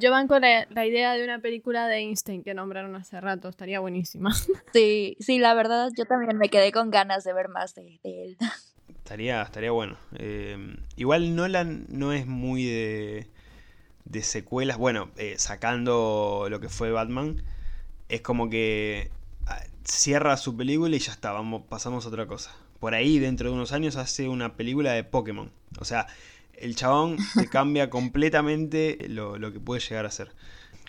Yo 0.00 0.12
banco 0.12 0.38
la, 0.38 0.68
la 0.70 0.86
idea 0.86 1.14
de 1.14 1.24
una 1.24 1.40
película 1.40 1.88
de 1.88 1.96
Einstein 1.96 2.44
que 2.44 2.54
nombraron 2.54 2.94
hace 2.94 3.20
rato, 3.20 3.48
estaría 3.48 3.80
buenísima. 3.80 4.32
Sí, 4.72 5.16
sí, 5.18 5.38
la 5.38 5.54
verdad 5.54 5.90
yo 5.96 6.04
también 6.04 6.36
me 6.38 6.48
quedé 6.48 6.70
con 6.70 6.90
ganas 6.90 7.24
de 7.24 7.32
ver 7.32 7.48
más 7.48 7.74
de, 7.74 8.00
de 8.04 8.24
él. 8.24 8.36
Estaría, 8.88 9.42
estaría 9.42 9.70
bueno. 9.70 9.98
Eh, 10.14 10.76
igual 10.96 11.36
Nolan 11.36 11.84
no 11.90 12.14
es 12.14 12.26
muy 12.26 12.64
de, 12.64 13.28
de 14.06 14.22
secuelas. 14.22 14.78
Bueno, 14.78 15.10
eh, 15.16 15.34
sacando 15.36 16.46
lo 16.48 16.58
que 16.58 16.70
fue 16.70 16.90
Batman, 16.90 17.42
es 18.08 18.22
como 18.22 18.48
que 18.48 19.10
ah, 19.46 19.60
cierra 19.84 20.38
su 20.38 20.56
película 20.56 20.96
y 20.96 21.00
ya 21.00 21.12
está, 21.12 21.32
vamos, 21.32 21.64
pasamos 21.68 22.06
a 22.06 22.08
otra 22.08 22.26
cosa. 22.26 22.50
Por 22.84 22.94
ahí, 22.94 23.18
dentro 23.18 23.48
de 23.48 23.54
unos 23.54 23.72
años, 23.72 23.96
hace 23.96 24.28
una 24.28 24.56
película 24.56 24.92
de 24.92 25.04
Pokémon. 25.04 25.50
O 25.78 25.86
sea, 25.86 26.06
el 26.52 26.76
chabón 26.76 27.16
te 27.34 27.48
cambia 27.48 27.88
completamente 27.88 28.98
lo, 29.08 29.38
lo 29.38 29.54
que 29.54 29.58
puede 29.58 29.80
llegar 29.80 30.04
a 30.04 30.10
ser. 30.10 30.32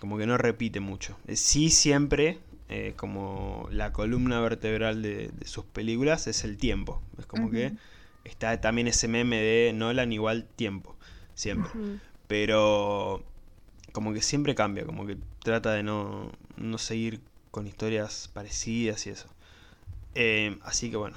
Como 0.02 0.18
que 0.18 0.26
no 0.26 0.38
repite 0.38 0.82
mucho. 0.82 1.18
Sí, 1.36 1.70
siempre, 1.70 2.40
eh, 2.68 2.96
como 2.98 3.70
la 3.72 3.94
columna 3.94 4.42
vertebral 4.42 5.02
de, 5.02 5.30
de 5.30 5.48
sus 5.48 5.64
películas, 5.64 6.28
es 6.28 6.44
el 6.44 6.58
tiempo. 6.58 7.02
Es 7.18 7.28
como 7.28 7.50
que 7.50 7.72
está 8.26 8.60
también 8.60 8.90
ese 8.90 9.08
meme 9.08 9.38
de 9.38 9.72
Nolan 9.72 10.12
igual 10.12 10.50
tiempo. 10.58 10.98
Siempre. 11.34 11.72
Pero 12.28 13.24
como 13.94 14.12
que 14.12 14.22
siempre 14.22 14.54
cambia, 14.54 14.86
como 14.86 15.06
que 15.06 15.16
trata 15.42 15.72
de 15.72 15.84
no, 15.84 16.30
no 16.58 16.78
seguir 16.78 17.22
con 17.52 17.68
historias 17.68 18.30
parecidas 18.34 19.08
y 19.08 19.12
eso. 19.12 19.30
Eh, 20.14 20.58
así 20.62 20.92
que 20.92 20.98
bueno, 20.98 21.16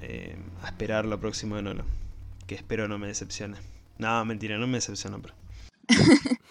eh, 0.00 0.36
a 0.62 0.66
esperar 0.66 1.04
lo 1.04 1.18
próximo 1.20 1.56
de 1.56 1.62
Nolan. 1.62 1.86
Que 2.46 2.54
espero 2.54 2.88
no 2.88 2.98
me 2.98 3.06
decepcione. 3.06 3.56
No, 3.98 4.24
mentira, 4.24 4.58
no 4.58 4.66
me 4.66 4.78
decepcionó, 4.78 5.20
pero... 5.22 5.34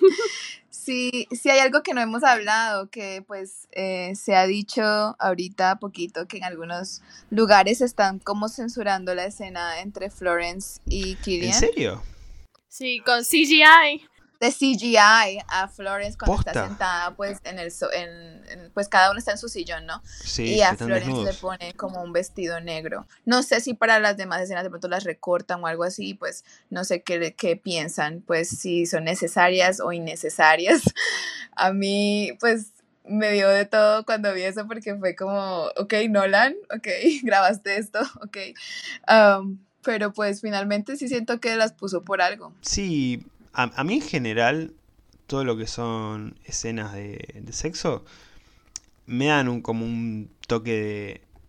Sí, 0.84 1.30
sí 1.32 1.50
hay 1.50 1.60
algo 1.60 1.82
que 1.82 1.94
no 1.94 2.02
hemos 2.02 2.26
hablado, 2.26 2.90
que 2.90 3.24
pues 3.26 3.70
eh, 3.72 4.14
se 4.16 4.36
ha 4.36 4.46
dicho 4.46 4.82
ahorita 5.18 5.78
poquito 5.78 6.28
que 6.28 6.36
en 6.36 6.44
algunos 6.44 7.02
lugares 7.30 7.80
están 7.80 8.20
como 8.20 8.50
censurando 8.50 9.16
la 9.16 9.24
escena 9.24 9.80
entre 9.80 10.10
Florence 10.10 10.82
y 10.86 11.12
¿En 11.12 11.18
Killian. 11.20 11.54
serio? 11.54 12.04
Sí, 12.68 13.00
con 13.06 13.24
CGI. 13.24 14.06
De 14.48 14.52
CGI 14.52 15.40
a 15.48 15.68
Florence 15.68 16.18
cuando 16.18 16.38
está 16.40 16.52
Posta. 16.54 16.68
sentada, 16.68 17.16
pues 17.16 17.40
en 17.44 17.60
el 17.60 17.72
so- 17.72 17.92
en, 17.92 18.10
en- 18.50 18.72
pues 18.74 18.88
cada 18.90 19.10
uno 19.12 19.20
está 19.20 19.32
en 19.32 19.38
su 19.38 19.48
sillón, 19.50 19.86
¿no? 19.86 20.02
Sí, 20.24 20.56
y 20.56 20.62
a 20.62 20.76
Florence 20.76 21.08
le 21.08 21.14
desnudos. 21.16 21.38
pone 21.38 21.74
como 21.76 22.02
un 22.02 22.12
vestido 22.14 22.60
negro. 22.60 23.08
No 23.26 23.44
sé 23.44 23.60
si 23.62 23.74
para 23.74 24.00
las 24.00 24.18
demás 24.18 24.42
escenas 24.42 24.64
de 24.64 24.70
pronto 24.70 24.88
las 24.88 25.04
recortan 25.04 25.64
o 25.64 25.68
algo 25.68 25.84
así, 25.84 26.14
pues 26.14 26.44
no 26.70 26.84
sé 26.84 27.02
qué, 27.04 27.34
qué 27.36 27.56
piensan, 27.56 28.22
pues 28.26 28.50
si 28.50 28.86
son 28.86 29.06
necesarias 29.06 29.80
o 29.80 29.92
innecesarias. 29.92 30.82
A 31.56 31.72
mí, 31.72 32.32
pues 32.40 32.72
me 33.06 33.32
dio 33.32 33.50
de 33.50 33.66
todo 33.66 34.06
cuando 34.06 34.34
vi 34.34 34.44
eso 34.44 34.66
porque 34.68 34.96
fue 34.96 35.16
como, 35.16 35.66
ok, 35.78 35.94
Nolan, 36.10 36.56
ok, 36.76 36.88
grabaste 37.24 37.78
esto, 37.78 38.00
ok. 38.22 38.38
Um, 39.10 39.60
pero 39.84 40.14
pues 40.14 40.40
finalmente 40.40 40.96
sí 40.96 41.10
siento 41.10 41.42
que 41.42 41.56
las 41.58 41.74
puso 41.74 42.04
por 42.04 42.22
algo. 42.22 42.54
Sí, 42.62 43.26
a, 43.54 43.64
a 43.76 43.84
mí 43.84 43.96
en 43.96 44.02
general, 44.02 44.74
todo 45.28 45.44
lo 45.46 45.58
que 45.58 45.68
son 45.68 46.36
escenas 46.46 46.94
de, 46.94 47.42
de 47.42 47.54
sexo 47.54 48.06
me 49.06 49.28
dan 49.28 49.48
un, 49.50 49.62
como 49.62 49.86
un 49.86 50.30
toque 50.48 50.72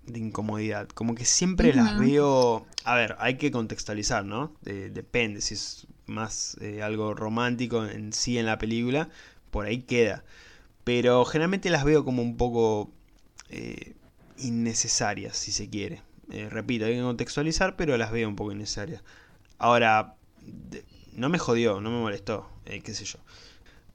de, 0.06 0.12
de 0.12 0.18
incomodidad. 0.18 0.88
Como 0.88 1.14
que 1.14 1.24
siempre 1.24 1.72
las 1.72 1.96
veo. 1.96 2.66
A 2.84 2.94
ver, 2.96 3.16
hay 3.18 3.36
que 3.36 3.50
contextualizar, 3.50 4.24
¿no? 4.24 4.52
De- 4.62 4.90
depende 4.90 5.40
si 5.40 5.54
es 5.54 5.86
más 6.06 6.56
eh, 6.60 6.82
algo 6.82 7.14
romántico 7.14 7.86
en 7.86 8.12
sí 8.12 8.38
en 8.38 8.46
la 8.46 8.58
película, 8.58 9.08
por 9.50 9.66
ahí 9.66 9.82
queda. 9.82 10.24
Pero 10.84 11.24
generalmente 11.24 11.70
las 11.70 11.84
veo 11.84 12.04
como 12.04 12.22
un 12.22 12.36
poco 12.36 12.90
eh, 13.50 13.94
innecesarias, 14.38 15.36
si 15.36 15.52
se 15.52 15.70
quiere. 15.70 16.02
Eh, 16.30 16.48
repito, 16.50 16.86
hay 16.86 16.96
que 16.96 17.02
contextualizar, 17.02 17.76
pero 17.76 17.96
las 17.96 18.12
veo 18.12 18.28
un 18.28 18.36
poco 18.36 18.52
innecesarias. 18.52 19.02
Ahora, 19.58 20.16
de- 20.42 20.84
no 21.14 21.28
me 21.28 21.38
jodió, 21.38 21.80
no 21.80 21.90
me 21.90 21.98
molestó, 22.00 22.48
eh, 22.66 22.80
qué 22.80 22.94
sé 22.94 23.04
yo. 23.04 23.18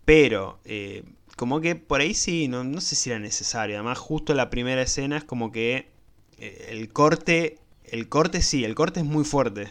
Pero, 0.05 0.59
eh, 0.65 1.03
como 1.35 1.61
que 1.61 1.75
por 1.75 2.01
ahí 2.01 2.13
sí, 2.13 2.47
no, 2.47 2.63
no 2.63 2.81
sé 2.81 2.95
si 2.95 3.09
era 3.11 3.19
necesario. 3.19 3.75
Además, 3.75 3.97
justo 3.97 4.33
la 4.33 4.49
primera 4.49 4.81
escena 4.81 5.17
es 5.17 5.23
como 5.23 5.51
que 5.51 5.87
eh, 6.37 6.67
el 6.71 6.91
corte, 6.91 7.59
el 7.85 8.09
corte 8.09 8.41
sí, 8.41 8.65
el 8.65 8.75
corte 8.75 9.01
es 9.01 9.05
muy 9.05 9.23
fuerte. 9.23 9.69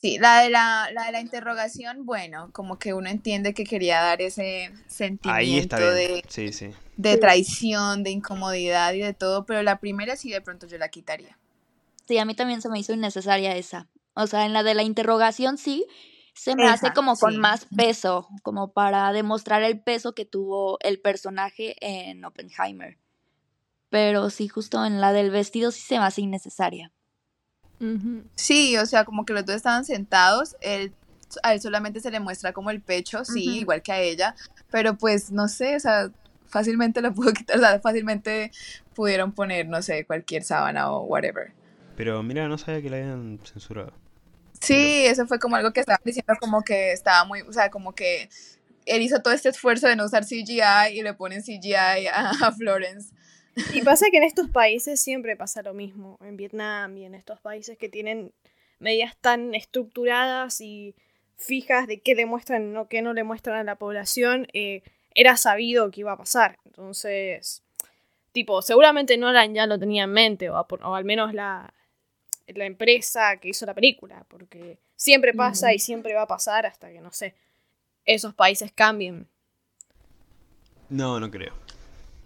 Sí, 0.00 0.18
la 0.18 0.40
de 0.40 0.48
la, 0.48 0.88
la 0.92 1.06
de 1.06 1.12
la 1.12 1.20
interrogación, 1.20 2.06
bueno, 2.06 2.50
como 2.52 2.78
que 2.78 2.94
uno 2.94 3.10
entiende 3.10 3.52
que 3.52 3.64
quería 3.64 4.00
dar 4.00 4.22
ese 4.22 4.70
sentimiento 4.86 5.34
Ahí 5.34 5.58
está 5.58 5.76
bien. 5.78 5.94
de, 5.94 6.24
Sí, 6.28 6.52
sí. 6.52 6.70
de 6.96 7.18
traición, 7.18 8.02
de 8.02 8.10
incomodidad 8.10 8.94
y 8.94 9.00
de 9.00 9.12
todo, 9.12 9.44
pero 9.44 9.62
la 9.62 9.78
primera 9.78 10.16
sí 10.16 10.30
de 10.30 10.40
pronto 10.40 10.66
yo 10.66 10.78
la 10.78 10.88
quitaría. 10.88 11.36
Sí, 12.08 12.16
a 12.18 12.24
mí 12.24 12.34
también 12.34 12.62
se 12.62 12.70
me 12.70 12.78
hizo 12.78 12.94
innecesaria 12.94 13.54
esa. 13.56 13.88
O 14.14 14.26
sea, 14.26 14.46
en 14.46 14.52
la 14.54 14.62
de 14.62 14.74
la 14.74 14.82
interrogación 14.82 15.58
sí, 15.58 15.86
se 16.40 16.56
me 16.56 16.66
hace 16.66 16.90
como 16.94 17.16
con 17.16 17.34
sí. 17.34 17.38
más 17.38 17.66
peso, 17.66 18.26
como 18.42 18.72
para 18.72 19.12
demostrar 19.12 19.62
el 19.62 19.78
peso 19.78 20.14
que 20.14 20.24
tuvo 20.24 20.78
el 20.80 20.98
personaje 20.98 21.76
en 21.80 22.24
Oppenheimer. 22.24 22.96
Pero 23.90 24.30
sí, 24.30 24.48
justo 24.48 24.82
en 24.86 25.02
la 25.02 25.12
del 25.12 25.30
vestido 25.30 25.70
sí 25.70 25.82
se 25.82 25.98
me 25.98 26.06
hace 26.06 26.22
innecesaria. 26.22 26.92
Sí, 28.36 28.78
o 28.78 28.86
sea, 28.86 29.04
como 29.04 29.26
que 29.26 29.34
los 29.34 29.44
dos 29.44 29.56
estaban 29.56 29.84
sentados, 29.84 30.56
él, 30.62 30.94
a 31.42 31.52
él 31.52 31.60
solamente 31.60 32.00
se 32.00 32.10
le 32.10 32.20
muestra 32.20 32.54
como 32.54 32.70
el 32.70 32.80
pecho, 32.80 33.22
sí, 33.26 33.58
igual 33.58 33.82
que 33.82 33.92
a 33.92 34.00
ella, 34.00 34.34
pero 34.70 34.96
pues 34.96 35.30
no 35.30 35.46
sé, 35.46 35.76
o 35.76 35.80
sea, 35.80 36.10
fácilmente 36.46 37.02
lo 37.02 37.12
pudo 37.12 37.32
quitar, 37.34 37.58
o 37.58 37.60
sea, 37.60 37.80
fácilmente 37.80 38.50
pudieron 38.94 39.32
poner, 39.32 39.68
no 39.68 39.82
sé, 39.82 40.06
cualquier 40.06 40.42
sábana 40.42 40.90
o 40.90 41.02
whatever. 41.02 41.52
Pero 41.98 42.22
mira, 42.22 42.48
no 42.48 42.56
sabía 42.56 42.80
que 42.80 42.88
la 42.88 42.96
habían 42.96 43.40
censurado. 43.44 43.92
Sí, 44.60 45.06
eso 45.06 45.26
fue 45.26 45.38
como 45.38 45.56
algo 45.56 45.72
que 45.72 45.80
estaban 45.80 46.00
diciendo 46.04 46.34
como 46.38 46.62
que 46.62 46.92
estaba 46.92 47.24
muy, 47.24 47.40
o 47.42 47.52
sea, 47.52 47.70
como 47.70 47.94
que 47.94 48.28
él 48.86 49.02
hizo 49.02 49.20
todo 49.22 49.32
este 49.34 49.48
esfuerzo 49.48 49.88
de 49.88 49.96
no 49.96 50.04
usar 50.04 50.24
CGI 50.24 50.98
y 50.98 51.02
le 51.02 51.14
ponen 51.14 51.42
CGI 51.42 51.74
a, 52.08 52.30
a 52.42 52.52
Florence. 52.52 53.14
Y 53.72 53.82
pasa 53.82 54.06
que 54.10 54.18
en 54.18 54.22
estos 54.24 54.48
países 54.48 55.00
siempre 55.00 55.36
pasa 55.36 55.62
lo 55.62 55.74
mismo, 55.74 56.18
en 56.22 56.36
Vietnam 56.36 56.96
y 56.96 57.04
en 57.04 57.14
estos 57.14 57.40
países 57.40 57.76
que 57.78 57.88
tienen 57.88 58.32
medidas 58.78 59.16
tan 59.20 59.54
estructuradas 59.54 60.60
y 60.60 60.94
fijas 61.36 61.86
de 61.86 62.00
qué 62.00 62.14
le 62.14 62.26
muestran 62.26 62.76
o 62.76 62.88
qué 62.88 63.02
no 63.02 63.12
le 63.12 63.24
muestran 63.24 63.56
a 63.56 63.64
la 63.64 63.76
población, 63.76 64.46
eh, 64.52 64.82
era 65.14 65.36
sabido 65.36 65.90
que 65.90 66.00
iba 66.00 66.12
a 66.12 66.16
pasar. 66.16 66.58
Entonces, 66.64 67.62
tipo, 68.32 68.62
seguramente 68.62 69.16
Nolan 69.16 69.54
ya 69.54 69.66
lo 69.66 69.78
tenía 69.78 70.04
en 70.04 70.12
mente, 70.12 70.50
o, 70.50 70.56
a- 70.56 70.66
o 70.82 70.94
al 70.94 71.04
menos 71.04 71.34
la, 71.34 71.72
la 72.58 72.66
empresa 72.66 73.36
que 73.38 73.48
hizo 73.50 73.66
la 73.66 73.74
película, 73.74 74.24
porque 74.28 74.78
siempre 74.96 75.32
pasa 75.34 75.72
y 75.72 75.78
siempre 75.78 76.14
va 76.14 76.22
a 76.22 76.26
pasar 76.26 76.66
hasta 76.66 76.90
que, 76.90 77.00
no 77.00 77.12
sé, 77.12 77.34
esos 78.04 78.34
países 78.34 78.72
cambien. 78.72 79.28
No, 80.88 81.20
no 81.20 81.30
creo. 81.30 81.52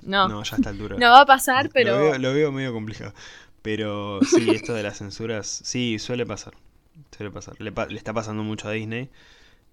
No, 0.02 0.28
No, 0.28 0.34
no, 0.36 0.42
ya 0.44 0.56
a 0.56 0.58
esta 0.58 0.70
altura. 0.70 0.96
va 1.00 1.20
a 1.20 1.26
pasar, 1.26 1.70
pero... 1.72 1.92
Lo 1.92 1.98
veo, 1.98 2.18
lo 2.18 2.34
veo 2.34 2.52
medio 2.52 2.72
complicado. 2.72 3.14
Pero 3.62 4.20
sí, 4.24 4.54
esto 4.54 4.74
de 4.74 4.82
las 4.82 4.98
censuras, 4.98 5.46
sí, 5.64 5.98
suele 5.98 6.26
pasar. 6.26 6.54
Suele 7.16 7.30
pasar. 7.32 7.54
Le, 7.60 7.72
pa- 7.72 7.86
le 7.86 7.96
está 7.96 8.12
pasando 8.12 8.42
mucho 8.42 8.68
a 8.68 8.72
Disney. 8.72 9.08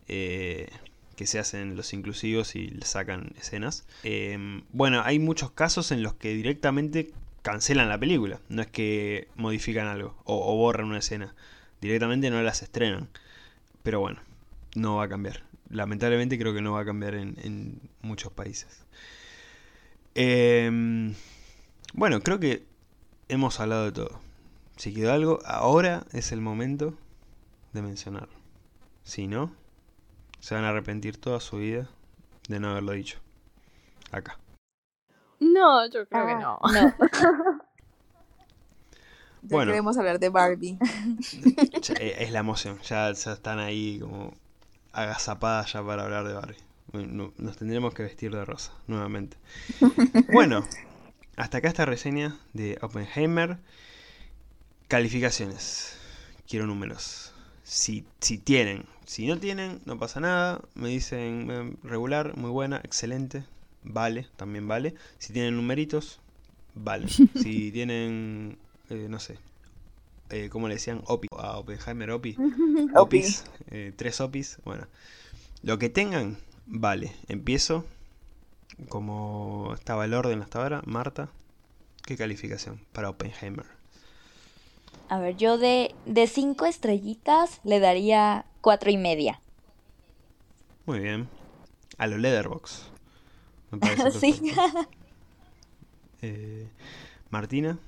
eh, 0.07 0.69
que 1.15 1.27
se 1.27 1.37
hacen 1.39 1.75
los 1.75 1.93
inclusivos 1.93 2.55
y 2.55 2.67
le 2.69 2.85
sacan 2.85 3.33
escenas. 3.39 3.85
Eh, 4.03 4.37
bueno, 4.71 5.01
hay 5.05 5.19
muchos 5.19 5.51
casos 5.51 5.91
en 5.91 6.01
los 6.01 6.15
que 6.15 6.29
directamente 6.33 7.11
cancelan 7.41 7.89
la 7.89 7.99
película. 7.99 8.39
No 8.49 8.61
es 8.61 8.67
que 8.67 9.27
modifican 9.35 9.87
algo 9.87 10.15
o, 10.25 10.55
borran 10.57 10.87
una 10.87 10.99
escena. 10.99 11.35
Directamente 11.81 12.29
no 12.29 12.41
las 12.41 12.61
estrenan. 12.61 13.09
Pero 13.83 13.99
bueno, 13.99 14.21
no 14.75 14.97
va 14.97 15.05
a 15.05 15.09
cambiar. 15.09 15.43
Lamentablemente 15.69 16.37
creo 16.37 16.53
que 16.53 16.61
no 16.61 16.73
va 16.73 16.81
a 16.81 16.85
cambiar 16.85 17.15
en, 17.15 17.37
en 17.43 17.79
muchos 18.01 18.31
países. 18.31 18.85
Em, 20.13 21.15
bueno, 21.93 22.21
creo 22.21 22.39
que 22.39 22.65
hemos 23.29 23.59
hablado 23.59 23.85
de 23.85 23.91
todo. 23.91 24.19
Si 24.75 24.93
quedó 24.93 25.13
algo, 25.13 25.39
ahora 25.45 26.05
es 26.11 26.31
el 26.31 26.41
momento 26.41 26.97
de 27.73 27.81
mencionarlo. 27.81 28.33
Si 29.03 29.27
no, 29.27 29.55
se 30.39 30.55
van 30.55 30.65
a 30.65 30.69
arrepentir 30.69 31.17
toda 31.17 31.39
su 31.39 31.57
vida 31.57 31.89
de 32.49 32.59
no 32.59 32.71
haberlo 32.71 32.91
dicho. 32.91 33.19
Acá. 34.11 34.40
No, 35.41 35.85
yo 35.89 36.07
creo 36.07 36.25
que 36.27 36.31
Ah, 36.33 36.39
no. 36.39 36.59
no. 36.71 36.93
Ya 39.43 39.55
Bueno. 39.57 39.71
queremos 39.71 39.97
hablar 39.97 40.19
de 40.19 40.29
Barbie. 40.29 40.77
Eh, 41.99 42.17
es 42.19 42.31
la 42.31 42.39
emoción. 42.39 42.79
Ya, 42.83 43.11
ya 43.11 43.33
están 43.33 43.57
ahí 43.59 43.99
como 43.99 44.33
agazapadas 44.93 45.73
ya 45.73 45.83
para 45.83 46.03
hablar 46.03 46.27
de 46.27 46.33
Barbie. 46.33 46.57
Nos 47.39 47.57
tendremos 47.57 47.93
que 47.93 48.03
vestir 48.03 48.31
de 48.31 48.45
rosa 48.45 48.71
nuevamente. 48.87 49.37
Bueno, 50.31 50.63
hasta 51.37 51.57
acá 51.57 51.69
esta 51.69 51.85
reseña 51.85 52.37
de 52.53 52.77
Oppenheimer. 52.81 53.57
Calificaciones. 54.87 55.97
Quiero 56.47 56.67
números. 56.67 57.33
Si, 57.63 58.05
si 58.19 58.37
tienen. 58.37 58.85
Si 59.05 59.25
no 59.27 59.39
tienen, 59.39 59.81
no 59.85 59.97
pasa 59.97 60.19
nada. 60.19 60.61
Me 60.75 60.89
dicen 60.89 61.47
eh, 61.49 61.77
regular, 61.83 62.37
muy 62.37 62.51
buena, 62.51 62.77
excelente. 62.83 63.43
Vale, 63.83 64.27
también 64.35 64.67
vale. 64.67 64.93
Si 65.17 65.33
tienen 65.33 65.55
numeritos, 65.55 66.19
vale. 66.75 67.07
Si 67.35 67.71
tienen, 67.71 68.57
eh, 68.89 69.07
no 69.09 69.19
sé, 69.19 69.37
eh, 70.29 70.49
¿cómo 70.49 70.67
le 70.67 70.75
decían? 70.75 71.01
Opi, 71.07 71.27
a 71.37 71.57
Oppenheimer 71.57 72.11
Opi. 72.11 72.37
Opis, 72.95 73.43
eh, 73.69 73.91
tres 73.95 74.21
Opis. 74.21 74.57
Bueno, 74.63 74.87
lo 75.63 75.77
que 75.77 75.89
tengan, 75.89 76.37
vale. 76.65 77.13
Empiezo. 77.27 77.85
Como 78.89 79.73
estaba 79.75 80.05
el 80.05 80.13
orden 80.13 80.41
hasta 80.41 80.59
ahora, 80.59 80.81
Marta, 80.85 81.29
¿qué 82.03 82.17
calificación 82.17 82.81
para 82.93 83.09
Oppenheimer? 83.09 83.65
A 85.09 85.19
ver, 85.19 85.35
yo 85.35 85.57
de, 85.57 85.93
de 86.05 86.25
cinco 86.25 86.65
estrellitas 86.65 87.59
le 87.63 87.79
daría 87.79 88.45
cuatro 88.61 88.89
y 88.89 88.97
media. 88.97 89.41
Muy 90.85 90.99
bien. 90.99 91.27
A 91.97 92.07
lo 92.07 92.17
Leatherbox. 92.17 92.91
Me 93.71 93.77
parece 93.79 94.11
Sí. 94.19 94.33
perfecto. 94.33 94.89
Eh, 96.21 96.67
Martina, 97.29 97.79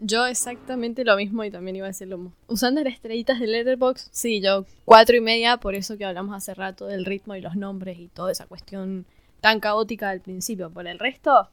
Yo 0.00 0.26
exactamente 0.26 1.04
lo 1.04 1.16
mismo 1.16 1.44
y 1.44 1.50
también 1.50 1.76
iba 1.76 1.86
a 1.86 1.88
decir 1.88 2.08
lo 2.08 2.18
mismo. 2.18 2.32
Usando 2.48 2.82
las 2.82 2.94
estrellitas 2.94 3.38
de 3.40 3.46
Letterboxd, 3.46 4.08
sí, 4.12 4.40
yo 4.40 4.64
cuatro 4.84 5.16
y 5.16 5.20
media, 5.20 5.58
por 5.58 5.74
eso 5.74 5.96
que 5.98 6.04
hablamos 6.04 6.34
hace 6.36 6.54
rato 6.54 6.86
del 6.86 7.04
ritmo 7.04 7.34
y 7.36 7.40
los 7.40 7.54
nombres 7.56 7.98
y 7.98 8.08
toda 8.08 8.32
esa 8.32 8.46
cuestión 8.46 9.06
tan 9.40 9.60
caótica 9.60 10.10
al 10.10 10.20
principio. 10.20 10.70
Por 10.70 10.86
el 10.88 10.98
resto, 10.98 11.48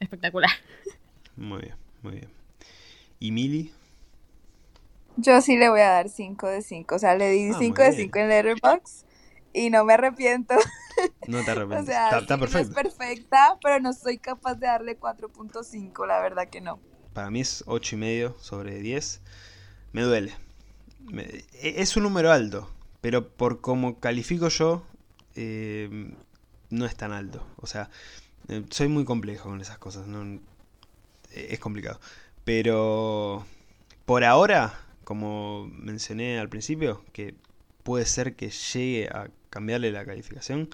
espectacular. 0.00 0.50
muy 1.36 1.60
bien, 1.62 1.74
muy 2.02 2.12
bien. 2.12 2.28
¿Y 3.20 3.30
Mili? 3.30 3.72
Yo 5.16 5.40
sí 5.40 5.56
le 5.56 5.70
voy 5.70 5.80
a 5.80 5.88
dar 5.88 6.10
5 6.10 6.46
de 6.48 6.60
5. 6.60 6.94
O 6.94 6.98
sea, 6.98 7.16
le 7.16 7.30
di 7.30 7.48
Ah, 7.54 7.56
5 7.58 7.74
muy 7.82 7.84
de 7.90 7.96
bien. 7.96 8.02
5 8.08 8.18
en 8.18 8.28
Letterboxd 8.28 9.05
y 9.56 9.70
no 9.70 9.84
me 9.84 9.94
arrepiento. 9.94 10.54
No 11.26 11.44
te 11.44 11.50
O 11.50 11.52
arrepientes. 11.52 11.86
sea, 11.94 12.18
está, 12.20 12.36
no 12.38 12.46
es 12.46 12.70
perfecta, 12.70 13.58
pero 13.62 13.80
no 13.80 13.92
soy 13.92 14.16
capaz 14.16 14.54
de 14.54 14.66
darle 14.66 14.98
4.5, 14.98 16.06
la 16.06 16.20
verdad 16.20 16.48
que 16.48 16.62
no. 16.62 16.80
Para 17.12 17.30
mí 17.30 17.40
es 17.40 17.64
8 17.66 17.96
y 17.96 17.98
medio 17.98 18.34
sobre 18.40 18.78
10. 18.80 19.20
Me 19.92 20.02
duele. 20.02 20.34
Me- 21.00 21.24
e- 21.24 21.82
es 21.82 21.96
un 21.98 22.04
número 22.04 22.32
alto, 22.32 22.70
pero 23.02 23.28
por 23.28 23.60
como 23.60 24.00
califico 24.00 24.48
yo, 24.48 24.86
eh, 25.34 26.14
no 26.70 26.86
es 26.86 26.96
tan 26.96 27.12
alto. 27.12 27.46
O 27.56 27.66
sea, 27.66 27.90
eh, 28.48 28.64
soy 28.70 28.88
muy 28.88 29.04
complejo 29.04 29.50
con 29.50 29.60
esas 29.60 29.76
cosas. 29.78 30.06
no- 30.06 30.40
eh, 31.32 31.48
es 31.50 31.58
complicado. 31.58 32.00
Pero 32.44 33.44
por 34.06 34.24
ahora, 34.24 34.78
como 35.04 35.66
mencioné 35.72 36.38
al 36.38 36.48
principio, 36.48 37.04
que 37.12 37.34
puede 37.82 38.06
ser 38.06 38.34
que 38.34 38.48
llegue 38.50 39.08
a 39.08 39.28
cambiarle 39.56 39.90
la 39.90 40.04
calificación, 40.04 40.68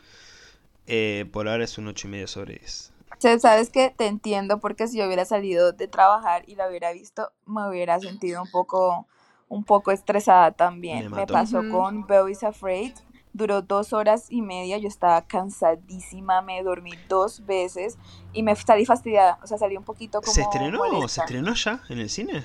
eh, 0.88 1.28
por 1.32 1.48
ahora 1.48 1.62
es 1.64 1.78
un 1.78 1.86
8 1.86 2.08
y 2.08 2.10
medio 2.10 2.26
sobre 2.26 2.54
10. 2.54 2.92
O 3.12 3.14
sea, 3.22 3.38
sabes 3.38 3.70
que 3.70 3.90
te 3.90 4.06
entiendo 4.06 4.58
porque 4.58 4.88
si 4.88 4.98
yo 4.98 5.06
hubiera 5.06 5.24
salido 5.24 5.70
de 5.72 5.86
trabajar 5.86 6.42
y 6.48 6.56
la 6.56 6.68
hubiera 6.68 6.92
visto, 6.92 7.30
me 7.46 7.68
hubiera 7.68 8.00
sentido 8.00 8.42
un 8.42 8.50
poco, 8.50 9.06
un 9.48 9.62
poco 9.62 9.92
estresada 9.92 10.50
también. 10.50 11.08
Me 11.12 11.26
pasó 11.28 11.62
con 11.70 12.04
Beau 12.08 12.26
is 12.28 12.42
Afraid. 12.42 12.92
Duró 13.32 13.62
dos 13.62 13.92
horas 13.92 14.26
y 14.28 14.42
media, 14.42 14.76
yo 14.78 14.88
estaba 14.88 15.22
cansadísima, 15.22 16.42
me 16.42 16.62
dormí 16.64 16.98
dos 17.08 17.46
veces 17.46 17.96
y 18.32 18.42
me 18.42 18.56
salí 18.56 18.84
fastidiada, 18.84 19.38
o 19.42 19.46
sea, 19.46 19.56
salí 19.56 19.76
un 19.76 19.84
poquito 19.84 20.20
como 20.20 20.34
¿Se 20.34 20.42
estrenó? 20.42 21.08
¿Se 21.08 21.20
estrenó 21.20 21.54
ya 21.54 21.80
en 21.88 21.98
el 22.00 22.10
cine? 22.10 22.44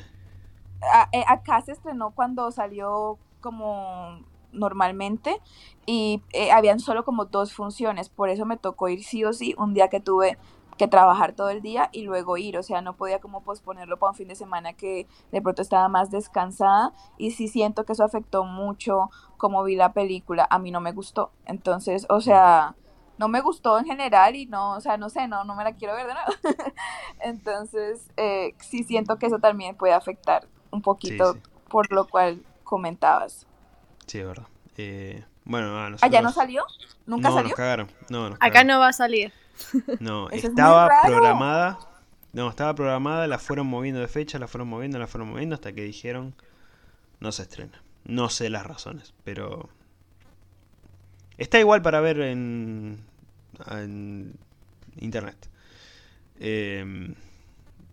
a- 0.93 1.09
eh, 1.11 1.23
acá 1.27 1.61
se 1.61 1.71
estrenó 1.71 2.11
cuando 2.11 2.51
salió 2.51 3.17
como 3.41 4.21
normalmente 4.51 5.41
y 5.85 6.21
eh, 6.33 6.51
habían 6.51 6.79
solo 6.79 7.05
como 7.05 7.25
dos 7.25 7.53
funciones, 7.53 8.09
por 8.09 8.29
eso 8.29 8.45
me 8.45 8.57
tocó 8.57 8.89
ir 8.89 9.03
sí 9.03 9.23
o 9.23 9.33
sí 9.33 9.55
un 9.57 9.73
día 9.73 9.87
que 9.87 9.99
tuve 9.99 10.37
que 10.77 10.87
trabajar 10.87 11.33
todo 11.33 11.49
el 11.49 11.61
día 11.61 11.89
y 11.91 12.03
luego 12.03 12.37
ir, 12.37 12.57
o 12.57 12.63
sea, 12.63 12.81
no 12.81 12.95
podía 12.95 13.19
como 13.19 13.41
posponerlo 13.41 13.97
para 13.97 14.11
un 14.11 14.15
fin 14.15 14.27
de 14.27 14.35
semana 14.35 14.73
que 14.73 15.07
de 15.31 15.41
pronto 15.41 15.61
estaba 15.61 15.87
más 15.89 16.11
descansada 16.11 16.93
y 17.17 17.31
sí 17.31 17.47
siento 17.47 17.83
que 17.83 17.93
eso 17.93 18.03
afectó 18.03 18.43
mucho 18.43 19.09
como 19.37 19.63
vi 19.63 19.75
la 19.75 19.93
película, 19.93 20.47
a 20.49 20.59
mí 20.59 20.71
no 20.71 20.79
me 20.79 20.91
gustó, 20.91 21.31
entonces, 21.45 22.05
o 22.09 22.21
sea, 22.21 22.75
no 23.17 23.27
me 23.27 23.41
gustó 23.41 23.79
en 23.79 23.85
general 23.85 24.35
y 24.35 24.45
no, 24.45 24.73
o 24.73 24.81
sea, 24.81 24.97
no 24.97 25.09
sé, 25.09 25.27
no, 25.27 25.43
no 25.43 25.55
me 25.55 25.63
la 25.63 25.73
quiero 25.73 25.95
ver 25.95 26.07
de 26.07 26.13
nuevo. 26.13 26.29
Entonces, 27.19 28.11
eh, 28.15 28.53
sí 28.59 28.83
siento 28.83 29.17
que 29.17 29.25
eso 29.25 29.39
también 29.39 29.75
puede 29.75 29.93
afectar 29.93 30.47
un 30.69 30.81
poquito, 30.81 31.33
sí. 31.33 31.39
por 31.67 31.91
lo 31.91 32.07
cual 32.07 32.43
comentabas. 32.63 33.47
Sí, 34.07 34.19
es 34.19 34.25
verdad. 34.25 34.47
Eh, 34.77 35.23
bueno, 35.45 35.77
ah, 35.77 35.91
¿Allá 36.01 36.21
no 36.21 36.31
salió? 36.31 36.65
¿Nunca 37.05 37.29
no, 37.29 37.35
salió? 37.35 37.49
nos 37.49 37.57
cagaron. 37.57 37.91
No, 38.09 38.29
nos 38.29 38.35
Acá 38.37 38.49
cagaron. 38.49 38.67
no 38.67 38.79
va 38.79 38.87
a 38.89 38.93
salir. 38.93 39.31
No, 39.99 40.29
Eso 40.29 40.47
estaba 40.47 40.89
programada. 41.03 41.79
No, 42.33 42.49
estaba 42.49 42.75
programada, 42.75 43.25
la 43.27 43.39
fueron 43.39 43.67
moviendo 43.67 43.99
de 44.01 44.07
fecha, 44.07 44.37
la 44.37 44.47
fueron 44.47 44.67
moviendo, 44.67 44.99
la 44.99 45.07
fueron 45.07 45.29
moviendo 45.29 45.55
hasta 45.55 45.73
que 45.73 45.81
dijeron 45.83 46.35
no 47.19 47.31
se 47.31 47.43
estrena. 47.43 47.81
No 48.05 48.29
sé 48.29 48.49
las 48.49 48.65
razones, 48.65 49.13
pero 49.23 49.69
está 51.37 51.59
igual 51.59 51.81
para 51.81 51.99
ver 52.01 52.19
en, 52.21 52.99
en 53.71 54.37
internet. 54.97 55.49
Em, 56.39 57.15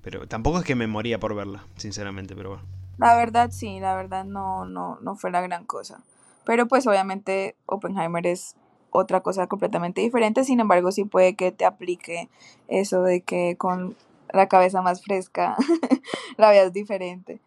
pero 0.03 0.27
tampoco 0.29 0.59
es 0.59 0.65
que 0.65 0.75
me 0.75 0.87
moría 0.87 1.19
por 1.19 1.35
verla, 1.35 1.65
sinceramente, 1.77 2.37
pero 2.37 2.51
bueno. 2.51 2.65
La 2.99 3.17
verdad, 3.17 3.51
sí, 3.51 3.81
la 3.81 3.95
verdad 3.97 4.25
no, 4.25 4.65
no, 4.65 4.99
no 5.01 5.17
fue 5.17 5.31
la 5.31 5.41
gran 5.41 5.65
cosa. 5.65 6.03
Pero 6.45 6.67
pues 6.69 6.87
obviamente 6.87 7.57
Oppenheimer 7.67 8.27
es 8.27 8.57
otra 8.91 9.21
cosa 9.23 9.47
completamente 9.49 10.01
diferente, 10.01 10.45
sin 10.45 10.61
embargo 10.61 10.93
sí 10.93 11.05
puede 11.05 11.35
que 11.35 11.51
te 11.51 11.65
aplique 11.65 12.29
eso 12.69 13.03
de 13.03 13.23
que 13.23 13.57
con 13.57 13.97
la 14.33 14.49
cabeza 14.49 14.83
más 14.83 15.03
fresca 15.03 15.57
la 16.37 16.51
veas 16.51 16.73
diferente. 16.73 17.41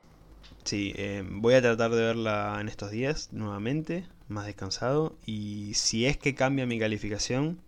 Sí, 0.63 0.93
eh, 0.97 1.23
voy 1.25 1.53
a 1.53 1.61
tratar 1.61 1.91
de 1.91 2.01
verla 2.01 2.57
en 2.59 2.67
estos 2.67 2.91
días 2.91 3.29
nuevamente, 3.31 4.05
más 4.27 4.45
descansado. 4.45 5.15
Y 5.25 5.73
si 5.75 6.05
es 6.05 6.17
que 6.17 6.35
cambia 6.35 6.65
mi 6.65 6.77
calificación, 6.77 7.61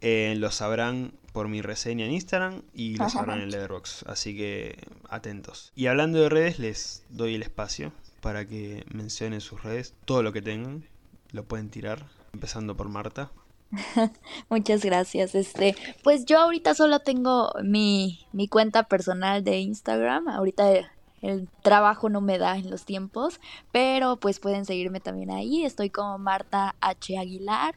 eh, 0.00 0.34
lo 0.36 0.50
sabrán 0.50 1.12
por 1.32 1.48
mi 1.48 1.62
reseña 1.62 2.06
en 2.06 2.12
Instagram 2.12 2.62
y 2.72 2.96
lo 2.96 3.08
sabrán 3.08 3.40
en 3.40 3.50
Letterboxd. 3.50 4.08
Así 4.08 4.36
que 4.36 4.78
atentos. 5.08 5.72
Y 5.74 5.86
hablando 5.86 6.20
de 6.20 6.28
redes, 6.28 6.58
les 6.58 7.04
doy 7.10 7.34
el 7.34 7.42
espacio 7.42 7.92
para 8.20 8.46
que 8.46 8.84
mencionen 8.92 9.40
sus 9.40 9.62
redes, 9.62 9.94
todo 10.04 10.22
lo 10.22 10.32
que 10.32 10.42
tengan. 10.42 10.84
Lo 11.30 11.44
pueden 11.44 11.70
tirar, 11.70 12.06
empezando 12.32 12.76
por 12.76 12.88
Marta. 12.88 13.30
Muchas 14.48 14.84
gracias. 14.84 15.34
Este, 15.34 15.76
pues 16.02 16.24
yo 16.24 16.38
ahorita 16.38 16.74
solo 16.74 17.00
tengo 17.00 17.52
mi, 17.62 18.26
mi 18.32 18.48
cuenta 18.48 18.84
personal 18.84 19.44
de 19.44 19.58
Instagram. 19.58 20.28
Ahorita 20.28 20.70
el, 20.70 20.86
el 21.20 21.48
trabajo 21.62 22.08
no 22.08 22.20
me 22.20 22.38
da 22.38 22.56
en 22.56 22.70
los 22.70 22.84
tiempos, 22.84 23.40
pero 23.72 24.16
pues 24.16 24.40
pueden 24.40 24.64
seguirme 24.64 25.00
también 25.00 25.30
ahí. 25.30 25.64
Estoy 25.64 25.90
como 25.90 26.18
Marta 26.18 26.76
H. 26.80 27.18
Aguilar 27.18 27.74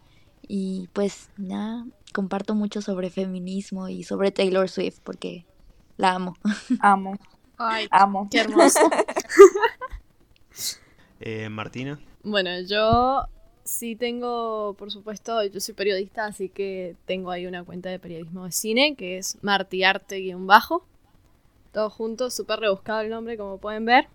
y 0.48 0.90
pues 0.94 1.30
nada, 1.38 1.86
comparto 2.12 2.56
mucho 2.56 2.82
sobre 2.82 3.10
feminismo 3.10 3.90
y 3.90 4.04
sobre 4.04 4.32
Taylor 4.32 4.70
Swift 4.70 5.00
porque 5.04 5.46
la 5.98 6.14
amo. 6.16 6.36
Amo, 6.80 7.16
Ay, 7.58 7.88
amo. 7.92 8.30
qué 8.30 8.40
hermoso. 8.40 8.80
Eh, 11.20 11.50
Martina. 11.50 12.00
Bueno, 12.24 12.50
yo 12.62 13.26
sí 13.64 13.96
tengo, 13.96 14.76
por 14.78 14.92
supuesto, 14.92 15.44
yo 15.46 15.60
soy 15.60 15.74
periodista, 15.76 16.26
así 16.26 16.50
que 16.50 16.98
tengo 17.06 17.32
ahí 17.32 17.46
una 17.48 17.64
cuenta 17.64 17.90
de 17.90 18.00
periodismo 18.00 18.46
de 18.46 18.52
cine 18.52 18.96
que 18.96 19.18
es 19.18 19.38
martiarte-bajo. 19.42 20.88
todo 21.72 21.90
junto, 21.90 22.30
súper 22.32 22.60
rebuscado 22.62 23.02
el 23.02 23.10
nombre, 23.10 23.38
como 23.38 23.60
pueden 23.60 23.86
ver. 23.86 24.10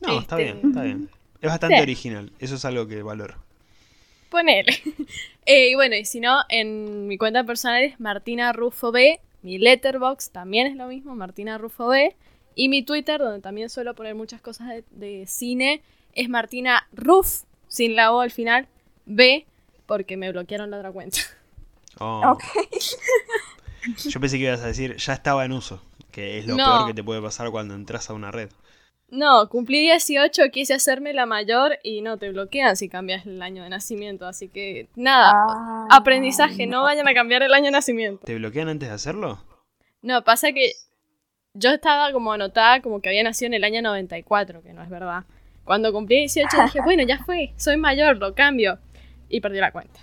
No, 0.00 0.20
está 0.20 0.36
Este, 0.38 0.44
bien, 0.44 0.60
está 0.64 0.82
bien. 0.82 1.10
Es 1.40 1.48
bastante 1.50 1.76
sí. 1.76 1.82
original. 1.82 2.32
Eso 2.38 2.54
es 2.56 2.64
algo 2.64 2.86
que 2.86 3.02
valoro. 3.02 3.36
Ponele. 4.30 4.72
Eh, 5.46 5.70
y 5.70 5.74
bueno, 5.74 5.96
y 5.96 6.04
si 6.04 6.20
no, 6.20 6.42
en 6.48 7.08
mi 7.08 7.18
cuenta 7.18 7.42
personal 7.42 7.82
es 7.82 7.98
Martina 7.98 8.52
Rufo 8.52 8.92
B. 8.92 9.18
Mi 9.42 9.58
letterbox 9.58 10.30
también 10.30 10.68
es 10.68 10.76
lo 10.76 10.86
mismo, 10.86 11.16
Martina 11.16 11.58
Rufo 11.58 11.88
B. 11.88 12.14
Y 12.54 12.68
mi 12.68 12.82
Twitter, 12.84 13.18
donde 13.18 13.40
también 13.40 13.68
suelo 13.68 13.94
poner 13.94 14.14
muchas 14.14 14.40
cosas 14.40 14.68
de, 14.68 14.84
de 14.90 15.26
cine, 15.26 15.82
es 16.14 16.28
Martina 16.28 16.86
Ruf, 16.92 17.42
sin 17.66 17.96
la 17.96 18.12
O 18.12 18.20
al 18.20 18.30
final, 18.30 18.68
B, 19.06 19.44
porque 19.86 20.16
me 20.16 20.30
bloquearon 20.30 20.70
la 20.70 20.76
otra 20.76 20.92
cuenta. 20.92 21.18
Oh, 21.98 22.22
Ok. 22.34 22.44
Yo 24.08 24.20
pensé 24.20 24.36
que 24.38 24.44
ibas 24.44 24.60
a 24.60 24.66
decir, 24.68 24.96
ya 24.96 25.14
estaba 25.14 25.44
en 25.44 25.52
uso. 25.52 25.82
Que 26.12 26.38
es 26.38 26.46
lo 26.46 26.56
No. 26.56 26.64
peor 26.64 26.86
que 26.86 26.94
te 26.94 27.02
puede 27.02 27.20
pasar 27.22 27.50
cuando 27.50 27.74
entras 27.74 28.08
a 28.10 28.12
una 28.14 28.30
red. 28.30 28.50
No, 29.10 29.48
cumplí 29.48 29.80
18, 29.80 30.42
quise 30.52 30.74
hacerme 30.74 31.12
la 31.12 31.26
mayor 31.26 31.78
y 31.82 32.00
no 32.00 32.16
te 32.16 32.30
bloquean 32.30 32.76
si 32.76 32.88
cambias 32.88 33.26
el 33.26 33.42
año 33.42 33.62
de 33.64 33.68
nacimiento. 33.68 34.26
Así 34.26 34.48
que 34.48 34.88
nada, 34.94 35.32
Ah, 35.34 35.86
aprendizaje, 35.90 36.66
no 36.66 36.82
vayan 36.82 37.08
a 37.08 37.14
cambiar 37.14 37.42
el 37.42 37.52
año 37.52 37.66
de 37.66 37.70
nacimiento. 37.72 38.24
¿Te 38.24 38.36
bloquean 38.36 38.68
antes 38.68 38.88
de 38.88 38.94
hacerlo? 38.94 39.42
No, 40.02 40.22
pasa 40.22 40.52
que 40.52 40.72
yo 41.54 41.70
estaba 41.70 42.12
como 42.12 42.32
anotada 42.32 42.80
como 42.82 43.00
que 43.00 43.08
había 43.08 43.24
nacido 43.24 43.48
en 43.48 43.54
el 43.54 43.64
año 43.64 43.82
94, 43.82 44.62
que 44.62 44.72
no 44.72 44.82
es 44.82 44.88
verdad. 44.88 45.24
Cuando 45.64 45.92
cumplí 45.92 46.16
18 46.20 46.48
dije, 46.64 46.80
bueno, 46.84 47.02
ya 47.02 47.18
fue, 47.24 47.52
soy 47.56 47.76
mayor, 47.76 48.16
lo 48.18 48.34
cambio. 48.34 48.78
Y 49.28 49.40
perdí 49.40 49.58
la 49.58 49.72
cuenta. 49.72 50.00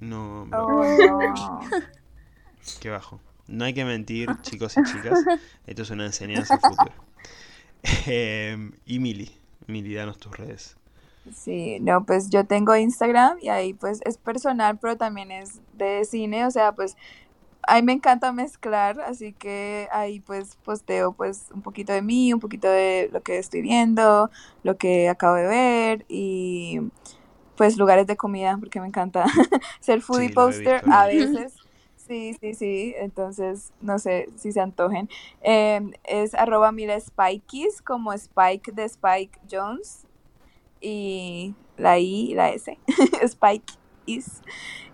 No, 0.00 0.46
bro, 0.46 0.66
Oh, 0.66 0.84
no. 1.08 1.80
qué 2.80 2.90
bajo. 2.90 3.20
No 3.46 3.64
hay 3.64 3.72
que 3.74 3.84
mentir, 3.86 4.28
chicos 4.42 4.76
y 4.76 4.82
chicas. 4.84 5.18
Esto 5.66 5.82
es 5.82 5.90
una 5.90 6.04
enseñanza 6.06 6.58
futura. 6.58 6.92
Eh, 8.06 8.56
y 8.86 8.98
Mili, 8.98 9.30
Mili, 9.66 9.94
danos 9.94 10.18
tus 10.18 10.36
redes. 10.36 10.76
Sí, 11.32 11.78
no, 11.80 12.04
pues 12.04 12.28
yo 12.28 12.46
tengo 12.46 12.76
Instagram 12.76 13.38
y 13.40 13.48
ahí 13.48 13.72
pues 13.72 14.00
es 14.04 14.18
personal, 14.18 14.78
pero 14.78 14.96
también 14.98 15.30
es 15.30 15.62
de 15.72 16.04
cine, 16.04 16.44
o 16.44 16.50
sea, 16.50 16.72
pues 16.72 16.96
a 17.62 17.76
mí 17.76 17.82
me 17.82 17.94
encanta 17.94 18.32
mezclar, 18.32 19.00
así 19.00 19.32
que 19.34 19.88
ahí 19.92 20.20
pues 20.20 20.56
posteo 20.64 21.12
pues 21.14 21.46
un 21.54 21.62
poquito 21.62 21.92
de 21.94 22.02
mí, 22.02 22.32
un 22.34 22.40
poquito 22.40 22.68
de 22.68 23.10
lo 23.12 23.22
que 23.22 23.38
estoy 23.38 23.62
viendo, 23.62 24.30
lo 24.64 24.76
que 24.78 25.08
acabo 25.08 25.36
de 25.36 25.46
ver 25.48 26.06
y 26.08 26.80
pues 27.56 27.78
lugares 27.78 28.06
de 28.06 28.16
comida, 28.16 28.56
porque 28.60 28.80
me 28.80 28.88
encanta 28.88 29.26
ser 29.80 30.02
foodie 30.02 30.30
Sí, 30.30 30.34
poster 30.34 30.82
visto, 30.82 30.92
a 30.94 31.06
veces. 31.06 31.63
Sí, 32.06 32.36
sí, 32.40 32.54
sí, 32.54 32.94
entonces 32.98 33.72
no 33.80 33.98
sé 33.98 34.28
si 34.36 34.52
se 34.52 34.60
antojen. 34.60 35.08
Em, 35.40 35.92
es 36.04 36.34
arroba 36.34 36.70
mira 36.72 36.98
Spikies, 37.00 37.80
como 37.80 38.12
Spike 38.12 38.72
de 38.72 38.84
Spike 38.84 39.38
Jones 39.50 40.06
y 40.80 41.54
la 41.76 41.98
I 41.98 42.30
y 42.30 42.34
la 42.34 42.50
S, 42.50 42.78
Spike 43.22 43.72
is. 44.06 44.42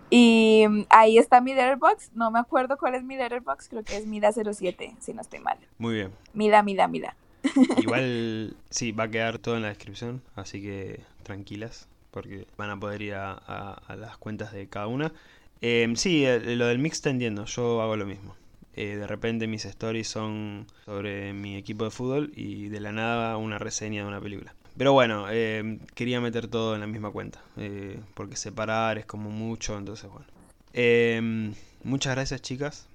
Y 0.08 0.64
mm, 0.68 0.84
ahí 0.90 1.18
está 1.18 1.40
mi 1.40 1.54
letterbox, 1.54 2.10
no 2.14 2.30
me 2.30 2.38
acuerdo 2.38 2.76
cuál 2.78 2.94
es 2.94 3.02
mi 3.02 3.16
letterbox, 3.16 3.68
creo 3.68 3.84
que 3.84 3.96
es 3.96 4.06
Mila07, 4.06 4.96
si 5.00 5.12
no 5.12 5.20
estoy 5.20 5.40
mal. 5.40 5.58
Muy 5.78 5.94
bien. 5.94 6.12
Mila, 6.32 6.62
Mila, 6.62 6.88
Mila. 6.88 7.16
Igual, 7.80 8.56
sí, 8.70 8.92
va 8.92 9.04
a 9.04 9.08
quedar 9.10 9.38
todo 9.38 9.56
en 9.56 9.62
la 9.62 9.68
descripción, 9.68 10.22
así 10.36 10.60
que 10.62 11.00
tranquilas, 11.22 11.88
porque 12.10 12.46
van 12.56 12.70
a 12.70 12.78
poder 12.78 13.02
ir 13.02 13.14
a, 13.14 13.32
a- 13.32 13.82
a 13.86 13.96
las 13.96 14.16
cuentas 14.18 14.52
de 14.52 14.68
cada 14.68 14.86
una. 14.86 15.12
Eh, 15.62 15.92
sí, 15.96 16.24
lo 16.24 16.66
del 16.66 16.78
mix 16.78 16.96
está 16.96 17.10
entiendo, 17.10 17.44
yo 17.44 17.82
hago 17.82 17.96
lo 17.96 18.06
mismo. 18.06 18.34
Eh, 18.74 18.96
de 18.96 19.06
repente 19.06 19.46
mis 19.46 19.64
stories 19.64 20.08
son 20.08 20.66
sobre 20.84 21.32
mi 21.32 21.56
equipo 21.56 21.84
de 21.84 21.90
fútbol 21.90 22.32
y 22.34 22.68
de 22.68 22.80
la 22.80 22.92
nada 22.92 23.36
una 23.36 23.58
reseña 23.58 24.02
de 24.02 24.08
una 24.08 24.20
película. 24.20 24.54
Pero 24.76 24.92
bueno, 24.92 25.26
eh, 25.28 25.78
quería 25.94 26.20
meter 26.20 26.48
todo 26.48 26.74
en 26.74 26.80
la 26.80 26.86
misma 26.86 27.10
cuenta, 27.10 27.42
eh, 27.56 28.00
porque 28.14 28.36
separar 28.36 28.96
es 28.98 29.04
como 29.04 29.30
mucho, 29.30 29.76
entonces 29.76 30.08
bueno. 30.08 30.26
Eh, 30.72 31.52
muchas 31.82 32.14
gracias 32.14 32.40
chicas 32.40 32.86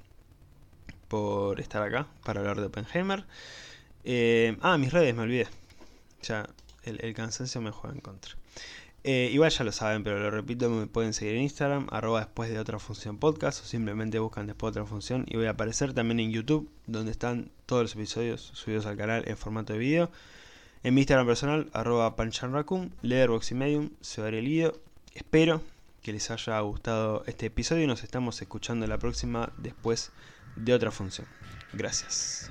por 1.09 1.59
estar 1.59 1.84
acá 1.84 2.07
para 2.24 2.39
hablar 2.39 2.59
de 2.59 2.68
Oppenheimer. 2.68 3.26
Ah, 4.61 4.78
mis 4.78 4.91
redes, 4.91 5.13
me 5.13 5.24
olvidé. 5.24 5.47
Ya, 6.24 6.49
el, 6.84 6.99
el 7.03 7.13
cansancio 7.13 7.61
me 7.61 7.72
juega 7.72 7.95
en 7.95 8.01
contra. 8.01 8.34
Eh, 9.08 9.30
igual 9.32 9.51
ya 9.51 9.64
lo 9.64 9.72
saben, 9.72 10.03
pero 10.03 10.18
lo 10.18 10.32
repito, 10.32 10.68
me 10.68 10.88
pueden 10.88 11.14
seguir 11.14 11.36
en 11.36 11.43
Instagram, 11.43 11.86
arroba 11.91 12.22
después 12.22 12.49
de 12.49 12.58
otra 12.58 12.80
función 12.80 13.20
podcast, 13.20 13.62
o 13.62 13.68
simplemente 13.68 14.18
buscan 14.18 14.47
después 14.47 14.74
de 14.74 14.82
otra 14.82 14.89
función 14.89 15.26
y 15.28 15.38
voy 15.38 15.45
a 15.45 15.51
aparecer 15.51 15.93
también 15.93 16.20
en 16.20 16.32
YouTube, 16.32 16.68
donde 16.88 17.12
están 17.12 17.51
todos 17.68 17.84
los 17.84 17.93
episodios 17.93 18.41
subidos 18.41 18.88
al 18.88 18.97
canal 18.97 19.24
en 19.28 19.38
formato 19.38 19.74
de 19.74 19.80
video. 19.80 20.10
En 20.82 20.95
mi 20.95 21.01
Instagram 21.01 21.28
personal, 21.28 21.70
arroba 21.72 22.16
panchanraccoon, 22.16 22.95
Letterboxd 23.03 23.51
y 23.51 23.53
Medium, 23.53 23.89
se 24.01 24.24
va 24.24 24.30
el 24.30 24.43
video. 24.43 24.74
Espero 25.14 25.62
que 26.01 26.12
les 26.12 26.32
haya 26.32 26.60
gustado 26.62 27.24
este 27.28 27.45
episodio 27.45 27.84
y 27.84 27.88
nos 27.88 28.03
estamos 28.03 28.41
escuchando 28.41 28.88
la 28.88 28.97
próxima 28.97 29.53
después 29.60 30.14
de 30.56 30.74
otra 30.74 30.89
función. 30.89 31.28
Gracias. 31.74 32.49